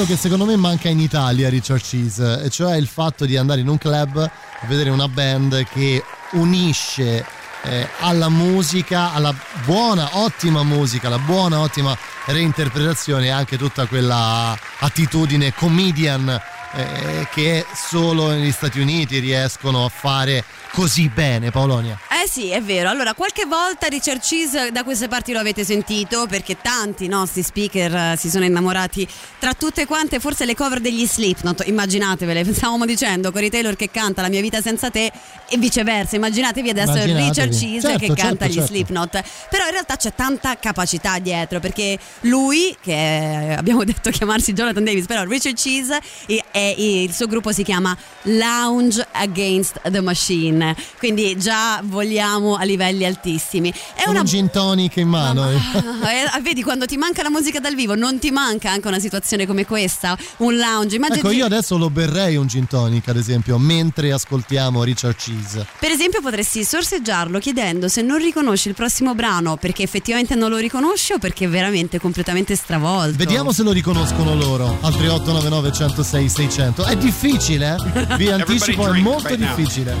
Quello 0.00 0.14
che 0.14 0.16
secondo 0.16 0.46
me 0.46 0.56
manca 0.56 0.88
in 0.88 0.98
Italia, 0.98 1.50
Richard 1.50 1.82
Cheese, 1.82 2.44
e 2.44 2.48
cioè 2.48 2.76
il 2.76 2.86
fatto 2.86 3.26
di 3.26 3.36
andare 3.36 3.60
in 3.60 3.68
un 3.68 3.76
club 3.76 4.18
e 4.18 4.66
vedere 4.66 4.88
una 4.88 5.08
band 5.08 5.64
che 5.64 6.02
unisce 6.32 7.26
eh, 7.64 7.88
alla 7.98 8.30
musica, 8.30 9.12
alla 9.12 9.34
buona, 9.66 10.08
ottima 10.12 10.62
musica, 10.62 11.08
alla 11.08 11.18
buona, 11.18 11.60
ottima 11.60 11.94
reinterpretazione 12.24 13.30
anche 13.30 13.58
tutta 13.58 13.84
quella 13.86 14.58
attitudine 14.78 15.52
comedian 15.52 16.40
eh, 16.72 17.26
che 17.32 17.64
solo 17.74 18.28
negli 18.30 18.52
Stati 18.52 18.80
Uniti 18.80 19.18
riescono 19.18 19.84
a 19.84 19.88
fare 19.88 20.44
così 20.72 21.08
bene, 21.08 21.50
Paolonia. 21.50 21.98
Eh 22.22 22.28
sì, 22.28 22.50
è 22.50 22.62
vero. 22.62 22.88
Allora, 22.90 23.14
qualche 23.14 23.44
volta 23.44 23.88
Richard 23.88 24.20
Cheese 24.20 24.70
da 24.70 24.84
queste 24.84 25.08
parti 25.08 25.32
lo 25.32 25.38
avete 25.40 25.64
sentito 25.64 26.26
perché 26.28 26.58
tanti 26.60 27.08
nostri 27.08 27.42
speaker 27.42 27.94
eh, 28.12 28.16
si 28.16 28.30
sono 28.30 28.44
innamorati 28.44 29.06
tra 29.38 29.54
tutte 29.54 29.86
quante, 29.86 30.20
forse 30.20 30.44
le 30.44 30.54
cover 30.54 30.80
degli 30.80 31.06
Slipknot, 31.06 31.66
immaginatevele, 31.66 32.44
stavamo 32.52 32.84
dicendo 32.84 33.32
Cory 33.32 33.48
Taylor 33.48 33.74
che 33.74 33.90
canta 33.90 34.22
La 34.22 34.28
mia 34.28 34.40
vita 34.40 34.60
senza 34.60 34.90
te 34.90 35.10
e 35.48 35.56
viceversa, 35.58 36.16
immaginatevi 36.16 36.68
adesso 36.68 36.92
Immaginatevi. 36.92 37.28
Richard 37.28 37.50
Cheese 37.50 37.80
Certo, 37.80 37.98
che 37.98 38.06
certo, 38.06 38.22
canta 38.22 38.46
gli 38.46 38.52
certo. 38.52 38.68
Slipknot. 38.68 39.22
Però 39.50 39.64
in 39.64 39.70
realtà 39.72 39.96
c'è 39.96 40.14
tanta 40.14 40.56
capacità 40.58 41.18
dietro 41.18 41.58
perché 41.58 41.98
lui, 42.20 42.76
che 42.80 42.92
è- 42.92 43.54
abbiamo 43.56 43.82
detto 43.84 44.10
chiamarsi 44.10 44.52
Jonathan 44.52 44.84
Davis, 44.84 45.06
però 45.06 45.24
Richard 45.24 45.56
Cheese 45.56 45.98
e, 46.26 46.44
e 46.76 47.02
il 47.02 47.12
suo 47.12 47.26
gruppo 47.26 47.52
si 47.52 47.62
chiama 47.62 47.96
Lounge 48.22 49.06
Against 49.12 49.80
the 49.90 50.00
Machine, 50.00 50.74
quindi 50.98 51.36
già 51.36 51.80
vogliamo 51.84 52.56
a 52.56 52.64
livelli 52.64 53.04
altissimi. 53.04 53.72
È 53.94 54.08
una 54.08 54.20
un 54.20 54.26
gin 54.26 54.50
tonic 54.50 54.96
in 54.96 55.08
mano. 55.08 55.48
Eh, 55.50 56.40
vedi, 56.42 56.62
quando 56.62 56.86
ti 56.86 56.96
manca 56.96 57.22
la 57.22 57.30
musica 57.30 57.60
dal 57.60 57.74
vivo, 57.74 57.94
non 57.94 58.18
ti 58.18 58.30
manca 58.30 58.70
anche 58.70 58.88
una 58.88 58.98
situazione 58.98 59.46
come 59.46 59.64
questa, 59.66 60.16
un 60.38 60.56
lounge. 60.56 60.96
Immaginati, 60.96 61.26
Ecco, 61.26 61.34
io 61.34 61.44
adesso 61.44 61.76
lo 61.76 61.90
berrei 61.90 62.36
un 62.36 62.46
gin 62.46 62.66
tonic, 62.66 63.08
ad 63.08 63.16
esempio, 63.16 63.58
mentre 63.58 64.12
ascoltiamo 64.12 64.82
Richard 64.82 65.16
Cheese. 65.16 65.66
Per 65.78 65.90
esempio, 65.90 66.20
potresti 66.20 66.64
sorseggiarlo 66.64 67.38
chiedendo 67.38 67.88
se 67.88 68.02
non 68.02 68.18
riconosci 68.18 68.68
il 68.68 68.74
prossimo 68.74 69.14
brano 69.14 69.56
perché 69.56 69.82
effettivamente 69.82 70.34
non 70.34 70.50
lo 70.50 70.56
riconosci 70.56 71.12
o 71.12 71.18
perché 71.18 71.44
è 71.44 71.48
veramente 71.48 71.98
completamente 71.98 72.56
stravolto. 72.56 73.16
Vediamo 73.16 73.52
se 73.52 73.62
lo 73.62 73.72
riconoscono 73.72 74.34
loro. 74.34 74.78
Altri 74.80 75.08
899 75.08 75.72
106 75.72 76.28
600. 76.50 76.84
È 76.84 76.96
difficile, 76.96 77.76
eh? 77.94 78.16
Vi 78.18 78.28
anticipo, 78.28 78.92
è 78.92 78.98
molto 78.98 79.28
right 79.28 79.38
now. 79.38 79.54
difficile. 79.54 79.94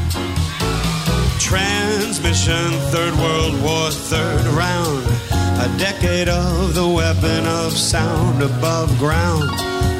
Transmission, 1.38 2.76
Third 2.90 3.14
World 3.18 3.60
War, 3.62 3.90
third 3.92 4.44
round. 4.46 5.06
A 5.30 5.68
decade 5.78 6.28
of 6.28 6.74
the 6.74 6.86
weapon 6.86 7.46
of 7.46 7.72
sound 7.76 8.42
above 8.42 8.90
ground. 8.98 9.48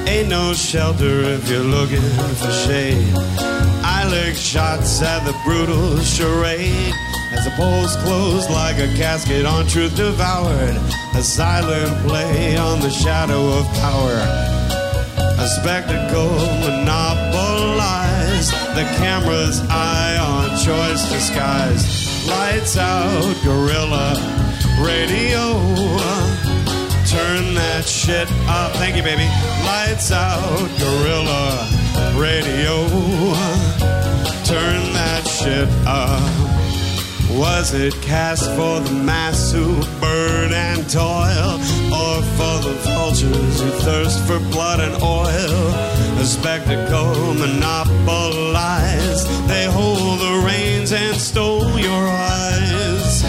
Ain't 0.09 0.28
no 0.28 0.53
shelter 0.53 1.20
if 1.22 1.48
you're 1.48 1.62
looking 1.62 2.03
for 2.34 2.51
shade. 2.51 3.14
I 3.84 4.07
lick 4.11 4.34
shots 4.34 5.01
at 5.03 5.24
the 5.24 5.34
brutal 5.44 5.98
charade. 6.01 6.92
As 7.32 7.44
the 7.44 7.53
polls 7.57 7.94
close 8.03 8.51
like 8.51 8.76
a 8.78 8.88
casket 8.96 9.46
on 9.46 9.68
truth 9.68 9.94
devoured. 9.94 10.76
A 11.14 11.22
silent 11.22 12.07
play 12.09 12.57
on 12.57 12.80
the 12.80 12.90
shadow 12.90 13.53
of 13.59 13.66
power. 13.74 14.60
A 15.41 15.47
spectacle 15.47 16.36
monopolized. 16.61 18.53
The 18.76 18.84
camera's 18.99 19.62
eye 19.70 20.18
on 20.18 20.51
choice 20.59 21.11
disguised. 21.11 22.28
Lights 22.28 22.76
out, 22.76 23.34
gorilla 23.43 24.14
radio. 24.84 25.57
Turn 27.09 27.55
that 27.55 27.84
shit 27.86 28.30
up. 28.49 28.72
Thank 28.72 28.97
you, 28.97 29.03
baby. 29.03 29.24
Lights 29.64 30.12
out, 30.12 30.68
gorilla 30.78 31.66
radio. 32.20 32.86
Turn 34.45 34.93
that 34.93 35.26
shit 35.26 35.68
up. 35.86 36.49
Was 37.39 37.72
it 37.74 37.95
cast 38.03 38.51
for 38.57 38.81
the 38.81 38.93
mass 38.93 39.53
who 39.53 39.81
burn 40.01 40.53
and 40.53 40.89
toil, 40.91 41.61
or 41.95 42.22
for 42.37 42.57
the 42.66 42.74
vultures 42.85 43.61
who 43.61 43.70
thirst 43.87 44.18
for 44.26 44.39
blood 44.51 44.81
and 44.81 44.95
oil? 45.03 45.74
A 46.18 46.24
spectacle 46.24 47.35
monopolized. 47.35 49.26
They 49.49 49.66
hold 49.66 50.18
the 50.20 50.43
reins 50.45 50.93
and 50.93 51.16
stole 51.16 51.78
your 51.78 52.09
eyes. 52.09 53.22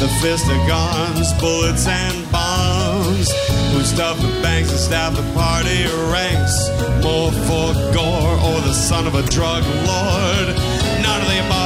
The 0.00 0.08
fist 0.22 0.46
of 0.48 0.66
guns, 0.68 1.32
bullets 1.40 1.86
and 1.88 2.30
bombs. 2.30 3.32
Who 3.72 3.82
stuff 3.82 4.18
the 4.20 4.40
banks 4.40 4.70
and 4.70 4.78
stab 4.78 5.14
the 5.14 5.26
party 5.34 5.84
ranks? 6.12 6.70
More 7.02 7.32
for 7.32 7.74
gore 7.92 8.36
or 8.48 8.60
the 8.62 8.72
son 8.72 9.06
of 9.06 9.14
a 9.14 9.22
drug 9.24 9.64
lord? 9.64 10.56
None 11.02 11.20
of 11.22 11.28
the 11.28 11.46
above. 11.46 11.57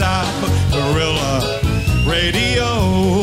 Out, 0.00 0.26
gorilla 0.72 1.60
radio. 2.04 3.22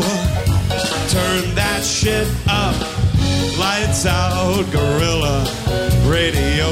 Turn 1.10 1.54
that 1.54 1.82
shit 1.84 2.26
up. 2.48 2.74
Lights 3.60 4.06
out, 4.06 4.64
gorilla 4.72 5.44
radio. 6.08 6.72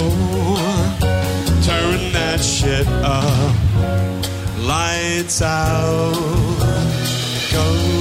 Turn 1.63 2.13
that 2.13 2.39
shit 2.39 2.87
up. 3.03 3.53
Lights 4.59 5.41
out, 5.41 6.13
gorilla 7.51 7.98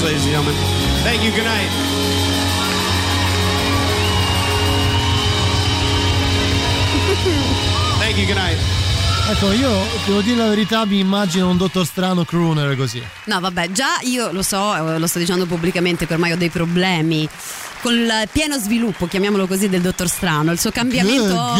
Thank 0.00 0.12
you 0.12 0.18
so 0.18 0.22
much, 0.22 0.22
ladies 0.22 0.22
and 0.22 0.32
gentlemen. 0.32 0.54
Thank 1.02 1.24
you. 1.24 1.30
Good 1.32 1.44
night. 1.44 1.70
Thank 7.98 8.16
you. 8.18 8.26
Good 8.26 8.36
night. 8.36 8.58
Ecco, 9.30 9.52
io 9.52 9.70
devo 10.06 10.20
dire 10.22 10.36
la 10.36 10.48
verità, 10.48 10.86
mi 10.86 11.00
immagino 11.00 11.50
un 11.50 11.58
dottor 11.58 11.84
strano 11.84 12.24
crooner 12.24 12.76
così. 12.76 13.02
No, 13.24 13.40
vabbè, 13.40 13.72
già 13.72 13.98
io 14.02 14.32
lo 14.32 14.42
so, 14.42 14.74
eh, 14.74 14.98
lo 14.98 15.06
sto 15.06 15.18
dicendo 15.18 15.44
pubblicamente 15.44 16.06
che 16.06 16.14
ormai 16.14 16.32
ho 16.32 16.36
dei 16.36 16.48
problemi 16.48 17.28
con 17.80 17.92
il 17.94 18.28
pieno 18.32 18.58
sviluppo, 18.58 19.06
chiamiamolo 19.06 19.46
così, 19.46 19.68
del 19.68 19.80
dottor 19.80 20.08
Strano, 20.08 20.52
il 20.52 20.58
suo 20.58 20.70
cambiamento, 20.70 21.54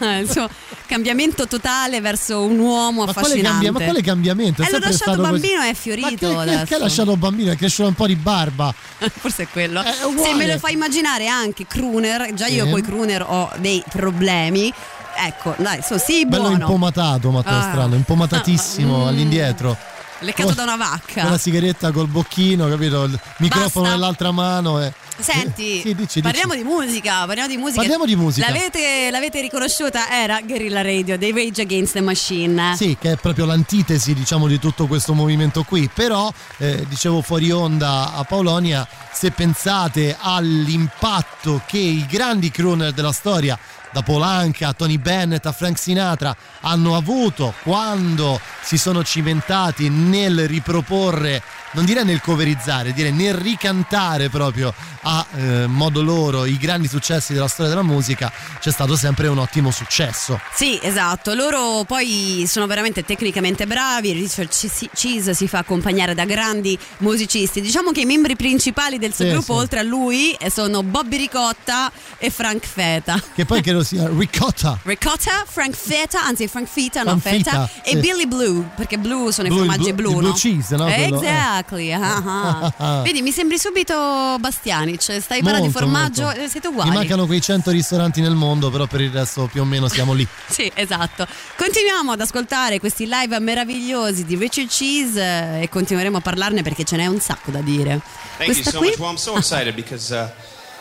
eh, 0.00 0.18
il 0.20 0.30
suo 0.30 0.48
cambiamento 0.86 1.46
totale 1.46 2.00
verso 2.00 2.42
un 2.44 2.58
uomo 2.58 3.04
Ma 3.04 3.12
quale, 3.12 3.26
affascinante. 3.28 3.48
cambia- 3.64 3.72
ma 3.72 3.80
quale 3.80 4.02
cambiamento? 4.02 4.62
È 4.62 4.66
Eh, 4.66 4.70
l'ho 4.72 4.78
lasciato 4.78 5.10
così. 5.16 5.30
bambino 5.30 5.60
e 5.62 5.64
è 5.64 5.68
Ma 5.68 5.74
fiorito 5.74 6.38
che, 6.44 6.62
che, 6.66 6.78
lasciato 6.78 7.16
bambino? 7.16 7.50
È 7.52 7.56
cresciuto 7.56 7.88
un 7.88 7.94
po' 7.94 8.06
di 8.06 8.16
barba. 8.16 8.72
Forse 9.18 9.44
è 9.44 9.48
quello. 9.48 9.82
È. 9.82 9.92
Se 10.22 10.34
me 10.34 10.46
lo 10.46 10.58
fai 10.58 10.74
immaginare 10.74 11.26
anche 11.28 11.66
crooner, 11.66 12.34
già 12.34 12.46
io 12.46 12.64
Sì. 12.64 12.70
con 12.70 12.78
i 12.78 12.82
crooner 12.82 13.22
ho 13.26 13.50
dei 13.58 13.82
problemi. 13.88 14.72
Ecco, 15.14 15.54
dai, 15.58 15.80
so, 15.82 15.98
sì, 15.98 16.24
Bello 16.26 16.42
buono. 16.48 16.58
impomatato, 16.58 17.30
Matteo 17.30 17.56
Ah. 17.58 17.62
Strano, 17.62 17.94
impomatatissimo 17.94 18.98
Mm. 19.04 19.06
all'indietro. 19.08 19.76
Leccato 20.20 20.52
da 20.52 20.62
una 20.62 20.76
vacca. 20.76 21.28
La 21.28 21.36
sigaretta 21.36 21.90
col 21.90 22.06
bocchino, 22.06 22.68
capito? 22.68 23.02
Il 23.04 23.18
microfono 23.38 23.82
Basta. 23.86 23.96
nell'altra 23.98 24.30
mano. 24.30 24.80
E... 24.80 24.92
Senti, 25.18 25.80
Sì, 25.80 25.94
dici, 25.94 26.20
parliamo 26.20 26.54
dici. 26.54 26.64
di 26.64 26.70
musica, 26.70 27.26
parliamo 27.26 27.48
di 27.48 27.56
musica. 27.56 27.80
Parliamo 27.80 28.04
di 28.06 28.16
musica. 28.16 28.46
L'avete, 28.46 29.10
l'avete 29.10 29.40
riconosciuta? 29.40 30.10
Era 30.10 30.40
Guerrilla 30.42 30.82
Radio 30.82 31.18
dei 31.18 31.32
Rage 31.32 31.62
Against 31.62 31.92
the 31.94 32.00
Machine. 32.00 32.74
Sì, 32.76 32.96
che 33.00 33.12
è 33.12 33.16
proprio 33.16 33.44
l'antitesi, 33.44 34.14
diciamo, 34.14 34.46
di 34.46 34.58
tutto 34.58 34.86
questo 34.86 35.14
movimento 35.14 35.62
qui. 35.64 35.88
Però, 35.92 36.32
eh, 36.58 36.84
dicevo 36.88 37.22
fuori 37.22 37.50
onda 37.50 38.14
a 38.14 38.24
Paolonia, 38.24 38.86
se 39.12 39.30
pensate 39.30 40.16
all'impatto 40.18 41.62
che 41.66 41.78
i 41.78 42.06
grandi 42.08 42.50
crooner 42.50 42.92
della 42.92 43.12
storia, 43.12 43.58
da 43.92 44.02
Polanca 44.02 44.68
a 44.68 44.72
Tony 44.72 44.96
Bennett 44.96 45.44
a 45.44 45.52
Frank 45.52 45.78
Sinatra, 45.78 46.34
hanno 46.60 46.96
avuto 46.96 47.52
quando 47.62 48.40
si 48.62 48.78
sono 48.78 49.04
cimentati 49.04 49.90
nel 49.90 50.48
riproporre, 50.48 51.42
non 51.72 51.84
direi 51.84 52.04
nel 52.04 52.20
coverizzare, 52.20 52.92
direi 52.92 53.12
nel 53.12 53.34
ricantare 53.34 54.28
proprio 54.28 54.72
a 55.04 55.26
eh, 55.34 55.66
modo 55.66 56.02
loro 56.02 56.44
i 56.44 56.56
grandi 56.56 56.88
successi 56.88 57.32
della 57.32 57.48
storia 57.48 57.70
della 57.72 57.82
musica, 57.82 58.32
c'è 58.60 58.70
stato 58.70 58.96
sempre 58.96 59.26
un 59.28 59.38
ottimo 59.38 59.70
successo. 59.70 60.40
Sì, 60.54 60.78
esatto. 60.82 61.34
Loro 61.34 61.84
poi 61.84 62.44
sono 62.46 62.66
veramente 62.66 63.04
tecnicamente 63.04 63.66
bravi. 63.66 64.12
Richard 64.12 64.50
Cheese 64.94 65.34
si 65.34 65.48
fa 65.48 65.58
accompagnare 65.58 66.14
da 66.14 66.24
grandi 66.24 66.78
musicisti. 66.98 67.60
Diciamo 67.60 67.90
che 67.90 68.00
i 68.00 68.04
membri 68.04 68.36
principali 68.36 68.98
del 68.98 69.12
suo 69.12 69.24
Sì, 69.24 69.30
gruppo, 69.30 69.54
sì. 69.54 69.58
oltre 69.58 69.80
a 69.80 69.82
lui, 69.82 70.32
eh, 70.32 70.50
sono 70.50 70.82
Bobby 70.82 71.16
Ricotta 71.16 71.90
e 72.18 72.30
Frank 72.30 72.64
Feta. 72.64 73.20
Che 73.34 73.44
poi 73.44 73.62
credo 73.62 73.82
sia 73.82 74.08
ricotta. 74.08 74.78
Ricotta, 74.82 75.44
Frank 75.46 75.74
Feta, 75.74 76.24
anzi 76.24 76.46
Frank 76.46 76.68
Feta, 76.68 77.02
no 77.02 77.18
Feta, 77.18 77.66
Feta, 77.66 77.70
e 77.82 77.90
sì. 77.90 77.98
Billy 77.98 78.26
Blue, 78.26 78.68
perché 78.76 78.98
Blue 78.98 79.32
sono 79.32 79.48
Blue, 79.48 79.64
i 79.64 79.66
formaggi 79.66 79.92
blu, 79.92 80.10
il 80.10 80.14
no? 80.16 80.20
blue 80.20 80.32
cheese, 80.34 80.76
no? 80.76 80.84
Quello, 80.84 81.22
eh. 81.22 81.61
Exactly. 81.66 81.92
ah. 81.92 83.02
Vedi, 83.04 83.22
mi 83.22 83.30
sembri 83.32 83.58
subito 83.58 83.94
Bastianic. 84.38 85.00
Stai 85.20 85.42
parlando 85.42 85.66
di 85.66 85.72
formaggio, 85.72 86.24
molto. 86.24 86.40
eh, 86.40 86.48
siete 86.48 86.68
Mi 86.68 86.74
uguali. 86.74 86.90
mancano 86.96 87.26
quei 87.26 87.40
100 87.40 87.70
ristoranti 87.70 88.20
nel 88.20 88.34
mondo, 88.34 88.70
però 88.70 88.86
per 88.86 89.00
il 89.00 89.10
resto 89.10 89.48
più 89.50 89.62
o 89.62 89.64
meno 89.64 89.88
siamo 89.88 90.12
lì. 90.12 90.26
Sì, 90.52 90.70
esatto. 90.74 91.26
Continuiamo 91.56 92.12
ad 92.12 92.20
ascoltare 92.20 92.78
questi 92.78 93.06
live 93.08 93.38
meravigliosi 93.38 94.24
di 94.24 94.36
Richard 94.36 94.68
Cheese 94.68 95.20
eh, 95.20 95.62
e 95.62 95.68
continueremo 95.68 96.18
a 96.18 96.20
parlarne 96.20 96.62
perché 96.62 96.84
ce 96.84 96.96
n'è 96.96 97.06
un 97.06 97.20
sacco 97.20 97.50
da 97.50 97.60
dire. 97.60 98.00
Thank 98.36 98.48
you 98.48 98.62
Questa 98.62 98.70
so 98.70 98.78
qui 98.78 98.88
much. 98.88 98.98
Well, 98.98 99.10
I'm 99.10 99.16
so 99.16 99.36
excited 99.36 99.74
because, 99.74 100.12
uh, 100.12 100.28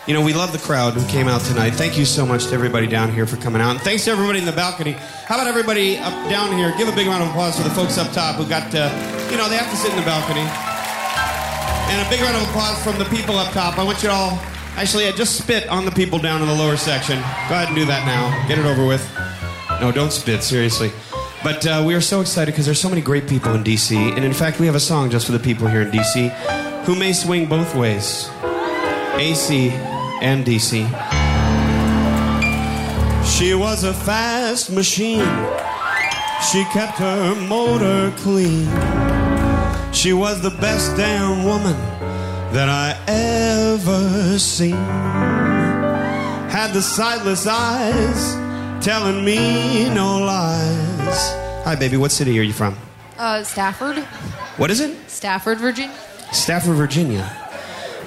you 0.06 0.14
know, 0.14 0.22
we 0.26 0.34
love 0.34 0.52
the 0.52 0.60
crowd 0.60 0.96
who 0.98 1.06
came 1.08 1.30
out 1.30 1.42
tonight. 1.46 1.74
Thank 1.76 1.96
you 1.96 2.06
so 2.06 2.26
much 2.26 2.46
to 2.48 2.54
everybody 2.54 2.88
down 2.88 3.12
here 3.14 3.26
for 3.26 3.38
coming 3.38 3.62
out. 3.62 3.72
And 3.72 3.82
thanks 3.82 4.04
to 4.06 4.12
everybody 4.12 4.40
in 4.40 4.46
the 4.46 4.52
balcony. 4.52 4.94
How 5.28 5.36
about 5.36 5.48
everybody 5.48 5.98
up 5.98 6.14
down 6.30 6.52
here? 6.58 6.74
Give 6.78 6.90
a 6.90 6.96
big 6.96 7.08
round 7.08 7.24
of 7.24 7.30
applause 7.30 7.56
for 7.56 7.64
the 7.64 7.74
folks 7.74 7.98
up 7.98 8.12
top 8.12 8.36
who 8.36 8.46
got, 8.46 8.74
uh, 8.76 8.90
you 9.32 9.38
know, 9.38 9.48
they 9.48 9.58
have 9.58 9.70
to 9.72 9.78
sit 9.78 9.92
in 9.92 9.98
the 9.98 10.06
balcony. 10.06 10.44
And 11.92 12.08
a 12.08 12.10
big 12.10 12.22
round 12.22 12.38
of 12.38 12.44
applause 12.44 12.82
from 12.82 12.98
the 12.98 13.06
people 13.06 13.36
up 13.36 13.52
top. 13.52 13.78
I 13.78 13.84
want 13.84 14.02
you 14.02 14.10
all, 14.10 14.40
actually, 14.78 15.08
I 15.08 15.12
just 15.12 15.38
spit 15.38 15.68
on 15.68 15.84
the 15.84 15.92
people 15.92 16.20
down 16.20 16.42
in 16.42 16.48
the 16.48 16.54
lower 16.54 16.78
section. 16.78 17.18
Go 17.18 17.56
ahead 17.56 17.68
and 17.68 17.76
do 17.76 17.84
that 17.86 18.06
now. 18.06 18.48
Get 18.48 18.58
it 18.58 18.66
over 18.66 18.88
with. 18.88 19.06
No, 19.82 19.92
don't 19.92 20.14
spit, 20.14 20.42
seriously. 20.42 20.92
But 21.44 21.68
uh, 21.68 21.84
we 21.86 21.94
are 21.94 22.00
so 22.00 22.22
excited 22.22 22.52
because 22.52 22.66
there's 22.66 22.80
so 22.80 22.88
many 22.88 23.02
great 23.02 23.28
people 23.28 23.54
in 23.56 23.64
DC. 23.64 24.16
And 24.16 24.24
in 24.24 24.32
fact, 24.32 24.60
we 24.60 24.68
have 24.68 24.76
a 24.76 24.80
song 24.80 25.10
just 25.10 25.26
for 25.26 25.34
the 25.34 25.40
people 25.40 25.68
here 25.68 25.82
in 25.82 25.92
DC 25.92 26.30
who 26.86 26.96
may 26.96 27.12
swing 27.12 27.46
both 27.46 27.76
ways 27.76 28.30
AC 29.16 29.70
and 30.22 30.46
DC. 30.46 30.88
She 33.26 33.54
was 33.54 33.84
a 33.84 33.94
fast 33.94 34.72
machine. 34.72 35.26
She 36.52 36.64
kept 36.72 37.00
her 37.00 37.36
motor 37.36 38.14
clean. 38.18 38.68
She 40.02 40.14
was 40.14 40.42
the 40.42 40.50
best 40.50 40.98
damn 40.98 41.44
woman 41.44 41.78
that 42.54 42.68
I 42.70 42.98
ever 43.06 44.40
seen. 44.40 44.72
Had 46.50 46.74
the 46.74 46.82
sightless 46.82 47.46
eyes 47.46 48.34
telling 48.84 49.24
me 49.24 49.94
no 49.94 50.18
lies. 50.18 51.20
Hi, 51.66 51.76
baby. 51.76 51.98
What 51.98 52.12
city 52.12 52.40
are 52.40 52.42
you 52.42 52.52
from? 52.52 52.76
Uh, 53.20 53.44
Stafford? 53.44 54.00
What 54.58 54.72
is 54.72 54.80
it? 54.80 54.98
Stafford, 55.08 55.60
Virginia? 55.60 55.96
Stafford, 56.32 56.78
Virginia. 56.78 57.30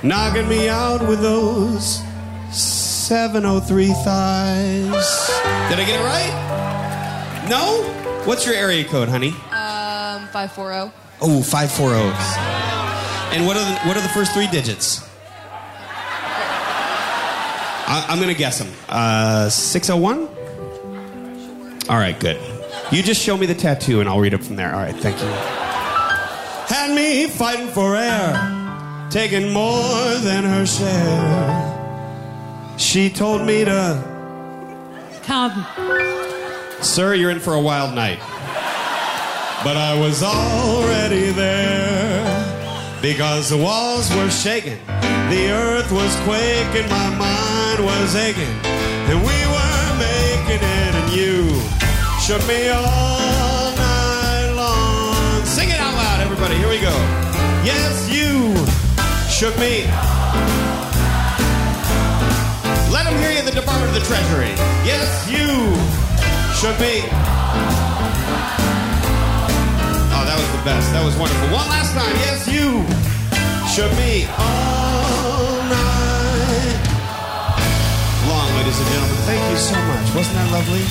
Knocking 0.02 0.48
me 0.48 0.68
out 0.68 1.06
with 1.06 1.22
those 1.22 2.02
703 2.50 3.86
thighs. 4.02 5.28
Did 5.70 5.78
I 5.78 5.84
get 5.86 6.00
it 6.00 6.02
right? 6.02 7.46
No? 7.48 7.84
What's 8.24 8.44
your 8.44 8.56
area 8.56 8.82
code, 8.82 9.08
honey? 9.08 9.28
Um, 9.52 10.26
540. 10.32 11.03
Oh, 11.20 11.42
540. 11.42 12.10
And 13.36 13.46
what 13.46 13.56
are 13.56 13.64
the, 13.64 13.78
what 13.88 13.96
are 13.96 14.02
the 14.02 14.08
first 14.10 14.32
three 14.32 14.46
digits? 14.46 15.08
I, 17.86 18.06
I'm 18.08 18.18
going 18.18 18.28
to 18.28 18.38
guess 18.38 18.58
them. 18.58 18.72
Uh, 18.88 19.48
601? 19.48 20.28
All 21.88 21.96
right, 21.96 22.18
good. 22.18 22.40
You 22.90 23.02
just 23.02 23.20
show 23.22 23.36
me 23.36 23.46
the 23.46 23.54
tattoo 23.54 24.00
and 24.00 24.08
I'll 24.08 24.20
read 24.20 24.34
it 24.34 24.42
from 24.44 24.56
there. 24.56 24.74
All 24.74 24.80
right, 24.80 24.94
thank 24.94 25.20
you. 25.20 25.26
Had 26.66 26.94
me 26.94 27.26
fighting 27.28 27.68
for 27.68 27.96
air, 27.96 29.08
taking 29.10 29.52
more 29.52 30.14
than 30.18 30.44
her 30.44 30.64
share. 30.66 31.70
She 32.78 33.10
told 33.10 33.42
me 33.42 33.64
to. 33.64 34.02
Come. 35.24 35.66
Sir, 36.82 37.14
you're 37.14 37.30
in 37.30 37.40
for 37.40 37.54
a 37.54 37.60
wild 37.60 37.94
night. 37.94 38.18
But 39.64 39.78
I 39.78 39.98
was 39.98 40.22
already 40.22 41.30
there 41.30 42.20
because 43.00 43.48
the 43.48 43.56
walls 43.56 44.14
were 44.14 44.28
shaking, 44.28 44.76
the 45.30 45.50
earth 45.52 45.90
was 45.90 46.14
quaking, 46.26 46.86
my 46.90 47.08
mind 47.16 47.80
was 47.82 48.14
aching, 48.14 48.44
and 49.08 49.18
we 49.24 49.38
were 49.48 49.88
making 49.96 50.60
at, 50.60 50.92
and 50.94 51.16
you 51.16 51.48
shook 52.20 52.46
me 52.46 52.68
all 52.68 53.72
night 53.72 54.52
long. 54.54 55.44
Sing 55.46 55.70
it 55.70 55.80
out 55.80 55.94
loud, 55.94 56.20
everybody. 56.20 56.56
Here 56.56 56.68
we 56.68 56.80
go. 56.80 56.92
Yes, 57.64 58.06
you 58.12 58.52
shook 59.32 59.58
me. 59.58 59.88
Let 62.92 63.04
them 63.04 63.16
hear 63.16 63.32
you 63.32 63.38
in 63.38 63.46
the 63.46 63.56
Department 63.56 63.88
of 63.88 63.94
the 63.94 64.06
Treasury. 64.06 64.52
Yes, 64.84 65.08
you 65.26 65.48
shook 66.60 66.78
me. 66.78 67.43
Best. 70.64 70.90
That 70.92 71.04
was 71.04 71.14
wonderful. 71.16 71.48
One 71.54 71.68
last 71.68 71.92
time. 71.94 72.14
Yes, 72.24 72.46
you 72.48 72.82
shook 73.68 73.92
me 73.96 74.26
all 74.38 75.62
night 75.68 76.80
long, 78.26 78.48
ladies 78.56 78.78
and 78.78 78.88
gentlemen. 78.88 79.16
Thank 79.26 79.50
you 79.50 79.56
so 79.58 79.76
much. 79.76 80.14
Wasn't 80.14 80.34
that 80.34 80.50
lovely? 80.50 80.84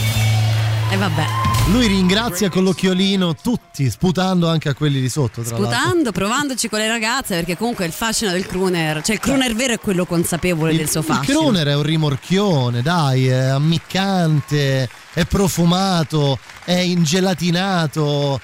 E 0.91 0.97
vabbè. 0.97 1.25
Lui 1.71 1.87
ringrazia 1.87 2.49
con 2.49 2.63
l'occhiolino 2.63 3.35
tutti, 3.35 3.89
sputando 3.89 4.49
anche 4.49 4.67
a 4.67 4.73
quelli 4.73 4.99
di 4.99 5.07
sotto. 5.07 5.41
Tra 5.41 5.57
l'altro. 5.57 5.71
Sputando, 5.71 6.11
provandoci 6.11 6.67
con 6.67 6.79
le 6.79 6.89
ragazze, 6.89 7.35
perché 7.35 7.55
comunque 7.55 7.85
il 7.85 7.93
fascino 7.93 8.31
del 8.31 8.45
crooner, 8.45 9.01
cioè 9.01 9.15
il 9.15 9.21
crooner 9.21 9.55
vero 9.55 9.73
è 9.73 9.79
quello 9.79 10.05
consapevole 10.05 10.75
del 10.75 10.89
suo 10.89 10.99
Il 10.99 11.05
fascino. 11.05 11.39
crooner 11.39 11.67
è 11.67 11.75
un 11.75 11.83
rimorchione, 11.83 12.81
dai, 12.81 13.27
è 13.27 13.45
ammiccante, 13.45 14.89
è 15.13 15.23
profumato, 15.23 16.37
è 16.65 16.73
ingelatinato, 16.73 18.41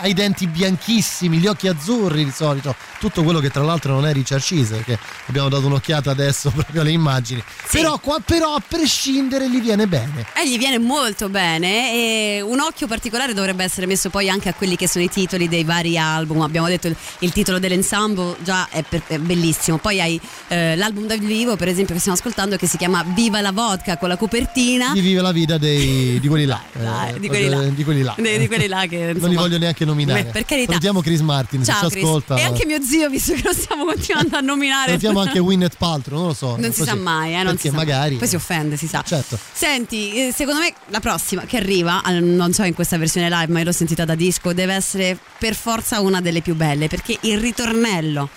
ha 0.00 0.06
i 0.06 0.14
denti 0.14 0.46
bianchissimi, 0.46 1.38
gli 1.38 1.46
occhi 1.46 1.68
azzurri 1.68 2.24
di 2.24 2.30
solito, 2.30 2.74
tutto 2.98 3.22
quello 3.22 3.40
che 3.40 3.50
tra 3.50 3.62
l'altro 3.62 3.92
non 3.92 4.06
è 4.06 4.12
Richard 4.12 4.42
Cheese, 4.42 4.74
perché 4.76 4.98
abbiamo 5.26 5.48
dato 5.48 5.66
un'occhiata 5.66 6.10
adesso 6.10 6.50
proprio 6.54 6.80
alle 6.82 6.90
immagini. 6.90 7.42
Però, 7.70 7.98
qua, 7.98 8.20
però 8.24 8.54
a 8.54 8.62
prescindere 8.66 9.50
gli 9.50 9.60
viene 9.60 9.86
bene. 9.86 10.26
E 10.34 10.48
gli 10.48 10.58
viene 10.58 10.78
molto 10.78 11.28
bene 11.28 11.92
e 11.92 12.40
un 12.42 12.60
occhio 12.60 12.86
particolare 12.86 13.34
dovrebbe 13.34 13.64
essere 13.64 13.86
messo 13.86 14.10
poi 14.10 14.28
anche 14.30 14.48
a 14.48 14.54
quelli 14.54 14.76
che 14.76 14.88
sono 14.88 15.04
i 15.04 15.08
titoli 15.08 15.48
dei 15.48 15.64
vari 15.64 15.98
album. 15.98 16.40
Abbiamo 16.42 16.68
detto 16.68 16.86
il, 16.88 16.96
il 17.20 17.32
titolo 17.32 17.58
dell'ensemble 17.58 18.36
già 18.42 18.68
è, 18.70 18.82
per- 18.82 19.02
è 19.06 19.18
bellissimo. 19.18 19.78
Poi 19.78 20.00
hai 20.00 20.20
eh, 20.48 20.76
l'album 20.76 21.06
dal 21.06 21.18
vivo, 21.18 21.56
per 21.56 21.68
esempio, 21.68 21.94
che 21.94 22.00
stiamo 22.00 22.16
ascoltando 22.18 22.56
che 22.56 22.66
si 22.66 22.76
chiama 22.76 23.04
Viva 23.14 23.40
la 23.40 23.52
vodka 23.52 23.96
con 23.96 24.08
la 24.08 24.16
copertina. 24.16 24.92
Gli 24.94 25.02
vive 25.02 25.20
la 25.20 25.32
vita 25.32 25.58
dei- 25.58 26.18
di 26.20 26.28
quelli 26.28 26.44
là. 26.44 26.60
Dai, 26.72 27.14
eh, 27.14 27.20
di 27.20 27.28
quelli 27.28 27.48
là. 27.48 27.62
Di 27.62 27.84
quelli 27.84 28.02
là. 28.02 28.14
Di- 28.16 28.38
di 28.38 28.46
quelli 28.46 28.66
là 28.68 28.86
che, 28.86 28.96
non 28.98 29.06
li 29.06 29.12
insomma, 29.18 29.40
voglio 29.40 29.58
neanche 29.58 29.84
nominare. 29.84 30.24
Beh, 30.24 30.30
per 30.30 30.44
carità. 30.44 30.68
Salutiamo 30.68 31.00
Chris 31.00 31.20
Martin, 31.20 31.64
Ciao 31.64 31.88
se 31.88 31.98
ci 31.98 32.04
ascolta. 32.04 32.36
E 32.36 32.42
anche 32.42 32.64
mio 32.66 32.82
zio, 32.86 33.08
visto 33.08 33.32
che 33.34 33.42
lo 33.44 33.52
stiamo 33.52 33.84
continuando 33.84 34.36
a 34.36 34.40
nominare. 34.40 34.86
Salutiamo 34.90 35.20
anche 35.20 35.38
Winnet 35.38 35.76
Paltrow, 35.76 36.18
non 36.18 36.28
lo 36.28 36.34
so. 36.34 36.56
Non 36.56 36.72
si 36.72 36.78
così. 36.80 36.90
sa 36.90 36.94
mai, 36.96 37.34
eh, 37.34 37.42
non 37.42 37.56
si 37.58 37.68
sa 37.68 37.74
mai. 37.74 37.84
magari. 37.84 38.16
Poi 38.16 38.28
si 38.28 38.36
offende, 38.36 38.76
si 38.76 38.86
sa. 38.86 39.02
Certo. 39.06 39.38
Senti, 39.52 40.28
eh, 40.28 40.32
secondo 40.34 40.60
me 40.60 40.72
la 40.88 41.00
prossima 41.00 41.42
che 41.42 41.56
arriva, 41.56 42.02
eh, 42.06 42.20
non 42.20 42.52
so 42.52 42.62
in 42.62 42.74
questa 42.74 42.96
versione 42.98 43.28
live, 43.28 43.52
ma 43.52 43.58
io 43.58 43.64
l'ho 43.64 43.72
sentita 43.72 44.04
da 44.04 44.14
disco, 44.14 44.52
deve 44.52 44.74
essere 44.74 45.18
per 45.38 45.54
forza 45.54 46.00
una 46.00 46.20
delle 46.20 46.40
più 46.40 46.54
belle, 46.54 46.86
perché 46.88 47.16
il 47.22 47.38
ritornello 47.40 48.28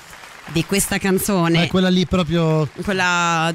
di 0.52 0.66
questa 0.66 0.98
canzone, 0.98 1.58
Ma 1.60 1.64
è 1.66 1.68
quella 1.68 1.90
lì 1.90 2.08
proprio. 2.08 2.68
quella, 2.84 3.54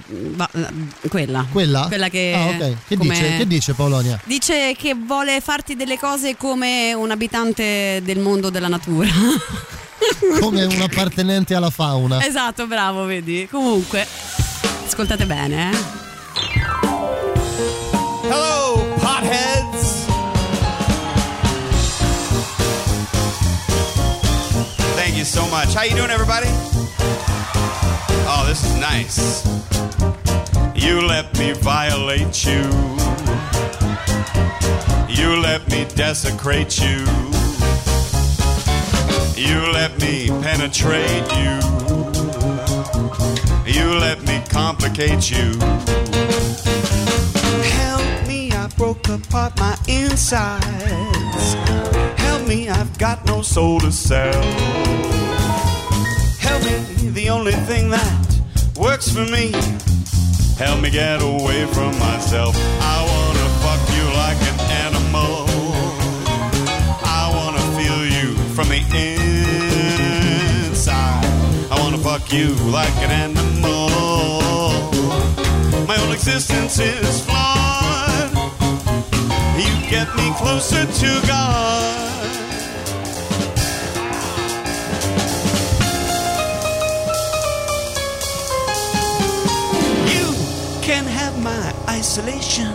quella, 1.08 1.44
Quella? 1.50 1.86
quella 1.88 2.08
che, 2.08 2.32
Ah, 2.36 2.46
ok. 2.46 2.76
Che, 2.86 2.96
come- 2.96 3.10
dice, 3.14 3.36
che 3.36 3.46
dice 3.48 3.74
Paolonia? 3.74 4.20
Dice 4.24 4.76
che 4.78 4.94
vuole 4.94 5.40
farti 5.40 5.74
delle 5.74 5.98
cose 5.98 6.36
come 6.36 6.92
un 6.92 7.10
abitante 7.10 8.00
del 8.04 8.20
mondo 8.20 8.48
della 8.48 8.68
natura. 8.68 9.08
Come 10.40 10.64
un 10.64 10.80
appartenente 10.80 11.54
alla 11.54 11.70
fauna. 11.70 12.24
esatto, 12.24 12.66
bravo, 12.66 13.04
vedi. 13.04 13.48
Comunque, 13.50 14.06
ascoltate 14.86 15.26
bene, 15.26 15.70
eh. 15.70 15.76
Hello, 18.22 18.94
potheads. 18.98 20.04
Thank 24.96 25.16
you 25.16 25.24
so 25.24 25.46
much. 25.48 25.74
How 25.74 25.82
you 25.84 25.94
doing, 25.94 26.10
everybody? 26.10 26.48
Oh, 28.26 28.44
this 28.46 28.64
is 28.64 28.74
nice. 28.76 29.44
You 30.74 31.00
let 31.06 31.36
me 31.38 31.52
violate 31.52 32.44
you. 32.44 32.62
You 35.08 35.40
let 35.40 35.66
me 35.70 35.86
desecrate 35.94 36.78
you. 36.78 37.33
You 39.36 39.58
let 39.72 40.00
me 40.00 40.28
penetrate 40.42 41.26
you. 41.34 41.58
You 43.66 43.98
let 43.98 44.22
me 44.22 44.40
complicate 44.48 45.28
you. 45.28 45.58
Help 47.80 48.28
me, 48.28 48.52
I 48.52 48.70
broke 48.76 49.08
apart 49.08 49.58
my 49.58 49.76
insides. 49.88 51.54
Help 52.16 52.46
me, 52.46 52.68
I've 52.68 52.96
got 52.98 53.26
no 53.26 53.42
soul 53.42 53.80
to 53.80 53.90
sell. 53.90 54.42
Help 56.38 56.62
me, 56.62 57.10
the 57.10 57.28
only 57.28 57.52
thing 57.66 57.90
that 57.90 58.40
works 58.76 59.10
for 59.10 59.24
me. 59.26 59.50
Help 60.58 60.80
me 60.80 60.90
get 60.90 61.20
away 61.20 61.66
from 61.66 61.98
myself. 61.98 62.54
I 62.80 63.03
you 72.34 72.48
like 72.72 72.96
an 72.96 73.12
animal. 73.12 73.88
My 75.86 75.96
whole 75.96 76.12
existence 76.12 76.80
is 76.80 77.24
flawed. 77.24 78.32
You 79.56 79.72
get 79.88 80.08
me 80.16 80.32
closer 80.36 80.84
to 80.84 81.26
God. 81.28 82.24
You 90.10 90.26
can 90.82 91.04
have 91.04 91.40
my 91.40 91.72
isolation. 91.88 92.74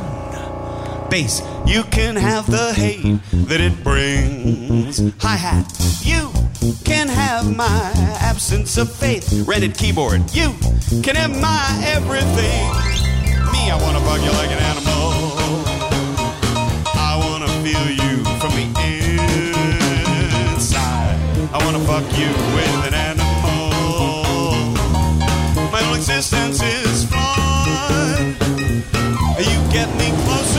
Bass, 1.09 1.41
you 1.65 1.83
can 1.85 2.15
have 2.15 2.45
the 2.45 2.71
hate 2.73 3.19
that 3.47 3.59
it 3.59 3.83
brings. 3.83 4.99
Hi 5.23 5.35
hat, 5.35 5.65
you 6.03 6.31
can 6.85 7.07
have 7.07 7.55
my 7.55 7.91
absence 8.21 8.77
of 8.77 8.93
faith. 8.93 9.27
Rented 9.47 9.75
keyboard, 9.75 10.21
you 10.35 10.53
can 11.01 11.15
have 11.15 11.31
my 11.41 11.65
everything. 11.83 12.69
Me, 13.51 13.71
I 13.71 13.77
wanna 13.81 13.99
bug 14.01 14.21
you 14.21 14.31
like 14.37 14.51
an 14.51 14.59
animal. 14.59 15.33
I 16.93 17.17
wanna 17.25 17.49
feel 17.65 17.89
you 17.89 18.23
from 18.37 18.53
the 18.53 18.65
inside. 20.53 21.17
I 21.51 21.57
wanna 21.65 21.79
fuck 21.89 22.05
you 22.19 22.29
with 22.53 22.85
an 22.85 22.93
animal. 22.93 23.71
My 25.71 25.81
whole 25.81 25.95
existence 25.95 26.61
is 26.61 27.03
flawed. 27.05 27.39
You 29.39 29.59
get 29.71 29.89
me 29.97 30.11
closer 30.25 30.58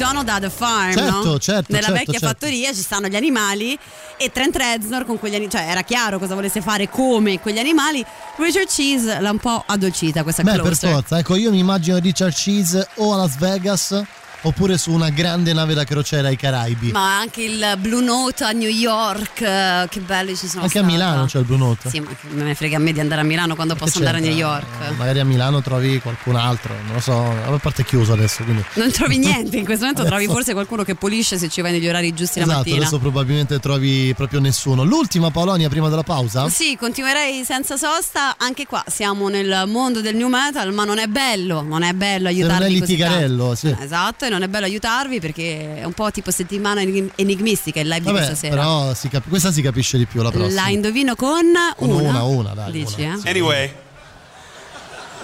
McDonald 0.00 0.28
ha 0.30 0.40
The 0.40 0.48
Farm, 0.48 0.92
Certo, 0.94 1.10
no? 1.24 1.38
certo, 1.38 1.72
Nella 1.72 1.86
certo, 1.88 1.92
vecchia 1.92 2.18
certo. 2.18 2.26
fattoria 2.26 2.72
ci 2.72 2.80
stanno 2.80 3.08
gli 3.08 3.16
animali 3.16 3.78
e 4.16 4.30
Trent 4.32 4.56
Reznor 4.56 5.04
con 5.04 5.18
quegli 5.18 5.34
animali, 5.34 5.52
cioè 5.58 5.68
era 5.70 5.82
chiaro 5.82 6.18
cosa 6.18 6.34
volesse 6.34 6.62
fare 6.62 6.88
come 6.88 7.38
quegli 7.38 7.58
animali. 7.58 8.02
Richard 8.36 8.66
Cheese 8.66 9.20
l'ha 9.20 9.30
un 9.30 9.38
po' 9.38 9.62
addolcita 9.66 10.22
questa 10.22 10.42
Beh, 10.42 10.52
per 10.52 10.60
closer. 10.62 10.90
forza, 10.92 11.18
ecco, 11.18 11.36
io 11.36 11.50
mi 11.50 11.58
immagino 11.58 11.98
Richard 11.98 12.32
Cheese 12.32 12.88
o 12.96 13.12
a 13.12 13.16
Las 13.18 13.36
Vegas 13.36 14.02
oppure 14.42 14.78
su 14.78 14.90
una 14.92 15.10
grande 15.10 15.52
nave 15.52 15.74
da 15.74 15.84
crociera 15.84 16.28
ai 16.28 16.36
Caraibi. 16.36 16.90
Ma 16.92 17.18
anche 17.18 17.42
il 17.42 17.74
Blue 17.78 18.02
Note 18.02 18.44
a 18.44 18.50
New 18.52 18.68
York, 18.68 19.40
eh, 19.40 19.86
che 19.88 20.00
belli 20.00 20.36
ci 20.36 20.46
sono 20.48 20.62
Anche 20.62 20.78
a 20.78 20.82
stata. 20.82 20.86
Milano 20.96 21.24
c'è 21.26 21.38
il 21.38 21.44
Blue 21.44 21.58
Note. 21.58 21.90
Sì, 21.90 22.00
ma 22.00 22.08
che 22.10 22.26
me 22.30 22.42
ne 22.44 22.54
frega 22.54 22.76
a 22.76 22.80
me 22.80 22.92
di 22.92 23.00
andare 23.00 23.20
a 23.20 23.24
Milano 23.24 23.54
quando 23.54 23.74
posso 23.74 23.98
andare 23.98 24.18
a 24.18 24.20
New 24.20 24.32
York. 24.34 24.66
Eh, 24.88 24.92
Magari 24.92 25.20
a 25.20 25.24
Milano 25.24 25.60
trovi 25.62 26.00
qualcun 26.00 26.36
altro, 26.36 26.74
non 26.86 26.94
lo 26.94 27.00
so, 27.00 27.28
a 27.30 27.58
parte 27.58 27.82
è 27.82 27.84
chiuso 27.84 28.12
adesso, 28.12 28.42
quindi. 28.44 28.64
Non 28.74 28.90
trovi 28.90 29.18
niente, 29.18 29.56
in 29.56 29.64
questo 29.64 29.84
momento 29.86 30.04
trovi 30.08 30.26
forse 30.26 30.52
qualcuno 30.52 30.82
che 30.84 30.94
pulisce 30.94 31.38
se 31.38 31.48
ci 31.48 31.60
vai 31.60 31.72
negli 31.72 31.88
orari 31.88 32.12
giusti 32.14 32.38
la 32.38 32.44
Esatto, 32.46 32.58
mattina. 32.60 32.76
adesso 32.78 32.98
probabilmente 32.98 33.58
trovi 33.58 34.12
proprio 34.14 34.40
nessuno. 34.40 34.84
L'ultima 34.84 35.30
Paolonia 35.30 35.68
prima 35.68 35.88
della 35.88 36.02
pausa? 36.02 36.48
Sì, 36.48 36.76
continuerei 36.78 37.44
senza 37.44 37.76
sosta. 37.76 38.36
Anche 38.38 38.66
qua 38.66 38.82
siamo 38.86 39.28
nel 39.28 39.64
mondo 39.66 40.00
del 40.00 40.16
new 40.16 40.28
metal, 40.28 40.72
ma 40.72 40.84
non 40.84 40.98
è 40.98 41.06
bello, 41.06 41.62
non 41.62 41.82
è 41.82 41.92
bello 41.92 42.28
Se 42.28 42.34
aiutarvi. 42.34 42.62
non 42.62 42.72
è 42.72 42.74
litigarello, 42.80 43.54
sì. 43.54 43.74
Esatto, 43.78 44.28
non 44.30 44.42
è 44.42 44.48
bello 44.48 44.64
aiutarvi 44.64 45.20
perché 45.20 45.80
è 45.80 45.84
un 45.84 45.92
po' 45.92 46.10
tipo 46.10 46.30
settimana 46.30 46.80
enig- 46.80 47.12
enigmistica 47.16 47.80
il 47.80 47.88
live 47.88 48.00
di 48.00 48.06
Vabbè, 48.06 48.16
questa 48.18 48.34
sera. 48.34 48.54
però 48.56 48.94
si 48.94 49.08
cap- 49.08 49.28
questa 49.28 49.52
si 49.52 49.60
capisce 49.60 49.98
di 49.98 50.06
più 50.06 50.22
la 50.22 50.30
prossima. 50.30 50.62
La 50.62 50.68
indovino 50.70 51.14
con 51.14 51.52
Con 51.76 51.90
una. 51.90 52.08
una, 52.08 52.22
una, 52.22 52.54
dai, 52.54 52.72
Dici, 52.72 53.02
eh? 53.02 53.18
Anyway, 53.24 53.70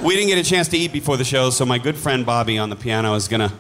we 0.01 0.15
didn't 0.15 0.29
get 0.29 0.39
a 0.39 0.43
chance 0.47 0.69
to 0.69 0.77
eat 0.77 0.91
before 0.93 1.17
the 1.17 1.25
show, 1.25 1.49
so 1.51 1.65
my 1.65 1.79
good 1.81 1.97
friend 1.97 2.25
Bobby 2.25 2.59
on 2.59 2.69
the 2.69 2.77
piano 2.77 3.15
is 3.17 3.27
gonna 3.29 3.51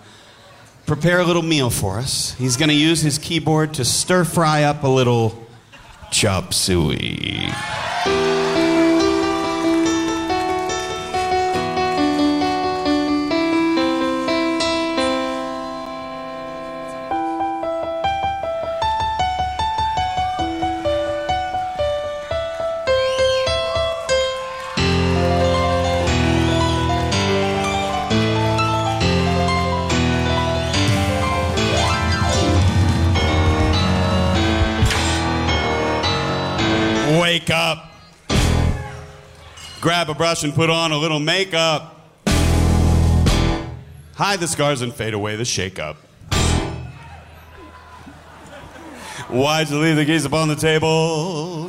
prepare 0.85 1.21
a 1.21 1.25
little 1.25 1.43
meal 1.43 1.71
for 1.71 1.99
us. 1.99 2.35
He's 2.39 2.57
to 2.69 2.75
use 2.75 3.01
his 3.03 3.19
keyboard 3.19 3.73
to 3.75 3.85
stir 3.85 4.25
fry 4.25 4.63
up 4.65 4.83
a 4.85 4.89
little 4.89 5.47
chop 6.11 6.53
suey. 6.53 7.49
Grab 39.87 40.11
a 40.11 40.15
brush 40.15 40.43
and 40.43 40.53
put 40.53 40.69
on 40.69 40.91
a 40.91 40.99
little 40.99 41.21
makeup. 41.21 42.11
Hide 44.17 44.41
the 44.41 44.49
scars 44.49 44.83
and 44.83 44.93
fade 44.93 45.15
away 45.15 45.37
the 45.37 45.45
shakeup. 45.45 45.95
Why'd 49.29 49.71
you 49.71 49.79
leave 49.79 49.95
the 49.95 50.05
keys 50.05 50.25
upon 50.25 50.49
the 50.49 50.57
table? 50.57 51.69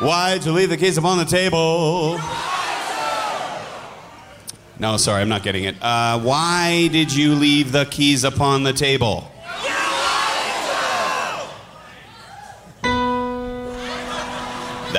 Why'd 0.00 0.44
you 0.44 0.52
leave 0.52 0.68
the 0.68 0.76
keys 0.76 0.98
upon 0.98 1.16
the 1.16 1.24
table? 1.24 2.20
No, 4.78 4.98
sorry, 4.98 5.22
I'm 5.22 5.30
not 5.30 5.42
getting 5.42 5.64
it. 5.64 5.76
Uh, 5.80 6.20
why 6.20 6.88
did 6.88 7.10
you 7.10 7.36
leave 7.36 7.72
the 7.72 7.86
keys 7.86 8.24
upon 8.24 8.64
the 8.64 8.74
table? 8.74 9.30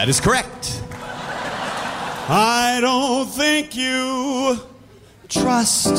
That 0.05 0.09
is 0.11 0.21
correct. 0.21 0.83
I 2.29 2.77
don't 2.79 3.25
think 3.25 3.75
you 3.75 4.59
trust 5.27 5.97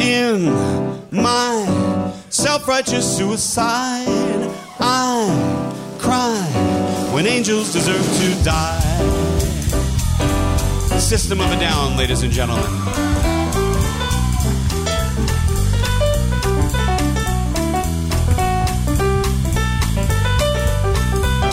in 0.00 0.46
my 1.12 2.14
self 2.30 2.66
righteous 2.66 3.04
suicide. 3.18 4.48
I 4.80 5.28
cry 5.98 6.40
when 7.12 7.26
angels 7.26 7.70
deserve 7.70 8.00
to 8.00 8.44
die. 8.44 8.80
System 10.98 11.42
of 11.42 11.52
a 11.52 11.60
Down, 11.60 11.98
ladies 11.98 12.22
and 12.22 12.32
gentlemen. 12.32 12.64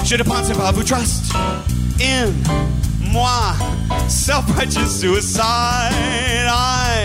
Je 0.05 0.15
ne 0.15 0.23
pense 0.23 0.49
pas 0.53 0.71
vous 0.71 0.83
trust 0.83 1.33
in 1.99 2.33
moi. 3.11 3.53
Self-righteous 4.07 4.99
suicide. 4.99 6.47
I 6.47 7.03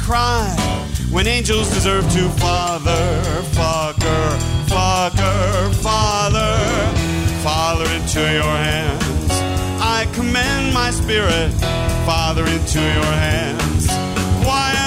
cry 0.00 0.48
when 1.10 1.26
angels 1.26 1.68
deserve 1.74 2.04
to 2.12 2.28
father, 2.40 3.20
fucker, 3.52 4.38
fucker, 4.66 5.74
father, 5.74 6.56
father 7.42 7.84
into 7.92 8.20
your 8.20 8.42
hands. 8.42 9.30
I 9.80 10.08
commend 10.14 10.72
my 10.72 10.90
spirit, 10.90 11.50
father 12.06 12.46
into 12.46 12.80
your 12.80 13.12
hands. 13.28 13.88
Why 14.46 14.81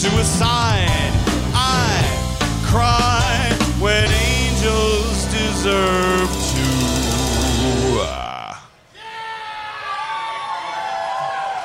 suicide. 0.00 1.12
I 1.52 2.00
cry 2.64 3.52
when 3.78 4.10
angels 4.10 5.26
deserve 5.26 6.30
to 6.54 6.70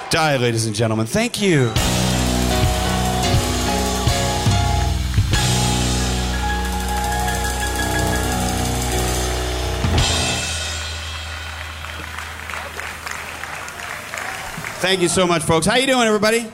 die, 0.10 0.36
ladies 0.36 0.66
and 0.66 0.76
gentlemen. 0.76 1.06
Thank 1.06 1.41
you. 1.41 1.72
Thank 14.82 14.99
you 14.99 15.07
so 15.07 15.26
much, 15.26 15.41
folks. 15.44 15.66
How 15.66 15.76
you 15.76 15.88
doing, 15.88 16.06
everybody? 16.06 16.45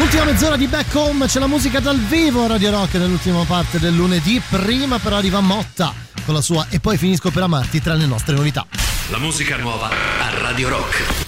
Ultima 0.00 0.24
mezz'ora 0.24 0.56
di 0.56 0.66
back 0.66 0.94
home, 0.94 1.26
c'è 1.26 1.38
la 1.38 1.46
musica 1.46 1.80
dal 1.80 1.98
vivo 1.98 2.44
a 2.44 2.46
Radio 2.46 2.70
Rock 2.70 2.94
nell'ultima 2.94 3.42
parte 3.44 3.78
del 3.78 3.94
lunedì. 3.94 4.40
Prima 4.48 4.98
però 4.98 5.16
arriva 5.16 5.40
Motta 5.40 5.92
con 6.24 6.34
la 6.34 6.40
sua 6.40 6.66
E 6.70 6.78
poi 6.78 6.96
finisco 6.96 7.30
per 7.30 7.42
amarti 7.42 7.80
tra 7.82 7.94
le 7.94 8.06
nostre 8.06 8.34
novità. 8.34 8.66
La 9.10 9.18
musica 9.18 9.56
nuova 9.56 9.88
a 9.88 10.40
Radio 10.40 10.68
Rock. 10.68 11.27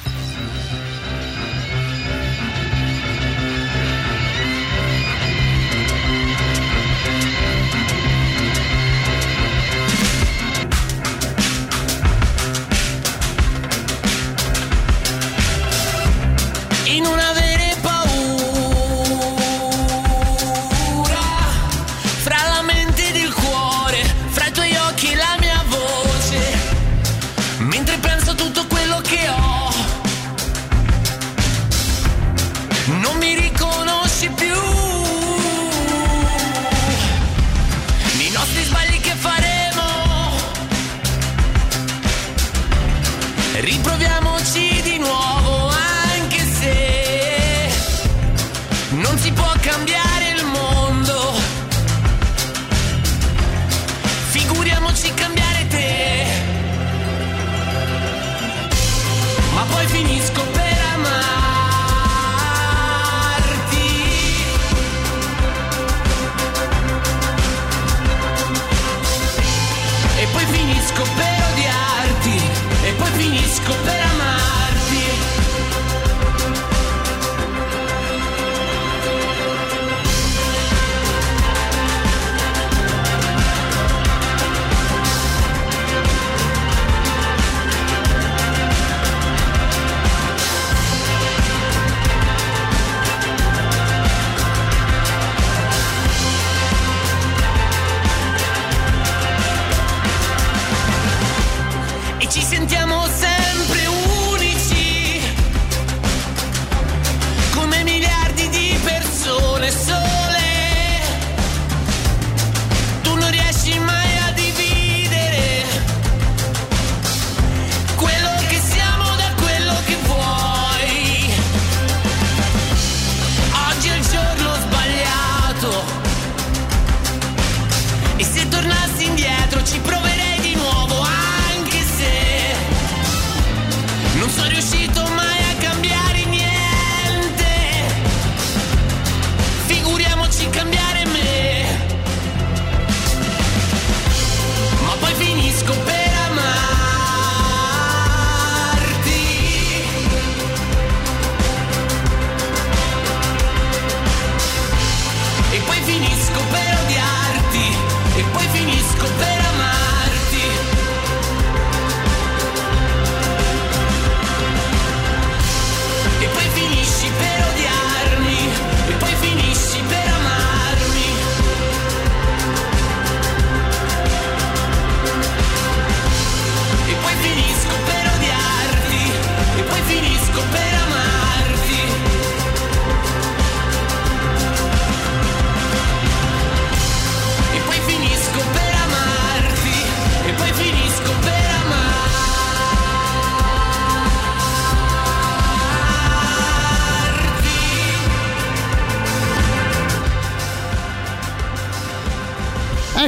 E 16.90 16.98
non 16.98 17.20
avere 17.20 17.39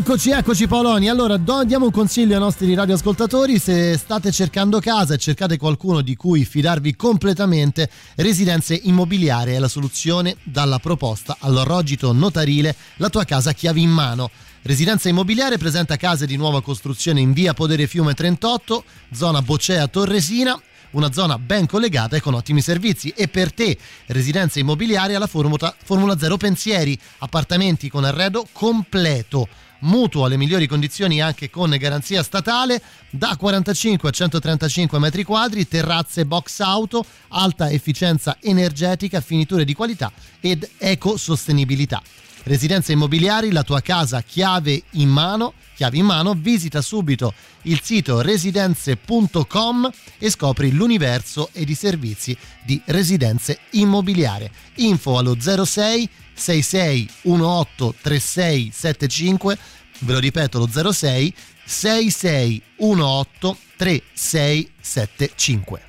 Eccoci, 0.02 0.30
eccoci 0.30 0.66
Paoloni. 0.66 1.08
Allora, 1.08 1.36
do- 1.36 1.62
diamo 1.62 1.84
un 1.84 1.92
consiglio 1.92 2.34
ai 2.34 2.40
nostri 2.40 2.74
radioascoltatori. 2.74 3.60
Se 3.60 3.96
state 3.96 4.32
cercando 4.32 4.80
casa 4.80 5.14
e 5.14 5.16
cercate 5.16 5.56
qualcuno 5.56 6.00
di 6.00 6.16
cui 6.16 6.44
fidarvi 6.44 6.96
completamente, 6.96 7.88
Residenze 8.16 8.74
Immobiliare 8.74 9.54
è 9.54 9.60
la 9.60 9.68
soluzione 9.68 10.34
dalla 10.42 10.80
proposta 10.80 11.36
all'orrogito 11.38 12.12
notarile 12.12 12.74
La 12.96 13.10
tua 13.10 13.24
casa 13.24 13.52
chiavi 13.52 13.80
in 13.80 13.90
mano. 13.90 14.28
Residenza 14.62 15.08
Immobiliare 15.08 15.56
presenta 15.56 15.94
case 15.94 16.26
di 16.26 16.36
nuova 16.36 16.62
costruzione 16.62 17.20
in 17.20 17.32
via 17.32 17.54
Podere 17.54 17.86
Fiume 17.86 18.14
38, 18.14 18.82
zona 19.12 19.40
Boccea 19.40 19.86
Torresina, 19.86 20.60
una 20.90 21.12
zona 21.12 21.38
ben 21.38 21.66
collegata 21.66 22.16
e 22.16 22.20
con 22.20 22.34
ottimi 22.34 22.60
servizi. 22.60 23.10
E 23.16 23.28
per 23.28 23.52
te, 23.52 23.78
Residenza 24.06 24.58
Immobiliare 24.58 25.14
alla 25.14 25.28
Formula, 25.28 25.72
Formula 25.84 26.18
0 26.18 26.36
Pensieri, 26.38 26.98
appartamenti 27.18 27.88
con 27.88 28.02
arredo 28.02 28.48
completo. 28.50 29.46
Mutuo 29.82 30.24
alle 30.26 30.36
migliori 30.36 30.66
condizioni 30.66 31.20
anche 31.20 31.50
con 31.50 31.70
garanzia 31.70 32.22
statale, 32.22 32.80
da 33.10 33.36
45 33.36 34.08
a 34.08 34.12
135 34.12 34.98
metri 34.98 35.24
quadri, 35.24 35.66
terrazze 35.66 36.24
box 36.24 36.60
auto, 36.60 37.04
alta 37.28 37.70
efficienza 37.70 38.36
energetica, 38.40 39.20
finiture 39.20 39.64
di 39.64 39.74
qualità 39.74 40.12
ed 40.40 40.68
ecosostenibilità. 40.78 42.00
Residenze 42.44 42.92
immobiliari, 42.92 43.52
la 43.52 43.62
tua 43.62 43.80
casa 43.80 44.20
chiave 44.22 44.82
in 44.92 45.08
mano, 45.08 45.54
chiavi 45.76 45.98
in 45.98 46.06
mano, 46.06 46.34
visita 46.34 46.82
subito 46.82 47.32
il 47.62 47.80
sito 47.82 48.20
residenze.com 48.20 49.90
e 50.18 50.30
scopri 50.30 50.72
l'universo 50.72 51.50
ed 51.52 51.68
i 51.68 51.74
servizi 51.74 52.36
di 52.64 52.80
Residenze 52.86 53.60
Immobiliare. 53.70 54.50
Info 54.76 55.18
allo 55.18 55.36
06 55.40 56.08
66 56.34 57.10
18 57.22 57.94
36 58.02 58.70
75, 58.74 59.58
ve 60.00 60.12
lo 60.12 60.18
ripeto 60.18 60.58
lo 60.58 60.92
06 60.92 61.34
66 61.64 62.62
18 62.76 63.56
36 63.76 64.72
75. 64.80 65.80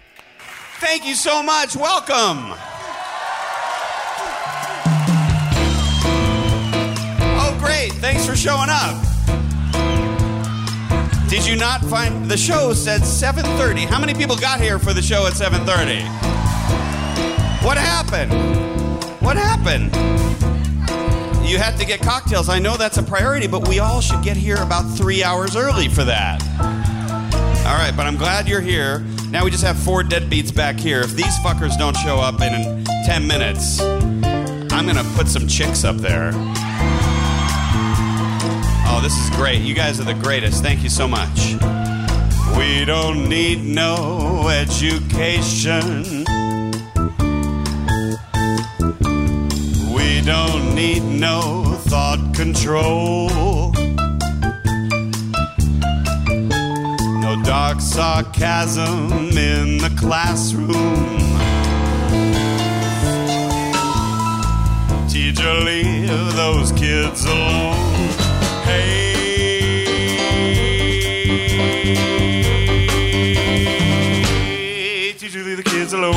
Thank 0.80 1.06
you 1.06 1.16
so 1.16 1.42
much. 1.42 1.76
Welcome. 1.76 2.83
Great. 7.84 8.00
Thanks 8.00 8.26
for 8.26 8.34
showing 8.34 8.70
up. 8.70 8.96
Did 11.28 11.46
you 11.46 11.58
not 11.58 11.82
find 11.82 12.32
the 12.32 12.38
show 12.38 12.72
said 12.72 13.02
7:30? 13.02 13.86
How 13.86 14.00
many 14.00 14.14
people 14.14 14.38
got 14.38 14.62
here 14.62 14.80
for 14.80 14.94
the 14.94 15.02
show 15.02 15.28
at 15.28 15.34
7:30? 15.34 16.02
What 17.62 17.78
happened? 17.78 18.32
What 19.20 19.36
happened? 19.36 19.94
You 21.46 21.58
had 21.58 21.76
to 21.78 21.86
get 21.86 22.00
cocktails. 22.00 22.48
I 22.48 22.58
know 22.58 22.78
that's 22.78 22.98
a 22.98 23.04
priority, 23.04 23.48
but 23.48 23.68
we 23.68 23.80
all 23.80 24.00
should 24.00 24.24
get 24.24 24.38
here 24.38 24.62
about 24.62 24.90
3 24.96 25.22
hours 25.22 25.58
early 25.58 25.90
for 25.90 26.06
that. 26.06 26.42
All 27.68 27.76
right, 27.76 27.94
but 27.98 28.06
I'm 28.06 28.16
glad 28.16 28.48
you're 28.48 28.62
here. 28.62 29.00
Now 29.30 29.44
we 29.44 29.52
just 29.52 29.64
have 29.66 29.78
four 29.78 30.04
deadbeats 30.04 30.56
back 30.56 30.80
here. 30.80 31.02
If 31.02 31.18
these 31.18 31.38
fuckers 31.40 31.78
don't 31.78 31.98
show 31.98 32.22
up 32.22 32.40
in 32.40 32.86
10 33.06 33.28
minutes, 33.28 33.82
I'm 33.82 34.88
gonna 34.88 35.04
put 35.18 35.28
some 35.28 35.50
chicks 35.50 35.84
up 35.84 35.98
there. 35.98 36.32
Oh, 38.96 39.02
this 39.02 39.18
is 39.18 39.30
great. 39.32 39.62
You 39.62 39.74
guys 39.74 40.00
are 40.00 40.04
the 40.04 40.14
greatest. 40.14 40.62
Thank 40.62 40.84
you 40.84 40.90
so 40.90 41.08
much. 41.08 41.56
We 42.56 42.86
don't 42.86 43.28
need 43.28 43.64
no 43.64 44.50
education. 44.50 46.24
We 49.96 50.22
don't 50.22 50.76
need 50.76 51.02
no 51.02 51.64
thought 51.88 52.36
control. 52.36 53.72
No 57.20 57.42
dark 57.44 57.82
sarcasm 57.82 59.12
in 59.36 59.80
the 59.80 59.92
classroom. 59.98 60.70
Teacher, 65.10 65.54
leave 65.56 66.36
those 66.36 66.72
kids 66.74 67.26
alone. 67.26 68.23
Hey, 68.66 69.92
teacher, 75.18 75.44
leave 75.44 75.58
the 75.58 75.64
kids 75.64 75.92
alone. 75.92 76.14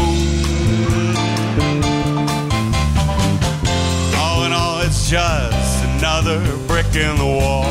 All 4.16 4.44
in 4.44 4.52
all, 4.52 4.81
it's 4.82 5.10
just 5.10 5.85
another 5.97 6.39
brick 6.68 6.94
in 6.94 7.18
the 7.18 7.24
wall. 7.24 7.64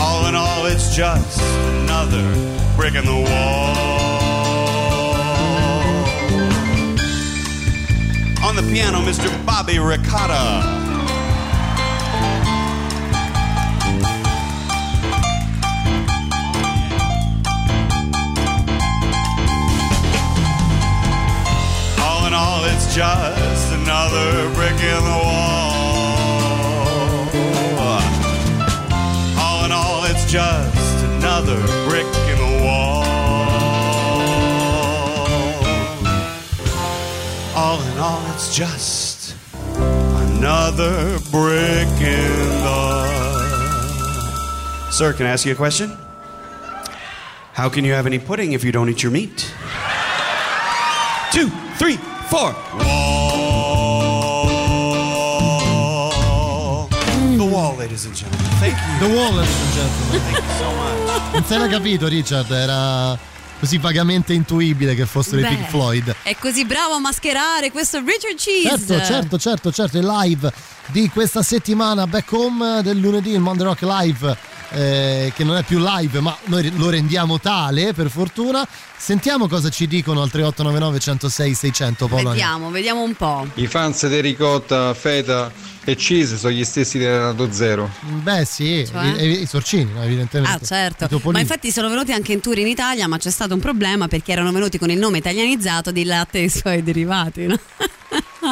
All 0.00 0.26
in 0.26 0.34
all, 0.34 0.66
it's 0.66 0.96
just 0.96 1.40
another 1.40 2.24
brick 2.76 2.96
in 2.96 3.04
the 3.04 3.14
wall. 3.14 3.76
On 8.42 8.56
the 8.56 8.62
piano, 8.62 8.98
Mr. 9.00 9.30
Bobby 9.46 9.78
Ricotta. 9.78 10.79
Just 23.00 23.72
another 23.72 24.52
brick 24.52 24.72
in 24.72 25.02
the 25.04 25.20
wall. 25.24 25.72
All 29.38 29.64
in 29.64 29.72
all, 29.72 30.04
it's 30.04 30.30
just 30.30 31.04
another 31.06 31.56
brick 31.88 32.04
in 32.28 32.36
the 32.36 32.62
wall. 32.62 33.02
All 37.56 37.80
in 37.80 37.98
all, 37.98 38.22
it's 38.34 38.54
just 38.54 39.34
another 39.72 41.18
brick 41.30 41.88
in 42.02 42.48
the. 42.66 42.90
Sir, 44.90 45.14
can 45.14 45.24
I 45.24 45.30
ask 45.30 45.46
you 45.46 45.52
a 45.52 45.56
question? 45.56 45.96
How 47.54 47.70
can 47.70 47.86
you 47.86 47.94
have 47.94 48.04
any 48.04 48.18
pudding 48.18 48.52
if 48.52 48.62
you 48.62 48.72
don't 48.72 48.90
eat 48.90 49.02
your 49.02 49.10
meat? 49.10 49.50
Two, 51.32 51.48
three, 51.78 51.98
four. 52.30 52.54
Wall. 52.78 54.08
The 57.36 57.42
wall, 57.42 57.76
ladies 57.76 58.04
and 58.04 58.14
gentlemen. 58.14 58.46
Thank 58.60 58.76
you. 58.76 59.08
The 59.08 59.14
Wall, 59.14 59.32
ladies 59.34 59.60
and 59.60 59.72
gentlemen. 59.74 60.20
Thank 60.22 60.38
you 60.38 60.44
so 60.56 60.70
much. 60.74 61.32
Non 61.32 61.44
se 61.44 61.58
l'ha 61.58 61.66
capito, 61.66 62.06
Richard, 62.06 62.50
era 62.52 63.18
così 63.58 63.78
vagamente 63.78 64.32
intuibile 64.32 64.94
che 64.94 65.06
fossero 65.06 65.38
i 65.38 65.42
Beh, 65.42 65.48
Pink 65.48 65.68
Floyd. 65.68 66.14
È 66.22 66.36
così 66.36 66.64
bravo 66.64 66.94
a 66.94 66.98
mascherare 67.00 67.72
questo 67.72 67.98
Richard 67.98 68.36
Cheese. 68.36 68.68
Certo, 68.68 69.04
certo, 69.04 69.38
certo, 69.38 69.72
certo, 69.72 69.98
il 69.98 70.06
live 70.06 70.52
di 70.86 71.10
questa 71.10 71.42
settimana 71.42 72.06
back 72.06 72.30
home 72.32 72.80
del 72.82 72.98
lunedì, 72.98 73.32
il 73.32 73.40
Monday 73.40 73.66
Rock 73.66 73.82
Live, 73.82 74.36
eh, 74.70 75.32
che 75.34 75.44
non 75.44 75.56
è 75.56 75.62
più 75.62 75.78
live, 75.80 76.20
ma 76.20 76.36
noi 76.44 76.70
lo 76.76 76.88
rendiamo 76.90 77.38
tale 77.40 77.92
per 77.92 78.10
fortuna. 78.10 78.66
Sentiamo 78.96 79.48
cosa 79.48 79.68
ci 79.70 79.86
dicono 79.86 80.20
al 80.22 80.30
3899 80.30 80.98
106 80.98 81.54
600 81.54 82.06
Paolo. 82.06 82.30
Vediamo, 82.30 82.70
vediamo 82.70 83.02
un 83.02 83.14
po'. 83.14 83.46
I 83.54 83.66
fans 83.66 84.06
di 84.06 84.20
ricotta, 84.20 84.92
feta 84.94 85.50
e 85.82 85.94
cheese 85.96 86.36
sono 86.36 86.52
gli 86.52 86.62
stessi 86.64 86.98
di 86.98 87.06
Renato 87.06 87.50
Zero. 87.50 87.90
Beh 88.22 88.44
sì, 88.44 88.86
Cioè? 88.90 89.04
i, 89.22 89.24
i- 89.38 89.40
i 89.42 89.46
sorcini, 89.46 89.90
evidentemente. 90.02 90.62
Ah 90.62 90.66
certo, 90.66 91.20
ma 91.30 91.40
infatti 91.40 91.70
sono 91.72 91.88
venuti 91.88 92.12
anche 92.12 92.32
in 92.32 92.40
tour 92.40 92.58
in 92.58 92.66
Italia 92.66 93.08
ma 93.08 93.16
c'è 93.16 93.30
stato 93.30 93.54
un 93.54 93.60
problema 93.60 94.06
perché 94.06 94.32
erano 94.32 94.52
venuti 94.52 94.76
con 94.78 94.90
il 94.90 94.98
nome 94.98 95.18
italianizzato 95.18 95.90
di 95.90 96.04
latte 96.04 96.38
e 96.38 96.42
i 96.44 96.50
suoi 96.50 96.82
derivati 96.82 97.46
no? 97.46 97.58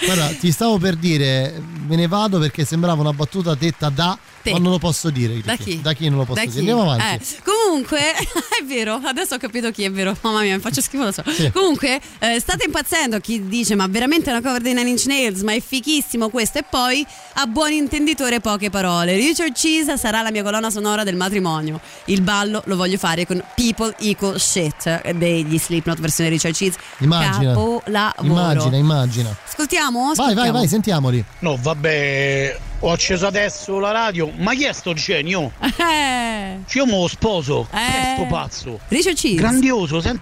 Guarda, 0.00 0.28
ti 0.38 0.50
stavo 0.52 0.78
per 0.78 0.94
dire, 0.96 1.60
me 1.86 1.96
ne 1.96 2.06
vado 2.06 2.38
perché 2.38 2.64
sembrava 2.64 3.00
una 3.00 3.12
battuta 3.12 3.54
detta 3.54 3.88
da 3.88 4.16
Te. 4.42 4.52
Ma 4.52 4.58
non 4.58 4.70
lo 4.72 4.78
posso 4.78 5.10
dire. 5.10 5.34
di 5.34 5.42
Da 5.42 5.56
chi? 5.56 5.80
Da 5.80 5.92
chi 5.92 6.08
non 6.08 6.18
lo 6.18 6.24
posso 6.24 6.34
Da 6.34 6.40
dire? 6.42 6.52
chi? 6.52 6.58
Andiamo 6.58 6.82
avanti. 6.82 7.24
Eh, 7.34 7.40
comunque, 7.44 7.98
è 8.60 8.64
vero, 8.64 9.00
adesso 9.04 9.34
ho 9.34 9.38
capito 9.38 9.70
chi 9.70 9.84
è 9.84 9.90
vero. 9.90 10.16
Mamma 10.22 10.40
mia, 10.42 10.54
mi 10.54 10.60
faccio 10.60 10.80
schifo 10.80 11.04
da 11.04 11.12
solo. 11.12 11.30
Sì. 11.32 11.50
Comunque, 11.50 12.00
eh, 12.18 12.40
state 12.40 12.64
impazzendo 12.64 13.18
chi 13.20 13.48
dice: 13.48 13.74
Ma 13.74 13.86
veramente 13.88 14.30
è 14.30 14.32
una 14.32 14.42
cover 14.42 14.60
dei 14.60 14.74
Nine 14.74 14.90
Inch 14.90 15.06
Nails? 15.06 15.42
Ma 15.42 15.52
è 15.52 15.60
fichissimo 15.60 16.28
questo. 16.28 16.58
E 16.58 16.64
poi, 16.68 17.04
a 17.34 17.46
buon 17.46 17.72
intenditore, 17.72 18.40
poche 18.40 18.70
parole. 18.70 19.14
Richard 19.16 19.52
Cheese 19.52 19.96
sarà 19.96 20.22
la 20.22 20.30
mia 20.30 20.42
colonna 20.42 20.70
sonora 20.70 21.04
del 21.04 21.16
matrimonio. 21.16 21.80
Il 22.06 22.22
ballo 22.22 22.62
lo 22.66 22.76
voglio 22.76 22.96
fare 22.98 23.26
con 23.26 23.42
People 23.54 23.94
Equal 23.98 24.38
Shit 24.40 25.10
degli 25.12 25.58
Slipknot 25.58 25.98
versione 26.00 26.30
Richard 26.30 26.54
Cheese. 26.54 26.78
Immagina. 26.98 27.52
Capolavoro. 27.52 28.22
Immagina, 28.22 28.76
immagina. 28.76 29.36
Ascoltiamo? 29.48 29.98
Vai, 29.98 30.14
vai, 30.14 30.26
Ascoltiamo. 30.28 30.58
vai, 30.58 30.68
sentiamoli. 30.68 31.24
No, 31.40 31.56
vabbè, 31.60 32.58
ho 32.80 32.92
acceso 32.92 33.26
adesso 33.26 33.78
la 33.78 33.90
radio. 33.92 34.30
Ma 34.36 34.54
chi 34.54 34.64
è 34.64 34.72
sto 34.72 34.92
genio? 34.94 35.52
Eh. 35.60 36.58
Io 36.72 36.86
mo 36.86 37.00
lo 37.02 37.08
sposo. 37.08 37.66
Chi 37.70 37.76
è 37.76 38.12
Eh. 38.12 38.14
sto 38.16 38.26
pazzo? 38.26 38.80
Richard 38.88 39.16
Cheese. 39.16 39.36
Grandioso, 39.36 40.00
sen- 40.00 40.20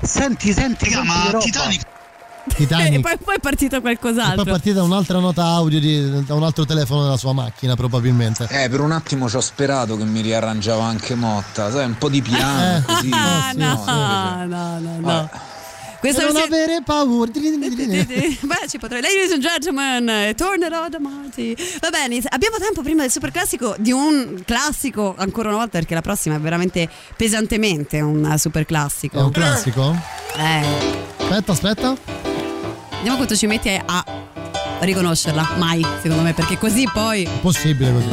senti, 0.00 0.52
senti, 0.52 0.84
Raga, 0.92 0.96
senti 0.96 1.06
ma 1.08 1.24
che 1.24 1.30
roba. 1.32 1.44
Titanic 1.44 1.80
E 2.44 2.54
Titanic. 2.56 3.00
poi, 3.06 3.16
poi 3.24 3.34
è 3.36 3.38
partito 3.38 3.76
E 3.76 3.80
poi 3.80 3.96
qualcos'altro. 3.96 4.42
è 4.42 4.46
partita 4.50 4.82
un'altra 4.82 5.18
nota 5.20 5.44
audio 5.44 5.78
di- 5.78 6.24
da 6.24 6.34
un 6.34 6.42
altro 6.42 6.64
telefono 6.66 7.04
della 7.04 7.16
sua 7.16 7.32
macchina, 7.32 7.74
probabilmente. 7.76 8.46
Eh, 8.50 8.68
per 8.68 8.80
un 8.80 8.90
attimo 8.92 9.28
ci 9.28 9.36
ho 9.36 9.40
sperato 9.40 9.96
che 9.96 10.04
mi 10.04 10.20
riarrangiava 10.22 10.84
anche 10.84 11.14
Motta, 11.14 11.70
sai, 11.70 11.84
un 11.86 11.96
po' 11.98 12.08
di 12.08 12.20
piano, 12.20 12.76
Eh. 12.78 12.82
così. 12.82 13.10
Ah, 13.14 13.50
sì, 13.52 13.58
no, 13.58 13.82
sì. 13.84 13.90
no, 13.90 14.78
no, 14.78 14.98
no. 15.00 15.30
Questa 16.02 16.24
non 16.24 16.32
versione- 16.32 16.62
avere 16.62 16.82
paura. 16.84 17.30
Beh, 17.30 18.68
ci 18.68 18.78
potrei. 18.78 19.00
Ladies 19.00 19.30
and 19.30 19.40
gentlemen, 19.40 20.08
eh, 20.08 20.34
tornerò 20.34 20.88
domani. 20.88 21.54
Va 21.80 21.90
bene, 21.90 22.20
abbiamo 22.30 22.56
tempo 22.58 22.82
prima 22.82 23.02
del 23.02 23.10
super 23.12 23.30
classico 23.30 23.76
di 23.78 23.92
un 23.92 24.42
classico 24.44 25.14
ancora 25.16 25.48
una 25.50 25.58
volta 25.58 25.78
perché 25.78 25.94
la 25.94 26.00
prossima 26.00 26.34
è 26.34 26.40
veramente 26.40 26.88
pesantemente 27.16 28.00
un 28.00 28.34
super 28.36 28.66
classico. 28.66 29.18
È 29.20 29.22
un 29.22 29.30
classico? 29.30 29.96
Eh, 30.36 30.64
Aspetta, 31.18 31.52
aspetta. 31.52 31.96
vediamo 32.96 33.16
quanto 33.16 33.36
ci 33.36 33.46
metti 33.46 33.68
a 33.68 34.04
riconoscerla. 34.80 35.50
Mai, 35.56 35.86
secondo 36.02 36.24
me, 36.24 36.32
perché 36.34 36.58
così 36.58 36.84
poi. 36.92 37.28
Possibile 37.40 37.92
così. 37.92 38.08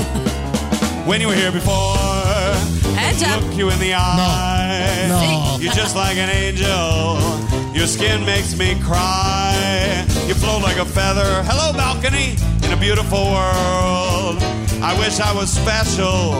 When 1.05 1.21
you 1.21 1.29
were 1.31 1.41
here 1.41 1.49
before, 1.51 2.55
Eh 2.95 3.15
già. 3.17 3.35
look 3.37 3.55
you 3.55 3.71
in 3.71 3.79
the 3.79 3.95
eye. 3.95 5.07
No. 5.07 5.57
You're 5.59 5.73
just 5.73 5.95
like 5.95 6.19
an 6.21 6.29
angel. 6.29 7.48
Your 7.73 7.87
skin 7.87 8.25
makes 8.25 8.57
me 8.57 8.79
cry. 8.81 10.05
You 10.27 10.33
float 10.33 10.61
like 10.61 10.77
a 10.77 10.85
feather. 10.85 11.43
Hello, 11.45 11.71
balcony, 11.73 12.35
in 12.63 12.71
a 12.73 12.77
beautiful 12.79 13.23
world. 13.31 14.37
I 14.81 14.95
wish 14.99 15.19
I 15.19 15.33
was 15.33 15.49
special. 15.49 16.39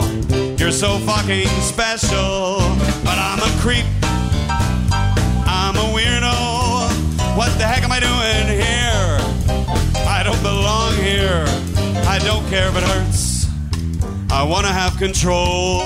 You're 0.58 0.72
so 0.72 0.98
fucking 0.98 1.48
special. 1.60 2.58
But 3.04 3.18
I'm 3.18 3.38
a 3.38 3.60
creep. 3.60 3.86
I'm 5.46 5.76
a 5.76 5.88
weirdo. 5.94 7.36
What 7.36 7.56
the 7.58 7.64
heck 7.64 7.82
am 7.84 7.92
I 7.92 8.00
doing 8.00 8.46
here? 8.58 10.06
I 10.06 10.22
don't 10.24 10.42
belong 10.42 10.94
here. 10.96 11.44
I 12.06 12.18
don't 12.24 12.46
care 12.48 12.68
if 12.68 12.76
it 12.76 12.82
hurts. 12.82 13.39
I 14.32 14.44
want 14.44 14.64
to 14.64 14.72
have 14.72 14.96
control. 14.96 15.80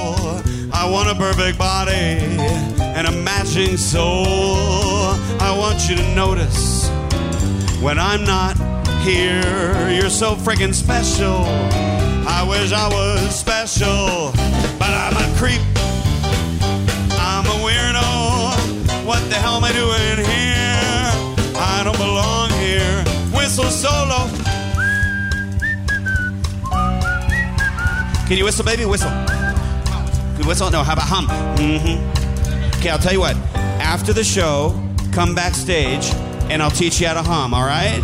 I 0.71 0.87
want 0.91 1.09
a 1.09 1.15
perfect 1.15 1.59
body 1.59 2.21
and 2.79 3.07
a 3.07 3.11
matching 3.11 3.79
soul. 3.79 4.27
I 5.41 5.57
want 5.59 5.89
you 5.89 5.97
to 5.97 6.15
notice 6.15 6.91
when 7.81 7.99
I'm 7.99 8.23
not 8.25 8.59
here. 9.01 9.89
You're 9.89 10.11
so 10.11 10.35
freaking 10.35 10.75
special. 10.75 11.45
I 12.29 12.45
wish 12.47 12.73
I 12.73 12.87
was 12.89 13.35
special, 13.35 14.33
but 14.79 14.91
I'm 14.91 15.17
a 15.17 15.39
creep. 15.39 15.63
I'm 17.19 17.47
a 17.47 17.59
weirdo. 17.65 19.07
What 19.07 19.21
the 19.31 19.37
hell 19.37 19.57
am 19.57 19.65
I 19.65 19.73
doing 19.73 20.19
here? 20.27 21.55
I 21.57 21.83
don't 21.83 21.97
belong 21.97 22.51
here. 22.61 23.05
Whistle 23.33 23.71
solo. 23.71 24.34
Can 28.27 28.39
you 28.39 28.45
whistle, 28.45 28.65
baby? 28.65 28.87
Whistle. 28.87 29.11
You 30.39 30.49
whistle? 30.49 30.71
No, 30.71 30.83
how 30.83 30.95
about 30.95 31.09
hum? 31.09 31.27
Mm-hmm. 31.59 32.79
Okay, 32.79 32.89
I'll 32.89 32.99
tell 32.99 33.13
you 33.13 33.21
what. 33.21 33.37
After 33.55 34.15
the 34.15 34.25
show, 34.25 34.73
come 35.13 35.35
backstage 35.35 36.11
and 36.51 36.63
I'll 36.63 36.71
teach 36.71 37.01
you 37.01 37.07
how 37.07 37.15
to 37.15 37.23
hum, 37.23 37.53
all 37.53 37.67
right? 37.67 38.01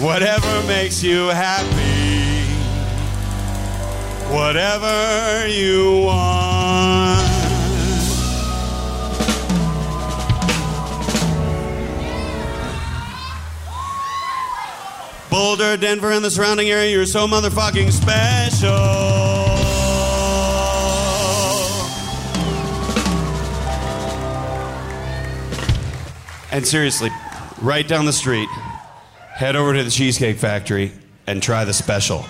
Whatever 0.00 0.66
makes 0.68 1.02
you 1.02 1.26
happy. 1.28 2.44
Whatever 4.32 5.48
you 5.48 6.02
want. 6.06 6.43
Boulder, 15.34 15.76
Denver, 15.76 16.12
and 16.12 16.24
the 16.24 16.30
surrounding 16.30 16.70
area, 16.70 16.92
you're 16.92 17.06
so 17.06 17.26
motherfucking 17.26 17.90
special. 17.90 18.70
And 26.52 26.64
seriously, 26.64 27.10
right 27.60 27.88
down 27.88 28.04
the 28.04 28.12
street, 28.12 28.48
head 29.32 29.56
over 29.56 29.74
to 29.74 29.82
the 29.82 29.90
Cheesecake 29.90 30.36
Factory 30.36 30.92
and 31.26 31.42
try 31.42 31.64
the 31.64 31.74
special. 31.74 32.24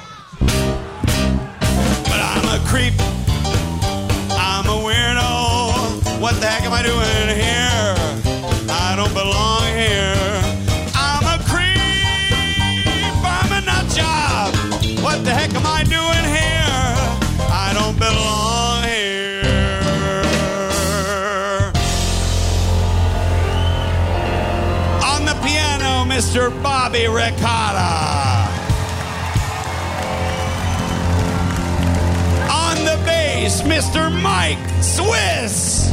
Mr. 26.45 26.63
Bobby 26.63 27.07
Ricotta. 27.07 28.51
On 32.51 32.77
the 32.85 33.03
bass, 33.07 33.63
Mr. 33.63 34.11
Mike 34.23 34.59
Swiss. 34.83 35.91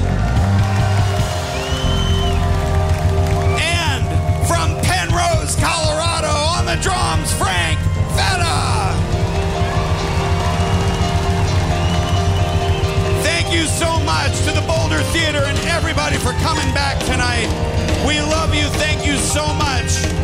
And 3.61 4.03
from 4.45 4.75
Penrose, 4.81 5.55
Colorado, 5.55 6.27
on 6.27 6.65
the 6.65 6.77
drums, 6.81 7.31
Frank 7.33 7.79
Feta. 8.11 8.91
Thank 13.23 13.53
you 13.53 13.65
so 13.67 13.99
much 14.01 14.37
to 14.39 14.51
the 14.51 14.65
Boulder 14.67 15.01
Theater 15.13 15.43
and 15.45 15.57
everybody 15.67 16.17
for 16.17 16.33
coming 16.43 16.73
back 16.73 16.99
tonight. 17.05 17.47
We 18.05 18.19
love 18.19 18.53
you. 18.53 18.65
Thank 18.79 19.05
you 19.07 19.15
so 19.15 19.45
much. 19.53 20.20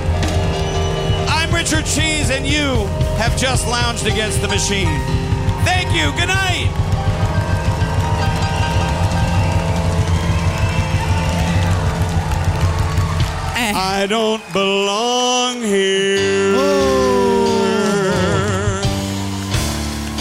Richard 1.57 1.85
Cheese, 1.85 2.29
and 2.29 2.45
you 2.45 2.85
have 3.17 3.35
just 3.35 3.65
lounged 3.67 4.05
against 4.05 4.41
the 4.41 4.47
machine. 4.47 4.93
Thank 5.65 5.91
you. 5.91 6.11
Good 6.15 6.27
night. 6.29 6.69
I 13.75 14.05
don't 14.07 14.41
belong 14.53 15.61
here. 15.61 16.53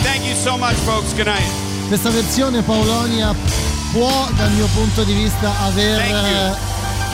Thank 0.03 0.25
you 0.27 0.35
so 0.35 0.57
much, 0.57 0.75
folks. 0.87 1.13
Good 1.13 1.27
night. 1.27 1.51
Questa 1.89 2.11
versione 2.11 2.63
Paolonia 2.63 3.35
può, 3.93 4.27
dal 4.37 4.51
mio 4.53 4.67
punto 4.75 5.05
di 5.05 5.13
vista, 5.13 5.53
aver, 5.61 5.99
Thank 5.99 6.11
you. 6.11 6.37
eh, 6.37 6.55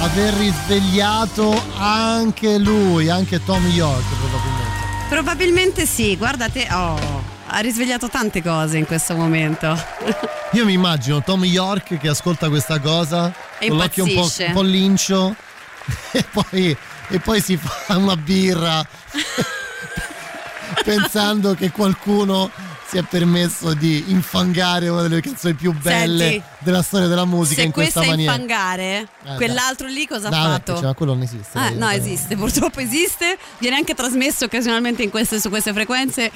aver 0.03 0.35
risvegliato 0.35 1.62
anche 1.77 2.59
lui, 2.59 3.09
anche 3.09 3.43
Tom 3.45 3.65
York 3.69 4.05
probabilmente. 4.19 4.81
Probabilmente 5.09 5.87
sì, 5.87 6.16
guardate, 6.16 6.66
oh, 6.73 7.23
ha 7.47 7.59
risvegliato 7.61 8.09
tante 8.09 8.43
cose 8.43 8.79
in 8.79 8.85
questo 8.85 9.15
momento. 9.15 9.81
Io 10.53 10.65
mi 10.65 10.73
immagino 10.73 11.23
Tom 11.23 11.45
York 11.45 11.99
che 11.99 12.09
ascolta 12.09 12.49
questa 12.49 12.81
cosa 12.81 13.33
E 13.59 13.69
con 13.69 13.79
l'occhio 13.79 14.05
un 14.05 14.15
po', 14.15 14.29
un 14.39 14.53
po' 14.53 14.62
lincio 14.62 15.37
e 16.11 16.24
poi, 16.31 16.77
e 17.09 17.19
poi 17.20 17.41
si 17.41 17.57
fa 17.57 17.97
una 17.97 18.16
birra 18.16 18.85
pensando 20.85 21.55
che 21.55 21.70
qualcuno 21.70 22.51
si 22.93 22.98
è 22.98 23.02
permesso 23.05 23.73
di 23.73 24.05
infangare 24.09 24.89
una 24.90 25.01
delle 25.01 25.23
canzoni 25.23 25.55
più 25.55 25.73
belle 25.73 26.28
Senti, 26.28 26.43
della 26.59 26.82
storia 26.82 27.06
della 27.06 27.24
musica 27.24 27.60
Se 27.62 27.66
in 27.66 27.73
questo 27.73 28.01
questa 28.01 28.12
è 28.12 28.16
maniera. 28.16 28.32
infangare, 28.35 29.09
Eh, 29.24 29.35
quell'altro 29.36 29.86
lì 29.86 30.06
cosa 30.06 30.28
Dai, 30.28 30.44
ha 30.44 30.48
fatto? 30.51 30.78
cioè, 30.78 30.94
quello 30.94 31.14
non 31.14 31.23
esiste. 31.23 31.56
Ah, 31.56 31.62
dai, 31.70 31.73
no, 31.78 31.86
dai. 31.86 31.97
esiste, 31.97 32.36
purtroppo 32.36 32.81
esiste, 32.81 33.39
viene 33.59 33.77
anche 33.77 33.94
trasmesso 33.94 34.44
occasionalmente 34.44 35.02
in 35.02 35.09
queste- 35.09 35.40
su 35.40 35.48
queste 35.48 35.73
frequenze 35.73 36.31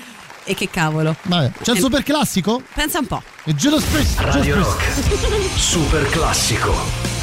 e 0.44 0.54
che 0.54 0.70
cavolo. 0.70 1.14
Vabbè, 1.24 1.50
c'è 1.62 1.72
il 1.72 1.76
Eh, 1.76 1.80
super 1.80 2.02
classico? 2.02 2.62
Pensa 2.72 3.00
un 3.00 3.06
po'. 3.06 3.22
E 3.44 3.52
Priest. 3.52 3.58
Judas 3.60 4.14
Radio. 4.16 4.54
Rock. 4.56 4.82
Super 5.60 6.08
classico. 6.08 7.15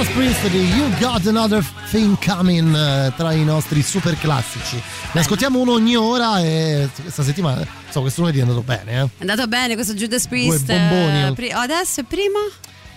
Judas 0.00 0.14
Priest 0.14 0.48
di 0.48 0.64
You 0.72 0.88
Got 0.98 1.26
Another 1.26 1.62
Thing 1.90 2.16
Coming 2.24 2.74
eh, 2.74 3.12
tra 3.18 3.32
i 3.32 3.44
nostri 3.44 3.82
super 3.82 4.18
classici. 4.18 4.80
Ne 5.12 5.20
ascoltiamo 5.20 5.58
uno 5.58 5.72
ogni 5.72 5.94
ora 5.94 6.40
e 6.40 6.88
questa 7.02 7.22
settimana, 7.22 7.66
so, 7.90 8.00
questo 8.00 8.22
lunedì 8.22 8.38
è 8.38 8.40
andato 8.40 8.62
bene, 8.62 8.92
eh. 8.92 9.02
È 9.02 9.20
andato 9.20 9.46
bene 9.46 9.74
questo 9.74 9.92
Judas 9.92 10.26
Priest. 10.26 10.64
Due 10.64 10.74
bomboni. 10.74 11.26
eh, 11.26 11.32
pri- 11.34 11.52
adesso 11.52 12.00
e 12.00 12.04
prima? 12.04 12.38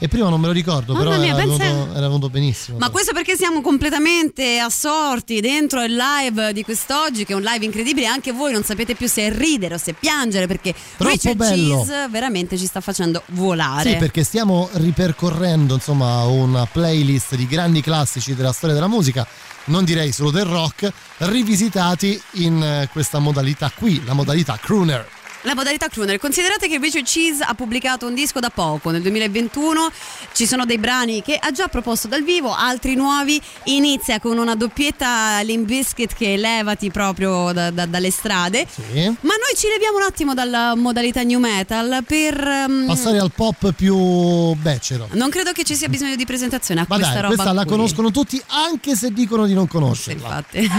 E 0.03 0.09
prima 0.09 0.27
non 0.27 0.41
me 0.41 0.47
lo 0.47 0.51
ricordo, 0.51 0.91
Mamma 0.91 1.11
però 1.11 1.21
mia, 1.21 1.33
era, 1.33 1.45
pensa- 1.45 1.63
venuto, 1.63 1.91
era 1.91 2.07
venuto 2.07 2.29
benissimo. 2.29 2.77
Ma 2.77 2.89
questo 2.89 3.13
perché 3.13 3.37
siamo 3.37 3.61
completamente 3.61 4.59
assorti 4.59 5.39
dentro 5.39 5.81
il 5.81 5.95
live 5.95 6.51
di 6.51 6.61
quest'oggi, 6.61 7.23
che 7.23 7.31
è 7.31 7.35
un 7.37 7.41
live 7.41 7.63
incredibile. 7.63 8.07
Anche 8.07 8.33
voi 8.33 8.51
non 8.51 8.63
sapete 8.65 8.95
più 8.95 9.07
se 9.07 9.29
ridere 9.29 9.75
o 9.75 9.77
se 9.77 9.93
piangere, 9.93 10.45
perché 10.45 10.75
Troppo 10.97 11.35
bello. 11.35 11.85
Cheese 11.85 12.07
veramente 12.09 12.57
ci 12.57 12.65
sta 12.65 12.81
facendo 12.81 13.23
volare. 13.27 13.91
Sì, 13.91 13.95
perché 13.95 14.25
stiamo 14.25 14.67
ripercorrendo 14.73 15.75
insomma 15.75 16.25
una 16.25 16.65
playlist 16.65 17.35
di 17.35 17.47
grandi 17.47 17.79
classici 17.79 18.35
della 18.35 18.51
storia 18.51 18.75
della 18.75 18.89
musica, 18.89 19.25
non 19.67 19.85
direi 19.85 20.11
solo 20.11 20.31
del 20.31 20.43
rock, 20.43 20.91
rivisitati 21.19 22.21
in 22.31 22.61
eh, 22.61 22.89
questa 22.91 23.19
modalità 23.19 23.71
qui, 23.73 24.03
la 24.03 24.11
modalità 24.11 24.59
crooner. 24.61 25.07
La 25.45 25.55
modalità 25.55 25.87
crooner. 25.89 26.19
Considerate 26.19 26.69
che 26.69 26.77
Richard 26.77 27.05
Cheese 27.05 27.43
ha 27.43 27.53
pubblicato 27.53 28.07
un 28.07 28.13
disco 28.13 28.39
da 28.39 28.49
poco, 28.49 28.91
nel 28.91 29.01
2021. 29.01 29.91
Ci 30.31 30.45
sono 30.47 30.63
dei 30.65 30.77
brani 30.77 31.21
che 31.21 31.35
ha 31.39 31.51
già 31.51 31.67
proposto 31.67 32.07
dal 32.07 32.23
vivo, 32.23 32.55
altri 32.55 32.95
nuovi. 32.95 33.41
Inizia 33.65 34.21
con 34.21 34.37
una 34.37 34.55
doppietta 34.55 35.41
Limp 35.41 35.65
Bizkit 35.65 36.13
che 36.15 36.37
levati 36.37 36.91
proprio 36.91 37.51
da- 37.51 37.71
da- 37.71 37.85
dalle 37.85 38.09
strade. 38.09 38.65
Ma 38.93 39.11
noi 39.35 39.53
ci 39.57 39.67
leviamo 39.67 39.97
un 39.97 40.03
attimo 40.03 40.33
dalla 40.33 40.75
modalità 40.75 41.21
new 41.23 41.39
metal 41.39 42.03
per. 42.07 42.39
ehm, 42.41 42.85
Passare 42.87 43.19
al 43.19 43.31
pop 43.35 43.73
più 43.73 44.53
becero. 44.53 45.09
Non 45.11 45.29
credo 45.29 45.51
che 45.51 45.65
ci 45.65 45.75
sia 45.75 45.89
bisogno 45.89 46.15
di 46.15 46.25
presentazione 46.25 46.79
a 46.81 46.85
Ma 46.87 46.95
questa 46.95 47.13
dai, 47.15 47.21
roba. 47.23 47.33
questa 47.35 47.51
la 47.53 47.65
conoscono 47.65 48.11
tutti 48.11 48.41
anche 48.47 48.95
se 48.95 49.11
dicono 49.11 49.45
di 49.45 49.53
non 49.53 49.67
conoscerla. 49.67 50.27
Infatti. 50.37 50.69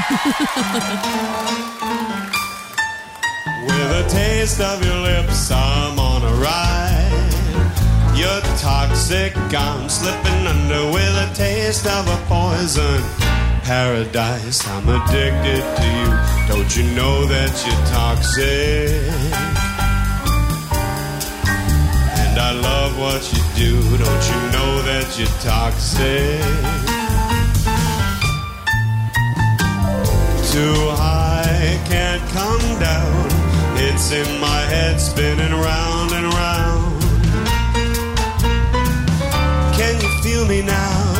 A 3.94 4.02
taste 4.08 4.60
of 4.60 4.84
your 4.84 4.96
lips, 4.96 5.52
I'm 5.52 6.00
on 6.00 6.22
a 6.24 6.34
ride. 6.42 7.30
You're 8.16 8.40
toxic, 8.58 9.36
I'm 9.36 9.88
slipping 9.88 10.46
under 10.48 10.90
with 10.90 11.14
a 11.26 11.30
taste 11.32 11.86
of 11.86 12.04
a 12.08 12.18
poison 12.26 13.00
paradise. 13.62 14.66
I'm 14.66 14.88
addicted 14.88 15.62
to 15.78 15.86
you. 15.98 16.10
Don't 16.48 16.76
you 16.76 16.82
know 16.96 17.24
that 17.26 17.52
you're 17.64 17.86
toxic? 17.86 18.90
And 22.18 22.36
I 22.36 22.50
love 22.50 22.98
what 22.98 23.22
you 23.32 23.42
do. 23.54 23.80
Don't 23.96 24.24
you 24.30 24.40
know 24.54 24.82
that 24.90 25.06
you're 25.16 25.38
toxic? 25.38 26.42
Too 30.50 30.90
high, 30.98 31.80
can't 31.86 32.22
come 32.30 32.80
down. 32.80 33.33
It's 33.96 34.10
in 34.10 34.40
my 34.40 34.60
head, 34.62 35.00
spinning 35.00 35.52
round 35.52 36.10
and 36.10 36.26
round. 36.34 37.00
Can 39.76 40.00
you 40.02 40.08
feel 40.20 40.44
me 40.48 40.62
now? 40.62 41.12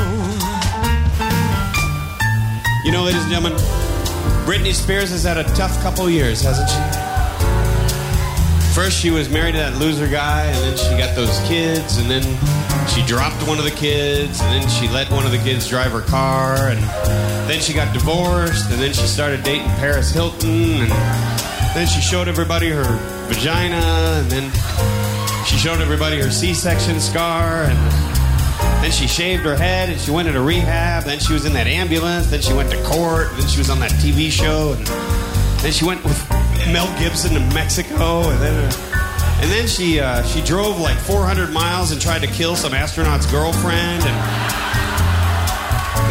You 2.84 2.90
know, 2.90 3.04
ladies 3.04 3.22
and 3.22 3.30
gentlemen, 3.30 3.56
Britney 4.44 4.72
Spears 4.74 5.10
has 5.10 5.22
had 5.22 5.36
a 5.36 5.44
tough 5.54 5.80
couple 5.82 6.10
years, 6.10 6.42
hasn't 6.42 6.68
she? 6.68 6.80
First, 8.74 8.98
she 8.98 9.12
was 9.12 9.30
married 9.30 9.52
to 9.52 9.58
that 9.58 9.76
loser 9.76 10.08
guy, 10.08 10.46
and 10.46 10.56
then 10.56 10.76
she 10.76 10.98
got 10.98 11.14
those 11.14 11.38
kids, 11.46 11.98
and 11.98 12.10
then 12.10 12.24
she 12.88 13.06
dropped 13.06 13.40
one 13.46 13.58
of 13.58 13.64
the 13.64 13.70
kids, 13.70 14.40
and 14.40 14.50
then 14.50 14.68
she 14.68 14.88
let 14.88 15.08
one 15.12 15.24
of 15.24 15.30
the 15.30 15.38
kids 15.38 15.68
drive 15.68 15.92
her 15.92 16.02
car, 16.02 16.70
and 16.70 16.82
then 17.48 17.60
she 17.60 17.72
got 17.72 17.94
divorced, 17.94 18.68
and 18.72 18.82
then 18.82 18.92
she 18.92 19.06
started 19.06 19.44
dating 19.44 19.68
Paris 19.78 20.10
Hilton, 20.10 20.90
and 20.90 21.53
then 21.74 21.86
she 21.86 22.00
showed 22.00 22.28
everybody 22.28 22.70
her 22.70 22.84
vagina, 23.28 24.20
and 24.22 24.30
then 24.30 24.50
she 25.44 25.56
showed 25.56 25.80
everybody 25.80 26.20
her 26.20 26.30
C-section 26.30 27.00
scar, 27.00 27.64
and 27.64 28.14
then 28.84 28.92
she 28.92 29.06
shaved 29.06 29.44
her 29.44 29.56
head 29.56 29.88
and 29.88 29.98
she 29.98 30.10
went 30.10 30.28
into 30.28 30.42
rehab. 30.42 31.04
Then 31.04 31.18
she 31.18 31.32
was 31.32 31.46
in 31.46 31.54
that 31.54 31.66
ambulance. 31.66 32.26
Then 32.26 32.42
she 32.42 32.52
went 32.52 32.70
to 32.70 32.82
court. 32.84 33.28
Then 33.32 33.48
she 33.48 33.58
was 33.58 33.70
on 33.70 33.80
that 33.80 33.92
TV 33.92 34.30
show. 34.30 34.74
And 34.76 34.86
then 35.64 35.72
she 35.72 35.86
went 35.86 36.04
with 36.04 36.20
Mel 36.68 36.86
Gibson 36.98 37.32
to 37.32 37.40
Mexico. 37.54 38.28
And 38.28 38.40
then, 38.42 38.54
uh, 38.54 39.40
and 39.40 39.50
then 39.50 39.66
she 39.66 40.00
uh, 40.00 40.22
she 40.24 40.42
drove 40.42 40.78
like 40.80 40.98
400 40.98 41.50
miles 41.50 41.92
and 41.92 42.00
tried 42.00 42.20
to 42.22 42.28
kill 42.28 42.56
some 42.56 42.74
astronaut's 42.74 43.24
girlfriend. 43.30 44.04
And 44.04 44.16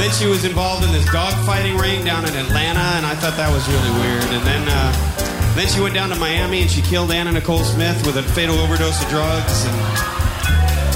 then 0.01 0.11
she 0.11 0.25
was 0.25 0.43
involved 0.43 0.83
in 0.83 0.91
this 0.91 1.05
dogfighting 1.05 1.79
ring 1.79 2.03
down 2.03 2.25
in 2.25 2.35
Atlanta. 2.35 2.97
And 2.97 3.05
I 3.05 3.13
thought 3.13 3.37
that 3.37 3.53
was 3.53 3.67
really 3.69 3.91
weird. 4.01 4.23
And 4.33 4.45
then. 4.47 4.67
Uh, 4.67 5.22
then 5.55 5.67
she 5.67 5.81
went 5.81 5.93
down 5.93 6.09
to 6.09 6.15
Miami 6.15 6.61
and 6.61 6.69
she 6.69 6.81
killed 6.81 7.11
Anna 7.11 7.31
Nicole 7.31 7.63
Smith 7.63 8.05
with 8.05 8.17
a 8.17 8.23
fatal 8.23 8.57
overdose 8.59 9.01
of 9.03 9.09
drugs. 9.09 9.65
And 9.65 10.13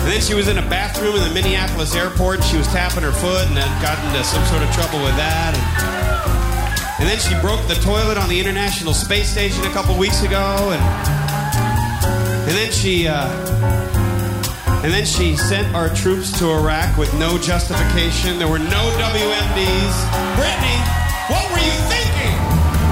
and 0.08 0.16
then 0.16 0.22
she 0.22 0.36
was 0.36 0.48
in 0.48 0.58
a 0.58 0.62
bathroom 0.70 1.18
in 1.18 1.22
the 1.22 1.34
Minneapolis 1.34 1.94
airport. 1.94 2.42
She 2.42 2.56
was 2.56 2.66
tapping 2.68 3.04
her 3.04 3.12
foot 3.12 3.46
and 3.48 3.58
had 3.58 3.82
gotten 3.84 4.08
into 4.08 4.24
some 4.24 4.40
sort 4.46 4.64
of 4.64 4.72
trouble 4.72 5.04
with 5.04 5.18
that. 5.20 5.52
And, 5.52 7.04
and 7.04 7.10
then 7.12 7.20
she 7.20 7.36
broke 7.44 7.60
the 7.68 7.76
toilet 7.84 8.18
on 8.18 8.30
the 8.30 8.40
International 8.40 8.94
Space 8.94 9.30
Station 9.30 9.66
a 9.66 9.70
couple 9.72 9.98
weeks 9.98 10.24
ago. 10.24 10.72
And, 10.72 10.80
and 12.48 12.56
then 12.56 12.72
she. 12.72 13.10
Uh, 13.10 13.28
and 14.80 14.94
then 14.94 15.04
she 15.04 15.36
sent 15.36 15.76
our 15.76 15.90
troops 15.94 16.32
to 16.40 16.52
Iraq 16.52 16.98
with 16.98 17.14
no 17.16 17.38
justification. 17.38 18.40
There 18.40 18.48
were 18.48 18.64
no 18.64 18.84
WMDs. 18.96 19.96
Brittany, 20.40 20.80
what 21.28 21.52
were 21.52 21.60
you 21.60 21.76
thinking? 21.92 22.36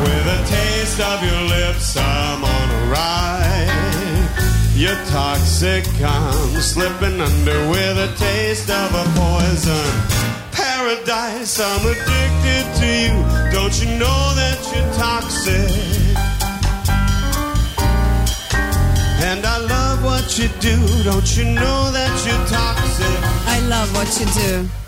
With 0.03 0.27
a 0.27 0.43
taste 0.85 1.01
of 1.01 1.23
your 1.23 1.41
lips, 1.49 1.97
I'm 1.97 2.43
on 2.43 2.69
a 2.69 2.91
ride. 2.91 4.29
You're 4.75 5.03
toxic, 5.05 5.83
I'm 5.99 6.61
slipping 6.61 7.19
under 7.19 7.69
with 7.71 7.97
a 7.97 8.13
taste 8.17 8.69
of 8.69 8.93
a 8.93 9.05
poison 9.17 9.87
paradise. 10.51 11.59
I'm 11.59 11.85
addicted 11.87 12.65
to 12.79 12.89
you. 13.03 13.15
Don't 13.51 13.75
you 13.81 13.97
know 13.97 14.21
that 14.39 14.59
you're 14.71 14.93
toxic? 14.93 15.71
And 19.29 19.43
I 19.43 19.57
love 19.57 20.03
what 20.03 20.37
you 20.37 20.49
do. 20.59 20.77
Don't 21.03 21.35
you 21.35 21.45
know 21.45 21.91
that 21.97 22.13
you're 22.25 22.45
toxic? 22.45 23.17
I 23.47 23.59
love 23.67 23.91
what 23.95 24.09
you 24.19 24.27
do. 24.43 24.84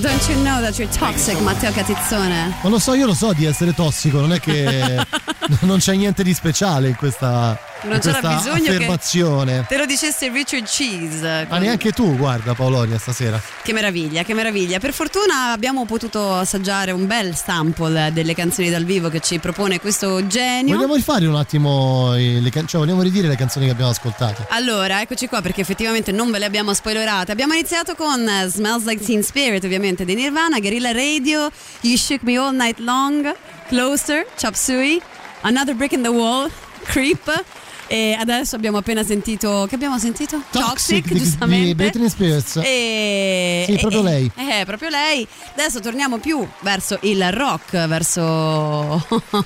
Don't 0.00 0.28
you 0.28 0.34
know 0.42 0.60
that 0.60 0.76
you're 0.76 0.90
toxic, 0.90 1.40
Matteo 1.40 1.70
Catizzone? 1.70 2.52
Ma 2.62 2.68
lo 2.68 2.80
so, 2.80 2.94
io 2.94 3.06
lo 3.06 3.14
so 3.14 3.32
di 3.32 3.44
essere 3.44 3.72
tossico, 3.72 4.18
non 4.18 4.32
è 4.32 4.40
che 4.40 5.06
non 5.62 5.78
c'è 5.78 5.94
niente 5.94 6.24
di 6.24 6.34
speciale 6.34 6.88
in 6.88 6.96
questa, 6.96 7.56
Non 7.84 7.98
c'era 8.00 8.20
bisogno 8.36 8.64
che- 8.64 8.70
affermazione. 8.76 9.64
Te 9.68 9.76
lo 9.76 9.84
dicesse 9.86 10.28
Richard 10.30 10.64
Cheese. 10.64 11.46
Ma 11.48 11.58
neanche 11.58 11.92
tu, 11.92 12.16
guarda 12.16 12.54
Paolonia, 12.54 12.98
stasera. 12.98 13.40
Che 13.62 13.72
meraviglia, 13.72 14.22
che 14.22 14.34
meraviglia. 14.34 14.78
Per 14.78 14.92
fortuna 14.92 15.52
abbiamo 15.52 15.84
potuto 15.84 16.34
assaggiare 16.34 16.92
un 16.92 17.06
bel 17.06 17.34
sample 17.36 18.10
delle 18.12 18.34
canzoni 18.34 18.70
dal 18.70 18.84
vivo 18.84 19.08
che 19.10 19.20
ci 19.20 19.38
propone 19.38 19.80
questo 19.80 20.26
genio. 20.26 20.74
Vogliamo 20.74 20.94
rifare 20.94 21.26
un 21.26 21.36
attimo, 21.36 22.12
le 22.14 22.48
can- 22.50 22.66
cioè 22.66 22.80
vogliamo 22.80 23.02
ridire 23.02 23.28
le 23.28 23.36
canzoni 23.36 23.66
che 23.66 23.72
abbiamo 23.72 23.90
ascoltato? 23.90 24.46
Allora, 24.50 25.00
eccoci 25.00 25.26
qua 25.28 25.40
perché 25.42 25.60
effettivamente 25.60 26.10
non 26.12 26.30
ve 26.30 26.38
le 26.38 26.44
abbiamo 26.46 26.72
spoilerate. 26.72 27.32
Abbiamo 27.32 27.52
iniziato 27.52 27.94
con 27.94 28.26
eh, 28.26 28.46
Smells 28.48 28.84
Like 28.84 29.04
Teen 29.04 29.22
Spirit, 29.22 29.62
ovviamente 29.64 30.04
dei 30.04 30.14
Nirvana, 30.14 30.58
Guerrilla 30.58 30.92
Radio, 30.92 31.50
You 31.82 31.96
Shook 31.96 32.22
Me 32.22 32.36
All 32.38 32.54
Night 32.56 32.78
Long, 32.78 33.34
Closer, 33.68 34.26
Chop 34.40 34.54
Suey, 34.54 35.00
Another 35.42 35.74
Brick 35.74 35.92
in 35.92 36.02
the 36.02 36.08
Wall, 36.08 36.50
Creep. 36.84 37.44
E 37.86 38.16
adesso 38.18 38.56
abbiamo 38.56 38.78
appena 38.78 39.02
sentito. 39.04 39.66
Che 39.68 39.74
abbiamo 39.74 39.98
sentito? 39.98 40.42
Toxic, 40.50 41.06
di, 41.06 41.18
giustamente. 41.18 41.64
di 41.66 41.74
Britney 41.74 42.08
Spears. 42.08 42.56
E, 42.56 43.64
Sì, 43.66 43.72
e- 43.74 43.78
proprio 43.78 44.00
e- 44.00 44.04
lei. 44.04 44.30
Eh, 44.36 44.64
proprio 44.64 44.88
lei. 44.88 45.26
Adesso 45.52 45.80
torniamo 45.80 46.18
più 46.18 46.46
verso 46.60 46.98
il 47.02 47.30
rock, 47.32 47.86
verso. 47.86 49.06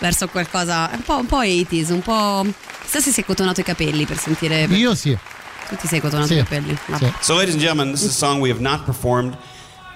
verso 0.00 0.28
qualcosa. 0.28 0.90
Un 0.92 1.02
po', 1.02 1.16
un 1.18 1.26
po' 1.26 1.38
80s, 1.40 1.92
un 1.92 2.00
po'. 2.02 2.44
Chissà 2.82 3.00
se 3.00 3.10
si 3.12 3.20
è 3.20 3.24
cotonato 3.24 3.60
i 3.60 3.64
capelli 3.64 4.04
per 4.04 4.18
sentire. 4.18 4.64
Io 4.64 4.94
sì. 4.94 5.16
Tu 5.68 5.76
ti 5.76 5.86
sei 5.88 6.00
cotonato 6.00 6.28
Sì. 6.28 6.34
i 6.34 6.38
capelli. 6.38 6.76
Vabbè. 6.86 7.12
So, 7.20 7.34
ladies 7.34 7.54
and 7.54 7.62
gentlemen, 7.62 7.92
this 7.92 8.02
is 8.02 8.10
a 8.10 8.12
song 8.12 8.40
we 8.40 8.50
have 8.50 8.60
not 8.60 8.84
performed 8.84 9.36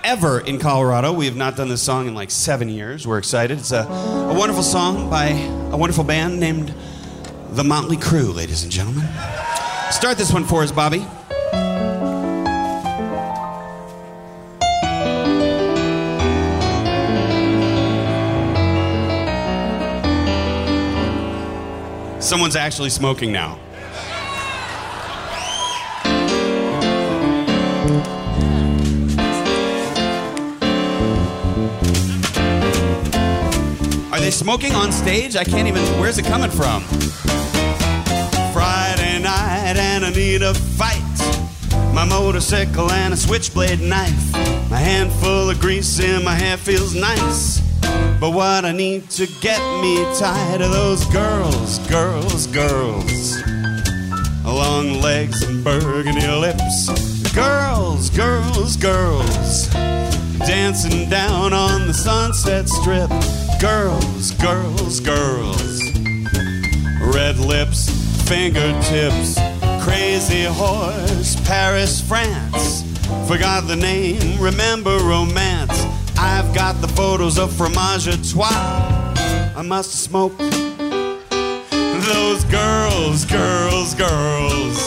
ever 0.02 0.42
in 0.46 0.58
Colorado. 0.58 1.12
We 1.12 1.26
have 1.26 1.36
not 1.36 1.54
done 1.54 1.68
this 1.68 1.82
song 1.82 2.06
in 2.06 2.14
like 2.14 2.30
seven 2.32 2.68
years. 2.68 3.04
We're 3.04 3.18
excited. 3.18 3.58
It's 3.58 3.70
a, 3.72 3.86
a 3.86 4.32
wonderful 4.34 4.62
song 4.64 5.08
by 5.08 5.28
a 5.70 5.76
wonderful 5.76 6.04
band 6.04 6.38
named 6.40 6.72
the 7.52 7.64
Motley 7.64 7.96
Crew, 7.96 8.32
ladies 8.32 8.62
and 8.62 8.70
gentlemen. 8.70 9.08
Start 9.90 10.16
this 10.16 10.32
one 10.32 10.44
for 10.44 10.62
us, 10.62 10.70
Bobby. 10.70 11.04
Someone's 22.20 22.54
actually 22.54 22.90
smoking 22.90 23.32
now. 23.32 23.58
Are 34.12 34.20
they 34.20 34.30
smoking 34.30 34.72
on 34.76 34.92
stage? 34.92 35.34
I 35.34 35.42
can't 35.42 35.66
even. 35.66 35.82
Where's 35.98 36.18
it 36.18 36.24
coming 36.24 36.50
from? 36.50 36.84
Night 39.70 39.82
and 39.82 40.04
I 40.04 40.10
need 40.10 40.42
a 40.42 40.52
fight. 40.52 41.94
My 41.94 42.04
motorcycle 42.04 42.90
and 42.90 43.14
a 43.14 43.16
switchblade 43.16 43.80
knife. 43.80 44.32
My 44.68 44.78
handful 44.78 45.48
of 45.48 45.60
grease 45.60 46.00
in 46.00 46.24
my 46.24 46.34
hair 46.34 46.56
feels 46.56 46.92
nice. 46.92 47.60
But 48.18 48.32
what 48.32 48.64
I 48.64 48.72
need 48.72 49.08
to 49.10 49.28
get 49.40 49.60
me 49.80 50.02
tired 50.18 50.60
of 50.60 50.72
those 50.72 51.04
girls, 51.12 51.78
girls, 51.88 52.48
girls. 52.48 53.40
Long 54.44 55.00
legs 55.00 55.40
and 55.44 55.62
burgundy 55.62 56.26
lips. 56.26 57.32
Girls, 57.32 58.10
girls, 58.10 58.76
girls. 58.76 59.68
Dancing 60.48 61.08
down 61.08 61.52
on 61.52 61.86
the 61.86 61.94
sunset 61.94 62.68
strip. 62.68 63.10
Girls, 63.60 64.32
girls, 64.32 64.98
girls. 64.98 65.80
Red 67.14 67.38
lips, 67.38 67.88
fingertips. 68.28 69.49
Crazy 70.00 70.44
horse, 70.44 71.36
Paris, 71.44 72.00
France. 72.00 72.84
Forgot 73.28 73.68
the 73.68 73.76
name, 73.76 74.40
remember 74.40 74.96
romance. 74.96 75.84
I've 76.16 76.54
got 76.54 76.80
the 76.80 76.88
photos 76.88 77.38
of 77.38 77.52
fromage 77.52 78.08
à 78.08 78.16
trois. 78.32 78.48
I 79.54 79.60
must 79.62 79.90
have 79.90 80.00
smoked 80.00 80.38
those 82.08 82.44
girls, 82.44 83.26
girls, 83.26 83.94
girls. 83.94 84.78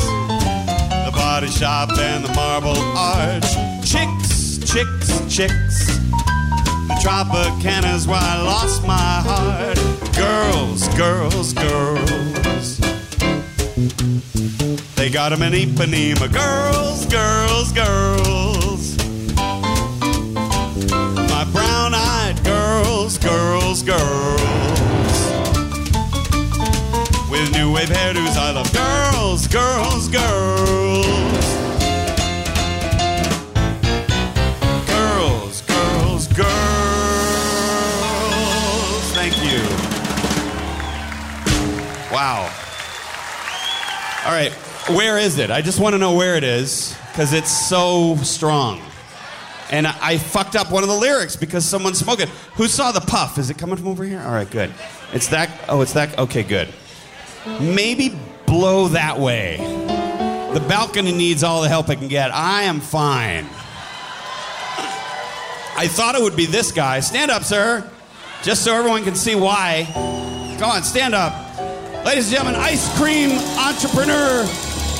The 1.05 1.11
body 1.13 1.47
shop 1.47 1.95
and 1.99 2.25
the 2.25 2.33
marble 2.33 2.81
arch. 2.97 3.53
Chicks, 3.85 4.57
chicks, 4.65 5.21
chicks. 5.29 5.85
The 6.87 6.97
Tropicana's 7.03 8.07
where 8.07 8.17
I 8.19 8.41
lost 8.41 8.81
my 8.87 9.21
heart. 9.21 9.77
Girls, 10.15 10.87
girls, 10.97 11.53
girls. 11.53 12.42
They 13.75 15.09
got 15.09 15.33
'em 15.33 15.41
in 15.41 15.53
Ipanema. 15.53 16.31
Girls, 16.31 17.07
girls, 17.07 17.71
girls. 17.71 18.95
My 21.31 21.43
brown 21.45 21.95
eyed 21.95 22.39
girls, 22.43 23.17
girls, 23.17 23.81
girls. 23.81 25.17
With 27.31 27.51
new 27.51 27.71
wave 27.71 27.89
hairdos, 27.89 28.37
I 28.37 28.51
love 28.51 28.71
girls, 28.71 29.47
girls, 29.47 30.07
girls. 30.07 31.07
Girls, 34.85 35.61
girls, 35.61 36.27
girls. 36.27 36.53
Thank 39.15 39.35
you. 39.41 39.63
Wow. 42.11 42.51
All 44.25 44.31
right, 44.31 44.53
where 44.95 45.17
is 45.17 45.37
it? 45.37 45.51
I 45.51 45.61
just 45.61 45.81
want 45.81 45.93
to 45.95 45.97
know 45.97 46.15
where 46.15 46.35
it 46.35 46.45
is 46.45 46.97
because 47.11 47.33
it's 47.33 47.51
so 47.51 48.15
strong. 48.17 48.81
And 49.69 49.85
I, 49.85 50.17
fucked 50.17 50.55
up 50.55 50.71
one 50.71 50.83
of 50.83 50.89
the 50.89 50.95
lyrics 50.95 51.35
because 51.35 51.65
someone's 51.65 51.99
smoking. 51.99 52.27
Who 52.55 52.67
saw 52.67 52.91
the 52.91 53.01
puff? 53.01 53.37
Is 53.37 53.49
it 53.49 53.57
coming 53.57 53.75
from 53.75 53.87
over 53.87 54.05
here? 54.05 54.21
All 54.21 54.31
right, 54.31 54.49
good. 54.49 54.73
It's 55.11 55.27
that. 55.27 55.49
Oh, 55.67 55.81
it's 55.81 55.93
that. 55.93 56.17
Okay, 56.17 56.43
good. 56.43 56.69
Maybe 57.59 58.17
blow 58.45 58.87
that 58.89 59.19
way. 59.19 59.57
The 60.53 60.63
balcony 60.69 61.11
needs 61.11 61.43
all 61.43 61.61
the 61.61 61.69
help 61.69 61.89
it 61.89 61.97
can 61.97 62.07
get. 62.07 62.33
I 62.33 62.63
am 62.63 62.79
fine. 62.79 63.45
I 65.75 65.87
thought 65.89 66.15
it 66.15 66.21
would 66.21 66.37
be 66.37 66.45
this 66.45 66.71
guy. 66.71 66.99
Stand 66.99 67.31
up, 67.31 67.43
sir. 67.43 67.89
Just 68.43 68.63
so 68.63 68.73
everyone 68.75 69.03
can 69.03 69.15
see 69.15 69.35
why. 69.35 69.87
Go 70.59 70.65
on, 70.65 70.83
stand 70.83 71.13
up. 71.15 71.42
Ladies 72.05 72.27
and 72.27 72.35
gentlemen, 72.35 72.61
ice 72.61 72.93
cream 72.97 73.31
entrepreneur 73.57 74.43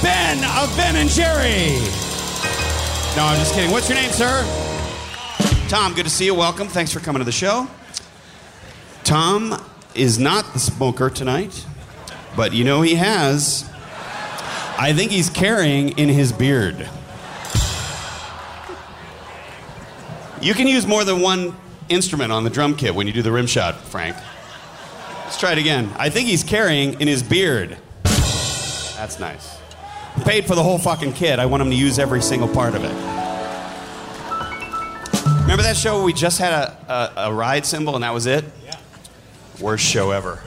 Ben 0.01 0.37
of 0.57 0.73
Ben 0.77 0.95
and 0.95 1.09
Jerry. 1.09 1.77
No, 3.17 3.25
I'm 3.25 3.37
just 3.37 3.53
kidding. 3.53 3.71
What's 3.71 3.89
your 3.89 3.97
name, 3.97 4.09
sir? 4.11 4.41
Tom, 5.67 5.93
good 5.93 6.05
to 6.05 6.09
see 6.09 6.23
you. 6.23 6.33
Welcome. 6.33 6.69
Thanks 6.69 6.93
for 6.93 7.01
coming 7.01 7.19
to 7.19 7.25
the 7.25 7.31
show. 7.33 7.67
Tom 9.03 9.61
is 9.93 10.17
not 10.17 10.53
the 10.53 10.59
smoker 10.59 11.09
tonight, 11.09 11.65
but 12.37 12.53
you 12.53 12.63
know 12.63 12.81
he 12.81 12.95
has. 12.95 13.69
I 14.79 14.93
think 14.95 15.11
he's 15.11 15.29
carrying 15.29 15.97
in 15.97 16.07
his 16.07 16.31
beard. 16.31 16.89
You 20.41 20.53
can 20.53 20.67
use 20.67 20.87
more 20.87 21.03
than 21.03 21.19
one 21.19 21.53
instrument 21.89 22.31
on 22.31 22.45
the 22.45 22.49
drum 22.49 22.77
kit 22.77 22.95
when 22.95 23.07
you 23.07 23.13
do 23.13 23.21
the 23.21 23.31
rim 23.31 23.45
shot, 23.45 23.75
Frank. 23.75 24.15
Let's 25.33 25.41
try 25.41 25.53
it 25.53 25.57
again. 25.57 25.89
I 25.97 26.11
think 26.11 26.29
he's 26.29 26.43
carrying 26.43 27.01
in 27.01 27.07
his 27.07 27.23
beard. 27.23 27.75
That's 28.03 29.19
nice. 29.19 29.57
Paid 30.25 30.45
for 30.45 30.53
the 30.53 30.61
whole 30.61 30.77
fucking 30.77 31.13
kit. 31.13 31.39
I 31.39 31.47
want 31.47 31.63
him 31.63 31.71
to 31.71 31.75
use 31.75 31.97
every 31.97 32.21
single 32.21 32.47
part 32.47 32.75
of 32.75 32.83
it. 32.83 32.93
Remember 35.41 35.63
that 35.63 35.75
show 35.75 35.95
where 35.95 36.03
we 36.05 36.13
just 36.13 36.37
had 36.37 36.53
a, 36.53 36.77
a, 37.17 37.29
a 37.29 37.33
ride 37.33 37.65
cymbal 37.65 37.95
and 37.95 38.03
that 38.03 38.13
was 38.13 38.27
it? 38.27 38.45
Yeah. 38.63 38.77
Worst 39.59 39.83
show 39.83 40.11
ever. 40.11 40.39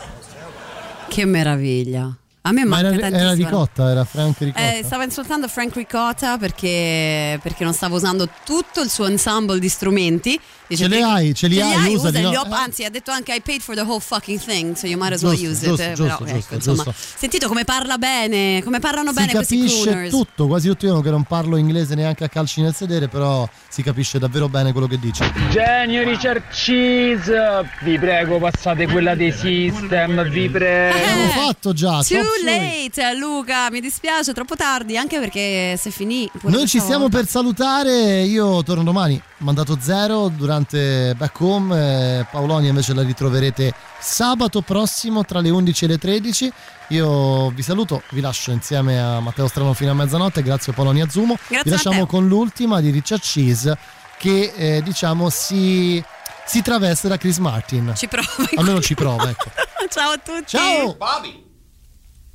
Che 1.08 1.24
meraviglia. 1.24 2.16
A 2.42 2.52
me 2.52 2.64
Ma 2.64 2.80
manca 2.80 3.06
era, 3.06 3.18
era 3.18 3.34
ricotta, 3.34 3.90
era 3.90 4.04
Frank 4.04 4.38
ricotta. 4.38 4.76
Eh, 4.76 4.84
stavo 4.84 5.02
insultando 5.02 5.48
Frank 5.48 5.74
Ricotta 5.74 6.38
perché, 6.38 7.40
perché 7.42 7.64
non 7.64 7.74
stavo 7.74 7.96
usando 7.96 8.28
tutto 8.44 8.82
il 8.82 8.88
suo 8.88 9.06
ensemble 9.06 9.58
di 9.58 9.68
strumenti. 9.68 10.40
Dice, 10.68 10.82
Ce 10.82 10.88
li 10.88 10.96
"Prendi- 10.96 11.12
hai, 11.14 11.34
ce 11.34 11.46
li 11.46 11.60
hai, 11.60 11.94
usali, 11.94 12.18
usali, 12.18 12.20
no? 12.22 12.40
ho- 12.40 12.52
anzi, 12.54 12.82
ha 12.84 12.90
detto 12.90 13.12
anche 13.12 13.32
I 13.34 13.40
paid 13.40 13.60
for 13.60 13.74
the 13.76 13.82
whole 13.82 14.00
fucking 14.00 14.40
thing, 14.42 14.74
so 14.74 14.86
you 14.88 14.98
might 14.98 15.12
as 15.12 15.22
well 15.22 15.34
Giusto, 15.36 15.50
use 15.50 15.66
giusto, 15.66 15.82
it. 15.82 15.88
eh, 15.88 15.92
giusto, 15.94 16.02
però, 16.04 16.16
giusto, 16.18 16.36
ecco, 16.36 16.54
insomma, 16.54 16.82
giusto. 16.82 16.94
sentito 17.18 17.46
come 17.48 17.64
parla 17.64 17.98
bene, 17.98 18.62
come 18.64 18.80
parlano 18.80 19.10
si 19.10 19.14
bene 19.14 19.32
questi 19.32 19.58
capisce 19.58 19.82
crooners. 19.90 20.10
tutto, 20.10 20.46
quasi 20.48 20.68
tutto 20.68 20.86
io 20.86 21.00
che 21.02 21.10
non 21.10 21.22
parlo 21.22 21.56
inglese 21.56 21.94
neanche 21.94 22.24
a 22.24 22.28
calci 22.28 22.62
nel 22.62 22.74
sedere, 22.74 23.06
però 23.06 23.48
si 23.68 23.82
capisce 23.84 24.18
davvero 24.18 24.48
bene 24.48 24.72
quello 24.72 24.88
che 24.88 24.98
dice. 24.98 25.32
Genio 25.50 26.02
Richard 26.02 26.42
Cheese, 26.50 27.70
vi 27.82 27.98
prego 27.98 28.38
passate 28.38 28.86
quella 28.88 29.14
dei 29.14 29.30
System, 29.32 30.28
vi 30.30 30.48
prego. 30.48 30.96
L'abbiamo 30.98 31.28
fatto 31.46 31.72
già, 31.72 32.02
Too 32.02 32.18
late, 32.44 33.14
Luca, 33.16 33.70
mi 33.70 33.80
dispiace, 33.80 34.32
troppo 34.32 34.56
tardi, 34.56 34.96
anche 34.96 35.18
perché 35.20 35.76
se 35.78 35.90
finì. 35.90 36.28
Noi 36.42 36.66
ci 36.66 36.80
stiamo 36.80 37.02
volta. 37.02 37.18
per 37.18 37.28
salutare, 37.28 38.22
io 38.22 38.62
torno 38.64 38.82
domani, 38.82 39.20
mandato 39.38 39.78
zero 39.80 40.28
durante 40.28 40.54
Back 40.64 41.40
Home, 41.40 42.18
eh, 42.20 42.26
Paolonia 42.30 42.70
invece 42.70 42.94
la 42.94 43.02
ritroverete 43.02 43.74
sabato 43.98 44.62
prossimo 44.62 45.24
tra 45.24 45.40
le 45.40 45.50
11 45.50 45.84
e 45.84 45.88
le 45.88 45.98
13. 45.98 46.52
Io 46.88 47.50
vi 47.50 47.62
saluto, 47.62 48.02
vi 48.10 48.20
lascio 48.20 48.52
insieme 48.52 49.00
a 49.00 49.20
Matteo 49.20 49.48
Strano 49.48 49.74
fino 49.74 49.90
a 49.90 49.94
mezzanotte, 49.94 50.42
grazie 50.42 50.72
a 50.72 50.74
Paolonia 50.74 51.08
Zumo. 51.08 51.34
Grazie, 51.34 51.62
vi 51.64 51.70
lasciamo 51.70 52.00
Matteo. 52.00 52.18
con 52.18 52.28
l'ultima 52.28 52.80
di 52.80 52.90
Richard 52.90 53.20
Cheese 53.20 53.76
che 54.18 54.52
eh, 54.56 54.82
diciamo 54.82 55.28
si, 55.28 56.02
si 56.46 56.62
traveste 56.62 57.08
da 57.08 57.16
Chris 57.16 57.38
Martin. 57.38 57.92
Ci 57.96 58.08
prova. 58.08 58.26
Almeno 58.56 58.80
ci 58.80 58.94
prova, 58.94 59.28
ecco. 59.28 59.50
Ciao 59.88 60.12
a 60.12 60.18
tutti. 60.18 60.46
Ciao. 60.46 60.94
Bobby. 60.94 61.44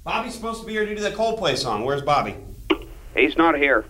Bobby's 0.04 0.34
supposed 0.34 0.62
to 0.62 0.66
be 0.66 0.74
here 0.74 0.86
to 0.86 0.94
do 0.94 1.02
the 1.02 1.16
Coldplay 1.16 1.56
song. 1.56 1.84
Where's 1.84 2.04
Bobby? 2.04 2.36
He's 3.14 3.36
not 3.36 3.56
here. 3.56 3.86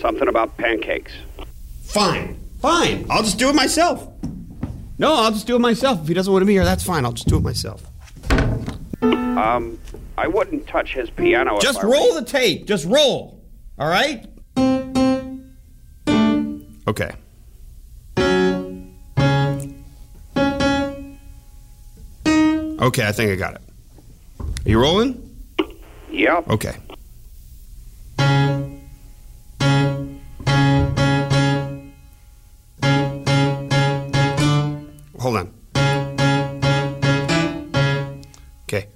Something 0.00 0.28
about 0.28 0.56
pancakes. 0.56 1.12
Fine. 1.84 2.36
Fine. 2.60 3.06
I'll 3.08 3.22
just 3.22 3.38
do 3.38 3.48
it 3.48 3.54
myself. 3.54 4.08
No, 4.98 5.14
I'll 5.14 5.30
just 5.30 5.46
do 5.46 5.54
it 5.56 5.60
myself. 5.60 6.02
If 6.02 6.08
he 6.08 6.14
doesn't 6.14 6.32
want 6.32 6.42
to 6.42 6.46
be 6.46 6.54
here, 6.54 6.64
that's 6.64 6.82
fine. 6.82 7.04
I'll 7.04 7.12
just 7.12 7.28
do 7.28 7.36
it 7.36 7.42
myself. 7.42 7.82
Um, 9.00 9.78
I 10.16 10.26
wouldn't 10.26 10.66
touch 10.66 10.94
his 10.94 11.08
piano. 11.10 11.58
Just 11.60 11.78
I 11.78 11.86
were 11.86 11.92
roll 11.92 12.08
you. 12.08 12.20
the 12.20 12.26
tape. 12.26 12.66
Just 12.66 12.84
roll. 12.86 13.40
All 13.78 13.88
right? 13.88 14.26
Okay. 16.88 17.12
Okay, 22.80 23.06
I 23.06 23.12
think 23.12 23.32
I 23.32 23.36
got 23.36 23.54
it. 23.54 23.60
Are 24.40 24.68
you 24.70 24.80
rolling? 24.80 25.24
Yep. 26.10 26.48
Okay. 26.50 26.76
Hold 35.18 35.36
on. 35.36 35.52
Okay. 38.64 38.86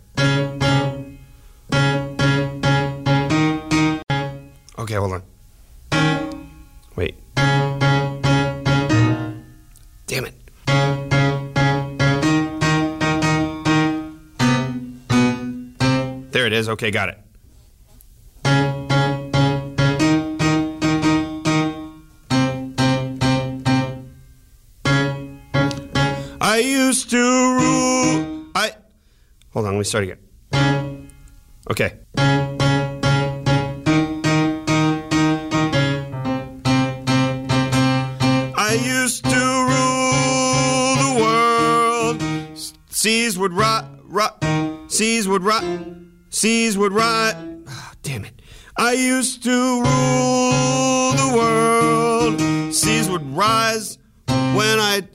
Okay, 4.79 4.95
hold 4.95 5.13
on. 5.13 5.23
Wait. 6.97 7.17
Damn 10.07 10.27
it. 10.27 10.35
There 16.33 16.47
it 16.47 16.53
is. 16.53 16.69
Okay, 16.69 16.91
got 16.91 17.09
it. 17.09 17.19
I 26.53 26.59
used 26.59 27.09
to 27.09 27.17
rule. 27.17 28.45
I. 28.55 28.73
Hold 29.55 29.65
on, 29.65 29.73
let 29.73 29.79
me 29.79 29.85
start 29.85 30.05
again. 30.05 30.19
Okay. 31.71 31.95
I 38.55 38.79
used 38.85 39.25
to 39.25 39.43
rule 39.73 40.97
the 41.05 41.13
world. 41.23 42.23
Seas 42.91 43.39
would 43.39 43.55
rot, 43.55 43.87
rot, 44.05 44.45
seas 44.89 45.27
would 45.27 45.45
rot, 45.45 45.65
seas 46.29 46.77
would 46.77 46.93
rot. 46.93 47.35
Ah, 47.67 47.95
damn 48.03 48.27
it. 48.27 48.43
I 48.77 48.93
used 48.93 49.43
to 49.45 49.59
rule 49.81 51.13
the 51.13 51.33
world. 51.35 52.75
Seas 52.75 53.09
would 53.09 53.25
rise 53.35 53.97
when 54.29 54.79
I 54.79 55.09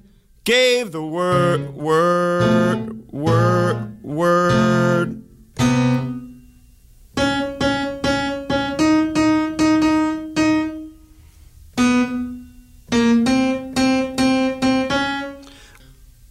gave 0.47 0.93
the 0.93 1.03
word, 1.03 1.75
word, 1.75 3.11
word, 3.11 4.01
word. 4.01 5.21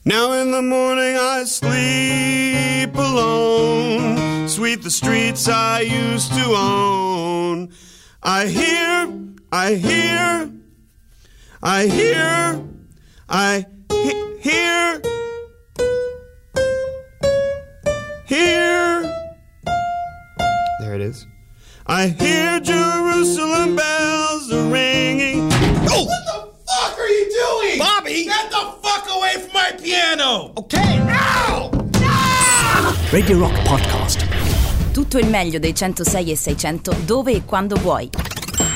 Now 0.07 0.33
in 0.33 0.51
the 0.51 0.63
morning 0.63 1.19
I 1.19 1.45
sleep 1.45 2.95
alone. 2.95 4.49
Sweep 4.49 4.81
the 4.81 4.91
streets 4.91 5.47
I 5.47 5.81
used 5.81 6.33
to 6.33 6.55
own. 6.57 7.71
I 8.23 8.47
hear, 8.47 9.13
I 9.53 9.75
hear, 9.75 10.51
I 11.63 11.87
hear, 11.87 12.65
I 13.29 13.67
he- 14.47 14.52
hear, 14.52 15.01
hear. 18.27 19.02
There 20.81 20.94
it 20.94 21.01
is. 21.01 21.27
I 21.86 22.09
hear 22.09 22.60
Jerusalem 22.60 23.74
bells 23.77 24.52
are 24.52 24.68
ringing. 24.70 25.48
Oh! 25.90 26.05
What 26.05 26.24
the 26.27 26.39
fuck 26.66 26.98
are 26.98 27.09
you 27.09 27.27
doing? 27.31 27.78
Bobby! 27.78 28.24
Get 28.24 28.51
the 28.51 28.64
fuck 28.82 29.09
away 29.09 29.35
from 29.43 29.52
my 29.52 29.73
piano! 29.82 30.52
Okay, 30.59 30.98
now! 30.98 31.70
Radio 33.12 33.39
Rock 33.39 33.62
Podcast. 33.64 34.27
Tutto 34.93 35.18
il 35.18 35.27
meglio 35.28 35.59
dei 35.59 35.74
106 35.74 36.31
e 36.31 36.36
600 36.36 36.93
dove 37.05 37.32
e 37.32 37.44
quando 37.44 37.77
vuoi. 37.77 38.09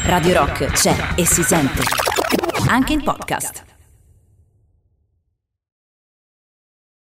Radio 0.04 0.34
Rock 0.34 0.66
c'è 0.72 1.14
e 1.16 1.24
si 1.26 1.42
sente. 1.42 1.82
Anche 2.68 2.92
in 2.92 3.02
podcast. 3.02 3.64